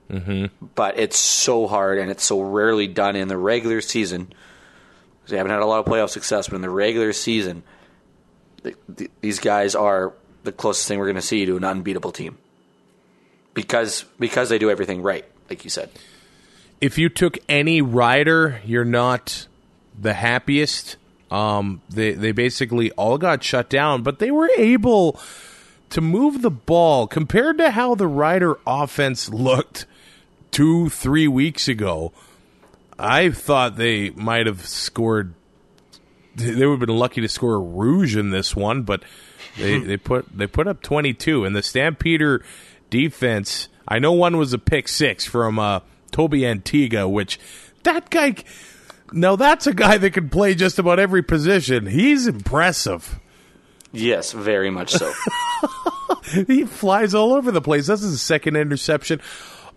Mm-hmm. 0.09 0.65
But 0.75 0.99
it's 0.99 1.17
so 1.17 1.67
hard, 1.67 1.97
and 1.97 2.11
it's 2.11 2.23
so 2.23 2.41
rarely 2.41 2.87
done 2.87 3.15
in 3.15 3.27
the 3.27 3.37
regular 3.37 3.81
season. 3.81 4.33
They 5.27 5.37
haven't 5.37 5.51
had 5.51 5.61
a 5.61 5.65
lot 5.65 5.79
of 5.79 5.85
playoff 5.85 6.09
success, 6.09 6.49
but 6.49 6.57
in 6.57 6.61
the 6.61 6.69
regular 6.69 7.13
season, 7.13 7.63
th 8.63 8.75
th 8.97 9.09
these 9.21 9.39
guys 9.39 9.75
are 9.75 10.13
the 10.43 10.51
closest 10.51 10.87
thing 10.87 10.99
we're 10.99 11.05
going 11.05 11.15
to 11.15 11.21
see 11.21 11.45
to 11.45 11.55
an 11.55 11.63
unbeatable 11.63 12.11
team 12.11 12.37
because 13.53 14.03
because 14.19 14.49
they 14.49 14.59
do 14.59 14.69
everything 14.69 15.01
right, 15.01 15.25
like 15.49 15.63
you 15.63 15.69
said. 15.69 15.89
if 16.83 16.97
you 16.97 17.07
took 17.07 17.37
any 17.47 17.81
rider, 17.81 18.59
you're 18.65 18.83
not 18.83 19.47
the 19.99 20.13
happiest. 20.13 20.97
Um, 21.31 21.81
they 21.89 22.11
they 22.11 22.31
basically 22.31 22.91
all 22.91 23.17
got 23.17 23.43
shut 23.43 23.69
down, 23.69 24.03
but 24.03 24.19
they 24.19 24.29
were 24.31 24.49
able 24.57 25.19
to 25.89 26.01
move 26.01 26.41
the 26.41 26.51
ball 26.51 27.07
compared 27.07 27.57
to 27.59 27.71
how 27.71 27.95
the 27.95 28.07
rider 28.07 28.57
offense 28.67 29.29
looked 29.29 29.85
two 30.51 30.89
three 30.89 31.27
weeks 31.27 31.67
ago. 31.67 32.11
I 32.99 33.31
thought 33.31 33.77
they 33.77 34.11
might 34.11 34.45
have 34.45 34.65
scored 34.65 35.33
they 36.35 36.65
would 36.65 36.79
have 36.79 36.87
been 36.87 36.97
lucky 36.97 37.21
to 37.21 37.27
score 37.27 37.55
a 37.55 37.59
rouge 37.59 38.15
in 38.15 38.31
this 38.31 38.55
one, 38.55 38.83
but 38.83 39.03
they, 39.57 39.79
Hmm. 39.79 39.87
they 39.87 39.97
put 39.97 40.35
they 40.35 40.47
put 40.47 40.67
up 40.67 40.81
22 40.81 41.45
and 41.45 41.55
the 41.55 41.61
Stampeder 41.63 42.43
defense. 42.89 43.69
I 43.87 43.99
know 43.99 44.13
one 44.13 44.37
was 44.37 44.53
a 44.53 44.57
pick 44.59 44.87
six 44.87 45.25
from 45.25 45.57
uh, 45.59 45.79
Tobi 46.11 46.41
Antigha, 46.41 47.09
which 47.09 47.39
that 47.83 48.09
guy. 48.11 48.35
Now 49.13 49.35
that's 49.35 49.67
a 49.67 49.73
guy 49.73 49.97
that 49.97 50.11
can 50.11 50.29
play 50.29 50.55
just 50.55 50.79
about 50.79 50.99
every 50.99 51.21
position. 51.21 51.85
He's 51.85 52.27
impressive. 52.27 53.19
Yes, 53.91 54.31
very 54.31 54.71
much 54.71 54.91
so. 54.91 55.13
he 56.47 56.65
flies 56.65 57.13
all 57.13 57.33
over 57.33 57.51
the 57.51 57.61
place. 57.61 57.87
That's 57.87 58.01
his 58.01 58.21
second 58.21 58.55
interception 58.55 59.21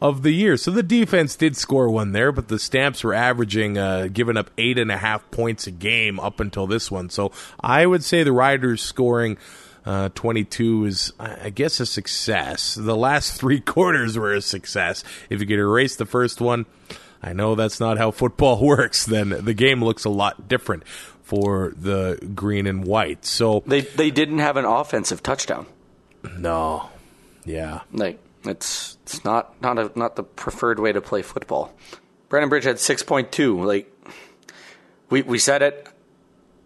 of 0.00 0.22
the 0.22 0.30
year. 0.30 0.56
So 0.56 0.70
the 0.70 0.82
defense 0.82 1.36
did 1.36 1.54
score 1.54 1.90
one 1.90 2.12
there, 2.12 2.32
but 2.32 2.48
the 2.48 2.58
Stamps 2.58 3.04
were 3.04 3.12
averaging, 3.12 3.76
uh, 3.76 4.08
giving 4.10 4.38
up 4.38 4.50
eight 4.56 4.78
and 4.78 4.90
a 4.90 4.96
half 4.96 5.30
points 5.30 5.66
a 5.66 5.70
game 5.70 6.18
up 6.18 6.40
until 6.40 6.66
this 6.66 6.90
one. 6.90 7.10
So 7.10 7.30
I 7.60 7.84
would 7.84 8.04
say 8.04 8.22
the 8.22 8.32
Riders 8.32 8.82
scoring. 8.82 9.38
Uh, 9.84 10.08
22 10.16 10.86
is, 10.86 11.12
I 11.20 11.44
I 11.44 11.50
guess, 11.50 11.78
a 11.78 11.86
success. 11.86 12.74
The 12.74 12.96
last 12.96 13.38
three 13.38 13.60
quarters 13.74 14.18
were 14.18 14.34
a 14.34 14.42
success. 14.42 15.04
If 15.30 15.40
you 15.40 15.46
could 15.46 15.60
erase 15.60 15.94
the 15.94 16.06
first 16.06 16.40
one, 16.40 16.66
I 17.22 17.32
know 17.32 17.54
that's 17.54 17.80
not 17.80 17.98
how 17.98 18.10
football 18.10 18.60
works. 18.64 19.04
Then 19.06 19.30
the 19.30 19.54
game 19.54 19.82
looks 19.82 20.04
a 20.04 20.10
lot 20.10 20.48
different 20.48 20.86
for 21.22 21.72
the 21.76 22.18
green 22.34 22.66
and 22.66 22.84
white. 22.84 23.24
So, 23.24 23.62
they 23.66 23.80
they 23.80 24.10
didn't 24.10 24.38
have 24.38 24.56
an 24.56 24.64
offensive 24.64 25.22
touchdown. 25.22 25.66
no. 26.38 26.90
Yeah. 27.44 27.82
Like 27.92 28.18
it's 28.44 28.98
it's 29.04 29.24
not 29.24 29.60
not 29.62 29.78
a, 29.78 29.92
not 29.96 30.16
the 30.16 30.24
preferred 30.24 30.78
way 30.80 30.92
to 30.92 31.00
play 31.00 31.22
football. 31.22 31.72
Brandon 32.28 32.48
Bridge 32.48 32.64
had 32.64 32.80
six 32.80 33.02
point 33.04 33.30
two. 33.30 33.62
Like 33.64 33.92
we 35.10 35.22
we 35.22 35.38
said 35.38 35.62
it. 35.62 35.88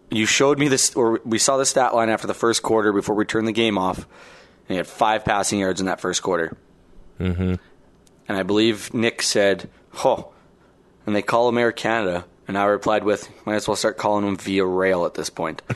You 0.09 0.25
showed 0.25 0.59
me 0.59 0.67
this, 0.67 0.93
or 0.95 1.21
we 1.23 1.37
saw 1.37 1.55
the 1.57 1.65
stat 1.65 1.95
line 1.95 2.09
after 2.09 2.27
the 2.27 2.33
first 2.33 2.63
quarter 2.63 2.91
before 2.91 3.15
we 3.15 3.23
turned 3.25 3.47
the 3.47 3.53
game 3.53 3.77
off. 3.77 3.99
And 3.99 4.69
he 4.69 4.75
had 4.75 4.87
five 4.87 5.23
passing 5.23 5.59
yards 5.59 5.79
in 5.79 5.85
that 5.85 6.01
first 6.01 6.21
quarter. 6.21 6.57
Mm-hmm. 7.19 7.55
And 8.27 8.37
I 8.37 8.43
believe 8.43 8.93
Nick 8.93 9.21
said, 9.21 9.69
"Oh," 10.03 10.33
and 11.05 11.15
they 11.15 11.21
call 11.21 11.47
them 11.47 11.57
Air 11.57 11.71
Canada. 11.71 12.25
And 12.47 12.57
I 12.57 12.65
replied 12.65 13.03
with, 13.03 13.29
"Might 13.45 13.55
as 13.55 13.67
well 13.67 13.77
start 13.77 13.97
calling 13.97 14.25
them 14.25 14.35
Via 14.37 14.65
Rail 14.65 15.05
at 15.05 15.13
this 15.13 15.29
point." 15.29 15.61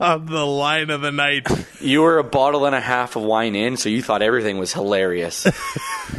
the 0.00 0.46
line 0.46 0.90
of 0.90 1.02
the 1.02 1.12
night. 1.12 1.46
you 1.80 2.02
were 2.02 2.18
a 2.18 2.24
bottle 2.24 2.66
and 2.66 2.74
a 2.74 2.80
half 2.80 3.16
of 3.16 3.22
wine 3.22 3.54
in, 3.54 3.76
so 3.76 3.88
you 3.88 4.02
thought 4.02 4.22
everything 4.22 4.58
was 4.58 4.72
hilarious. 4.72 5.46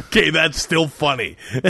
Okay, 0.06 0.28
that's 0.28 0.60
still 0.60 0.88
funny. 0.88 1.38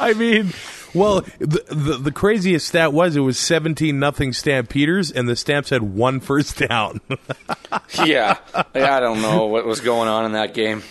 I 0.00 0.14
mean, 0.14 0.52
well, 0.94 1.20
the, 1.38 1.64
the 1.70 1.98
the 1.98 2.12
craziest 2.12 2.68
stat 2.68 2.92
was 2.92 3.16
it 3.16 3.20
was 3.20 3.38
seventeen 3.38 3.98
nothing 3.98 4.32
Stampeders, 4.32 5.10
and 5.10 5.28
the 5.28 5.36
Stamps 5.36 5.70
had 5.70 5.82
one 5.82 6.20
first 6.20 6.58
down. 6.58 7.00
yeah, 8.04 8.38
I 8.54 9.00
don't 9.00 9.22
know 9.22 9.46
what 9.46 9.64
was 9.66 9.80
going 9.80 10.08
on 10.08 10.26
in 10.26 10.32
that 10.32 10.54
game. 10.54 10.82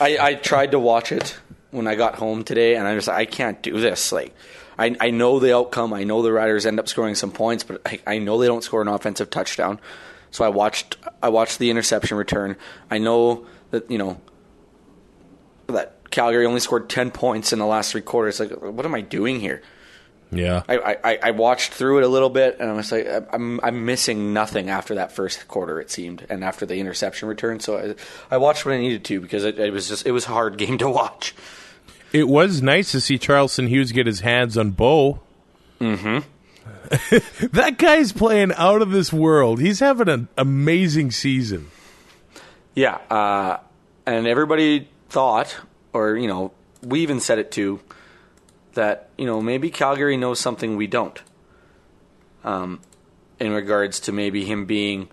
I, 0.00 0.18
I 0.20 0.34
tried 0.34 0.72
to 0.72 0.78
watch 0.78 1.12
it 1.12 1.38
when 1.70 1.86
I 1.86 1.94
got 1.94 2.16
home 2.16 2.44
today, 2.44 2.76
and 2.76 2.86
I 2.86 2.94
was 2.94 3.06
like, 3.06 3.16
I 3.16 3.24
can't 3.24 3.62
do 3.62 3.80
this. 3.80 4.12
Like, 4.12 4.34
I 4.78 4.96
I 5.00 5.10
know 5.10 5.38
the 5.38 5.54
outcome. 5.54 5.92
I 5.92 6.04
know 6.04 6.22
the 6.22 6.32
Riders 6.32 6.66
end 6.66 6.78
up 6.78 6.88
scoring 6.88 7.14
some 7.14 7.30
points, 7.30 7.64
but 7.64 7.80
I, 7.86 8.00
I 8.06 8.18
know 8.18 8.38
they 8.38 8.46
don't 8.46 8.64
score 8.64 8.82
an 8.82 8.88
offensive 8.88 9.30
touchdown. 9.30 9.80
So 10.30 10.44
I 10.44 10.48
watched 10.48 10.96
I 11.22 11.28
watched 11.28 11.58
the 11.58 11.70
interception 11.70 12.16
return. 12.16 12.56
I 12.90 12.98
know 12.98 13.46
that 13.70 13.90
you 13.90 13.98
know 13.98 14.20
that 15.68 15.96
Calgary 16.12 16.46
only 16.46 16.60
scored 16.60 16.88
ten 16.88 17.10
points 17.10 17.52
in 17.52 17.58
the 17.58 17.66
last 17.66 17.90
three 17.92 18.02
quarters. 18.02 18.38
Like, 18.38 18.52
what 18.52 18.86
am 18.86 18.94
I 18.94 19.00
doing 19.00 19.40
here? 19.40 19.62
yeah, 20.32 20.62
I, 20.66 20.96
I, 21.04 21.18
I 21.24 21.30
watched 21.32 21.74
through 21.74 21.98
it 21.98 22.04
a 22.04 22.08
little 22.08 22.30
bit, 22.30 22.56
and 22.58 22.70
I 22.70 22.72
was 22.72 22.90
like, 22.90 23.06
I'm 23.32 23.60
I'm 23.62 23.84
missing 23.84 24.32
nothing 24.32 24.70
after 24.70 24.94
that 24.94 25.12
first 25.12 25.46
quarter. 25.46 25.78
It 25.78 25.90
seemed, 25.90 26.26
and 26.30 26.42
after 26.42 26.64
the 26.64 26.76
interception 26.76 27.28
return, 27.28 27.60
so 27.60 27.76
I, 28.30 28.34
I 28.34 28.38
watched 28.38 28.64
what 28.64 28.74
I 28.74 28.78
needed 28.78 29.04
to 29.06 29.20
because 29.20 29.44
it, 29.44 29.58
it 29.58 29.72
was 29.72 29.88
just 29.88 30.06
it 30.06 30.12
was 30.12 30.24
a 30.24 30.28
hard 30.28 30.56
game 30.58 30.78
to 30.78 30.88
watch. 30.88 31.34
it 32.12 32.28
was 32.28 32.62
nice 32.62 32.92
to 32.92 33.00
see 33.00 33.18
Charleston 33.18 33.66
Hughes 33.66 33.92
get 33.92 34.06
his 34.06 34.20
hands 34.20 34.56
on 34.56 34.70
Bo. 34.70 35.20
Mm-hmm. 35.80 36.20
that 37.52 37.76
guy's 37.78 38.12
playing 38.12 38.52
out 38.56 38.82
of 38.82 38.90
this 38.90 39.12
world. 39.12 39.60
He's 39.60 39.80
having 39.80 40.08
an 40.08 40.28
amazing 40.38 41.10
season. 41.10 41.70
Yeah, 42.74 42.98
uh, 43.10 43.58
and 44.06 44.26
everybody 44.26 44.88
thought, 45.10 45.58
or 45.92 46.16
you 46.16 46.26
know, 46.26 46.52
we 46.82 47.00
even 47.00 47.20
said 47.20 47.38
it 47.38 47.50
too, 47.50 47.80
that 48.74 49.10
you 49.16 49.26
know 49.26 49.40
maybe 49.40 49.70
Calgary 49.70 50.16
knows 50.16 50.40
something 50.40 50.76
we 50.76 50.86
don't. 50.86 51.20
Um, 52.44 52.80
in 53.38 53.52
regards 53.52 54.00
to 54.00 54.12
maybe 54.12 54.44
him 54.44 54.66
being 54.66 55.08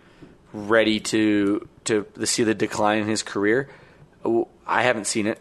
ready 0.53 0.99
to 0.99 1.67
to, 1.85 2.05
see 2.25 2.43
the 2.43 2.53
decline 2.53 2.99
in 2.99 3.07
his 3.07 3.23
career, 3.23 3.69
I 4.65 4.83
haven't 4.83 5.05
seen 5.05 5.27
it, 5.27 5.39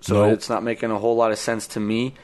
so 0.00 0.26
Nope. 0.26 0.34
it's 0.34 0.48
not 0.48 0.62
making 0.62 0.90
a 0.90 0.98
whole 0.98 1.16
lot 1.16 1.32
of 1.32 1.38
sense 1.38 1.66
to 1.68 1.80
me. 1.80 2.14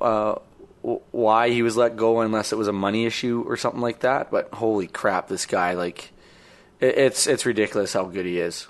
Uh, 0.00 0.36
why 0.82 1.50
he 1.50 1.62
was 1.62 1.76
let 1.76 1.96
go 1.96 2.20
unless 2.20 2.52
it 2.52 2.56
was 2.56 2.68
a 2.68 2.72
money 2.72 3.04
issue 3.04 3.44
or 3.46 3.56
something 3.56 3.82
like 3.82 4.00
that? 4.00 4.30
But 4.30 4.54
holy 4.54 4.86
crap, 4.86 5.28
this 5.28 5.44
guy 5.44 5.74
like 5.74 6.12
it's 6.80 7.26
it's 7.26 7.44
ridiculous 7.44 7.92
how 7.92 8.04
good 8.04 8.26
he 8.26 8.38
is. 8.38 8.66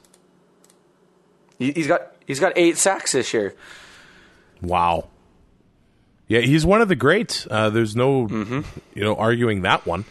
He- 1.61 1.71
He's 1.73 1.87
got 1.87 2.13
he's 2.27 2.41
got 2.41 2.55
eight 2.57 2.77
sacks 2.77 3.13
this 3.13 3.33
year. 3.33 3.55
Wow. 4.61 5.09
Yeah, 6.27 6.41
he's 6.41 6.65
one 6.67 6.81
of 6.81 6.89
the 6.89 6.97
greats. 6.97 7.47
Uh, 7.51 7.71
there's 7.71 7.95
no, 7.97 8.27
Mm-hmm. 8.29 8.61
you 8.95 9.03
know, 9.03 9.15
arguing 9.17 9.63
that 9.63 9.85
one. 9.87 10.05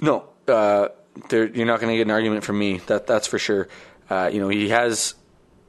No, 0.00 0.24
uh, 0.46 0.88
there, 1.30 1.46
you're 1.46 1.66
not 1.66 1.80
going 1.80 1.90
to 1.90 1.96
get 1.96 2.02
an 2.06 2.10
argument 2.10 2.44
from 2.44 2.58
me. 2.58 2.78
That 2.86 3.06
that's 3.06 3.26
for 3.26 3.38
sure. 3.38 3.68
Uh, 4.10 4.28
you 4.32 4.40
know, 4.40 4.48
he 4.48 4.68
has 4.68 5.14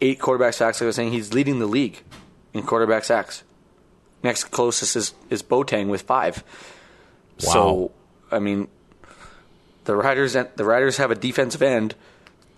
eight 0.01 0.19
quarterback 0.19 0.53
sacks. 0.53 0.79
Like 0.81 0.83
I 0.83 0.87
was 0.87 0.95
saying, 0.97 1.11
he's 1.13 1.33
leading 1.33 1.59
the 1.59 1.65
league 1.65 2.03
in 2.53 2.63
quarterback 2.63 3.03
sacks. 3.05 3.43
Next 4.23 4.45
closest 4.45 4.95
is 4.95 5.13
is 5.29 5.41
Boateng 5.43 5.87
with 5.87 6.01
five. 6.01 6.43
Wow. 7.43 7.53
So, 7.53 7.91
I 8.31 8.39
mean, 8.39 8.67
the 9.85 9.95
Riders 9.95 10.33
the 10.33 10.65
Riders 10.65 10.97
have 10.97 11.09
a 11.11 11.15
defensive 11.15 11.61
end. 11.61 11.95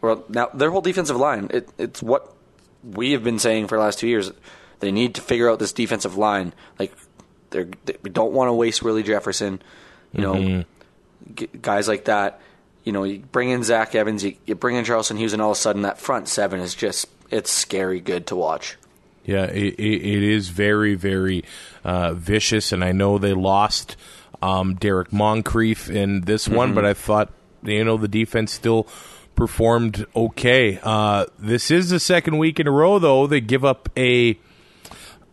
Well, 0.02 0.24
now 0.30 0.48
their 0.54 0.72
whole 0.72 0.82
defensive 0.82 1.18
line. 1.18 1.50
It, 1.54 1.70
it's 1.78 2.02
what 2.02 2.34
we 2.84 3.12
have 3.12 3.24
been 3.24 3.40
saying 3.40 3.68
for 3.68 3.78
the 3.78 3.84
last 3.84 4.00
two 4.00 4.08
years. 4.08 4.32
They 4.80 4.92
need 4.92 5.16
to 5.16 5.22
figure 5.22 5.50
out 5.50 5.60
this 5.60 5.74
defensive 5.74 6.18
line. 6.18 6.54
Like, 6.78 6.94
they're, 7.50 7.68
they 7.86 7.98
don't 8.10 8.32
want 8.32 8.48
to 8.48 8.54
waste 8.54 8.82
Willie 8.82 9.04
Jefferson. 9.04 9.62
You 10.14 10.22
know, 10.22 10.64
g- 11.36 11.50
guys 11.62 11.88
like 11.88 12.06
that. 12.06 12.42
You 12.84 12.94
know, 12.94 13.04
you 13.04 13.20
bring 13.20 13.50
in 13.50 13.64
Zach 13.64 13.94
Evans, 13.94 14.24
you, 14.24 14.36
you 14.46 14.56
bring 14.56 14.76
in 14.76 14.86
Charleston 14.86 15.18
Hughes, 15.18 15.34
and 15.34 15.42
all 15.42 15.52
of 15.52 15.58
a 15.58 15.60
sudden 15.60 15.82
that 15.84 16.00
front 16.00 16.28
seven 16.28 16.60
is 16.62 16.74
just 16.74 17.08
it's 17.30 17.52
scary 17.52 18.00
good 18.00 18.28
to 18.28 18.36
watch. 18.36 18.78
Yeah, 19.26 19.44
it, 19.44 19.76
it, 19.76 20.02
it 20.02 20.24
is 20.24 20.50
very, 20.50 20.96
very 20.96 21.44
uh, 21.84 22.14
vicious, 22.14 22.72
and 22.72 22.84
I 22.84 22.94
know 22.94 23.18
they 23.18 23.34
lost 23.34 23.96
um, 24.42 24.76
Derrick 24.76 25.14
Moncrief 25.14 25.90
in 25.90 26.22
this 26.22 26.48
one, 26.48 26.74
but 26.74 26.86
I 26.86 26.94
thought 26.94 27.32
you 27.64 27.84
know 27.84 27.98
the 27.98 28.08
defense 28.08 28.54
still 28.54 28.88
performed 29.40 30.06
okay. 30.14 30.80
Uh, 30.84 31.26
this 31.40 31.72
is 31.72 31.90
the 31.90 32.00
second 32.00 32.38
week 32.38 32.60
in 32.60 32.68
a 32.68 32.72
row, 32.72 33.00
though 33.00 33.26
they 33.26 33.40
give 33.40 33.64
up 33.64 33.88
a, 33.98 34.38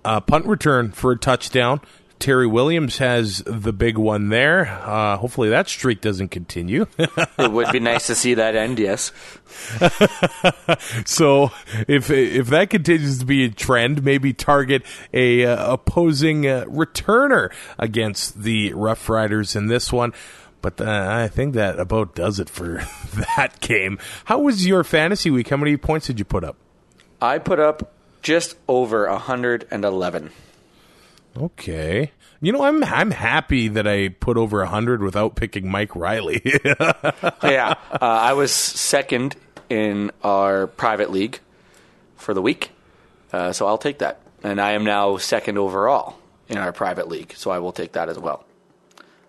a 0.04 0.20
punt 0.20 0.46
return 0.46 0.92
for 0.92 1.12
a 1.12 1.18
touchdown. 1.18 1.80
Terry 2.18 2.46
Williams 2.46 2.98
has 2.98 3.42
the 3.44 3.72
big 3.72 3.98
one 3.98 4.30
there. 4.30 4.66
Uh, 4.66 5.18
hopefully 5.18 5.50
that 5.50 5.68
streak 5.68 6.00
doesn't 6.00 6.28
continue. 6.28 6.86
It 7.38 7.52
would 7.52 7.70
be 7.70 7.80
nice 7.80 8.06
to 8.06 8.14
see 8.14 8.34
that 8.34 8.56
end, 8.56 8.78
yes. 8.78 9.12
So 11.04 11.50
if 11.86 12.10
if 12.10 12.46
that 12.48 12.70
continues 12.70 13.18
to 13.18 13.26
be 13.26 13.44
a 13.44 13.50
trend, 13.50 14.02
maybe 14.02 14.32
target 14.32 14.84
a 15.12 15.44
uh, 15.44 15.74
opposing 15.74 16.46
uh, 16.46 16.64
returner 16.66 17.52
against 17.78 18.42
the 18.42 18.72
Rough 18.72 19.08
Riders 19.08 19.54
in 19.54 19.66
this 19.66 19.92
one. 19.92 20.12
But 20.66 20.80
uh, 20.80 21.06
I 21.08 21.28
think 21.28 21.54
that 21.54 21.78
about 21.78 22.16
does 22.16 22.40
it 22.40 22.50
for 22.50 22.82
that 23.36 23.60
game. 23.60 24.00
How 24.24 24.40
was 24.40 24.66
your 24.66 24.82
fantasy 24.82 25.30
week? 25.30 25.46
How 25.46 25.56
many 25.56 25.76
points 25.76 26.08
did 26.08 26.18
you 26.18 26.24
put 26.24 26.42
up? 26.42 26.56
I 27.22 27.38
put 27.38 27.60
up 27.60 27.92
just 28.20 28.56
over 28.66 29.08
111. 29.08 30.30
Okay. 31.36 32.10
You 32.40 32.50
know, 32.50 32.64
I'm 32.64 32.82
I'm 32.82 33.12
happy 33.12 33.68
that 33.68 33.86
I 33.86 34.08
put 34.08 34.36
over 34.36 34.58
100 34.58 35.02
without 35.02 35.36
picking 35.36 35.70
Mike 35.70 35.94
Reilly. 35.94 36.42
yeah, 36.64 37.74
uh, 37.92 37.98
I 38.00 38.32
was 38.32 38.50
second 38.50 39.36
in 39.70 40.10
our 40.24 40.66
private 40.66 41.12
league 41.12 41.38
for 42.16 42.34
the 42.34 42.42
week, 42.42 42.72
uh, 43.32 43.52
so 43.52 43.68
I'll 43.68 43.78
take 43.78 43.98
that. 43.98 44.20
And 44.42 44.60
I 44.60 44.72
am 44.72 44.82
now 44.82 45.16
second 45.16 45.58
overall 45.58 46.18
in 46.48 46.58
our 46.58 46.72
private 46.72 47.06
league, 47.06 47.34
so 47.36 47.52
I 47.52 47.60
will 47.60 47.72
take 47.72 47.92
that 47.92 48.08
as 48.08 48.18
well. 48.18 48.44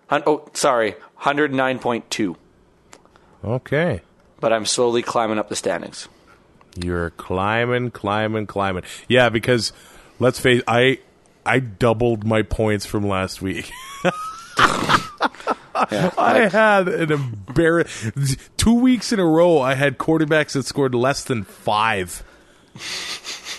Hun- 0.08 0.22
oh, 0.26 0.48
sorry, 0.54 0.94
109.2, 1.22 2.36
okay. 3.44 4.00
but 4.40 4.52
I'm 4.52 4.66
slowly 4.66 5.02
climbing 5.02 5.38
up 5.38 5.48
the 5.48 5.56
standings. 5.56 6.08
You're 6.76 7.10
climbing, 7.10 7.90
climbing, 7.90 8.46
climbing. 8.46 8.84
Yeah, 9.08 9.28
because 9.28 9.72
let's 10.18 10.38
face, 10.38 10.62
I 10.68 10.98
I 11.44 11.60
doubled 11.60 12.24
my 12.24 12.42
points 12.42 12.86
from 12.86 13.06
last 13.06 13.42
week. 13.42 13.70
I 15.74 16.48
had 16.52 16.88
an 16.88 17.12
embarrass. 17.12 18.36
Two 18.56 18.74
weeks 18.74 19.12
in 19.12 19.20
a 19.20 19.24
row, 19.24 19.60
I 19.60 19.74
had 19.74 19.98
quarterbacks 19.98 20.52
that 20.52 20.66
scored 20.66 20.94
less 20.94 21.24
than 21.24 21.44
five. 21.44 22.22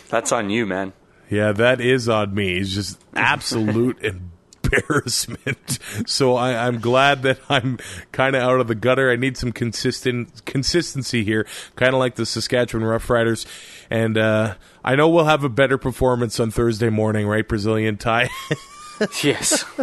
That's 0.10 0.32
on 0.32 0.50
you, 0.50 0.66
man. 0.66 0.94
Yeah, 1.30 1.52
that 1.52 1.80
is 1.80 2.10
on 2.10 2.34
me. 2.34 2.58
It's 2.58 2.74
just 2.74 3.00
absolute 3.16 4.00
embarrassment. 4.00 4.32
So 6.06 6.36
I, 6.36 6.68
I'm 6.68 6.80
glad 6.80 7.24
that 7.24 7.40
I'm 7.50 7.78
kind 8.12 8.36
of 8.36 8.42
out 8.42 8.60
of 8.60 8.68
the 8.68 8.76
gutter. 8.76 9.12
I 9.12 9.16
need 9.16 9.38
some 9.38 9.52
consistent 9.52 10.46
consistency 10.46 11.24
here, 11.24 11.46
kind 11.76 11.94
of 11.94 12.00
like 12.00 12.16
the 12.16 12.26
Saskatchewan 12.26 12.86
Roughriders. 12.86 13.46
And 13.90 14.18
uh, 14.18 14.56
I 14.84 14.96
know 14.96 15.10
we'll 15.10 15.26
have 15.26 15.44
a 15.44 15.50
better 15.50 15.78
performance 15.78 16.40
on 16.40 16.52
Thursday 16.52 16.90
morning, 16.90 17.28
right, 17.28 17.48
Brazilian 17.48 17.98
Ty? 17.98 18.30
Yes. 19.24 19.64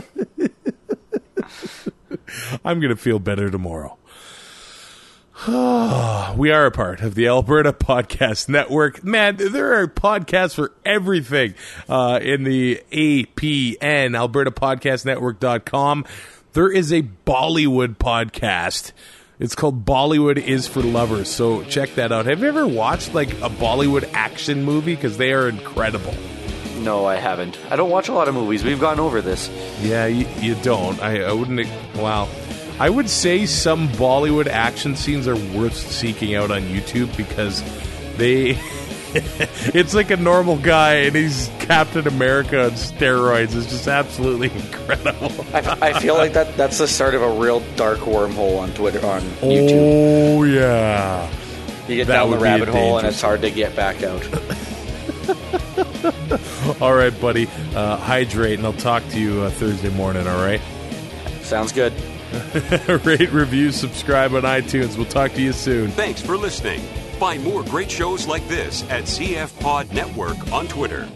I'm 2.65 2.81
going 2.81 2.91
to 2.91 2.97
feel 2.97 3.19
better 3.19 3.51
tomorrow. 3.51 3.97
we 6.37 6.51
are 6.51 6.67
a 6.67 6.73
part 6.73 7.03
of 7.03 7.15
the 7.15 7.29
Alberta 7.29 7.73
Podcast 7.73 8.49
Network. 8.49 9.05
Man, 9.05 9.37
there 9.37 9.75
are 9.75 9.87
podcasts 9.87 10.57
for 10.57 10.73
everything 10.85 11.55
uh, 11.89 12.19
in 12.21 12.43
the 12.43 12.83
APN, 12.91 14.17
Alberta 14.17 14.51
Podcast 14.51 15.05
There 16.53 16.73
is 16.73 16.93
a 16.93 17.03
Bollywood 17.03 17.97
podcast. 17.97 18.91
It's 19.39 19.55
called 19.55 19.85
Bollywood 19.85 20.39
is 20.39 20.67
for 20.67 20.83
Lovers. 20.83 21.31
So 21.31 21.63
check 21.63 21.95
that 21.95 22.11
out. 22.11 22.27
Have 22.27 22.41
you 22.41 22.49
ever 22.49 22.67
watched 22.67 23.15
like 23.15 23.31
a 23.35 23.49
Bollywood 23.49 24.11
action 24.15 24.65
movie? 24.65 24.97
Because 24.97 25.17
they 25.17 25.33
are 25.33 25.49
incredible. 25.49 26.15
no, 26.81 27.07
I 27.07 27.17
haven't. 27.17 27.57
I 27.71 27.77
don't 27.77 27.91
watch 27.91 28.09
a 28.09 28.13
lot 28.13 28.27
of 28.27 28.35
movies. 28.35 28.65
We've 28.65 28.81
gone 28.81 28.99
over 28.99 29.23
this. 29.23 29.49
Yeah, 29.81 30.07
you, 30.07 30.27
you 30.41 30.57
don't. 30.57 31.01
I, 31.01 31.23
I 31.23 31.33
wouldn't. 31.33 31.69
Wow. 31.95 32.29
I 32.79 32.91
would 32.91 33.09
say 33.09 33.47
some 33.47 33.89
Bollywood 33.89 34.47
action 34.49 34.97
scenes 34.97 35.27
are 35.27 35.37
worth 35.37 35.77
seeking 35.77 36.35
out 36.35 36.51
on 36.51 36.63
YouTube 36.63 37.17
because 37.17 37.63
they. 38.17 38.59
it's 39.15 39.95
like 39.95 40.11
a 40.11 40.17
normal 40.17 40.59
guy 40.59 40.95
and 40.95 41.17
he's 41.17 41.51
Captain 41.61 42.07
America 42.07 42.65
on 42.65 42.73
steroids. 42.73 43.57
It's 43.57 43.71
just 43.71 43.89
absolutely 43.89 44.51
incredible. 44.55 45.33
I, 45.55 45.79
I 45.81 46.01
feel 46.01 46.17
like 46.17 46.35
that 46.35 46.55
that's 46.59 46.77
the 46.79 46.87
start 46.87 47.15
of 47.15 47.23
a 47.23 47.31
real 47.41 47.61
dark 47.77 48.01
wormhole 48.01 48.59
on 48.59 48.73
Twitter 48.73 49.07
on 49.07 49.23
YouTube. 49.23 50.39
Oh, 50.39 50.43
yeah. 50.43 51.31
You 51.89 51.97
get 51.97 52.09
that 52.09 52.15
down 52.15 52.31
the 52.31 52.37
would 52.37 52.43
be 52.43 52.49
a 52.49 52.53
rabbit 52.53 52.69
hole 52.69 52.99
and 52.99 53.07
it's 53.07 53.23
hard 53.23 53.41
to 53.41 53.51
get 53.51 53.75
back 53.75 54.03
out. 54.03 54.23
All 56.83 56.95
right, 56.95 57.19
buddy. 57.21 57.49
Uh, 57.75 57.97
hydrate, 57.97 58.59
and 58.59 58.67
I'll 58.67 58.75
talk 58.75 59.07
to 59.09 59.19
you 59.19 59.41
uh, 59.43 59.51
Thursday 59.51 59.91
morning, 59.91 60.27
all 60.29 60.45
right? 60.45 60.61
Sounds 61.43 61.73
good. 61.73 61.93
Rate, 63.05 63.31
review, 63.33 63.71
subscribe 63.71 64.35
on 64.35 64.43
iTunes. 64.43 64.97
We'll 64.97 65.07
talk 65.07 65.33
to 65.33 65.43
you 65.43 65.53
soon. 65.53 65.91
Thanks 65.91 66.21
for 66.21 66.37
listening. 66.37 66.81
Find 67.19 67.43
more 67.43 67.63
great 67.63 67.91
shows 67.91 68.27
like 68.27 68.47
this 68.49 68.83
at 68.85 69.05
CF 69.05 69.59
Pod 69.61 69.93
Network 69.93 70.53
on 70.53 70.67
Twitter. 70.69 71.09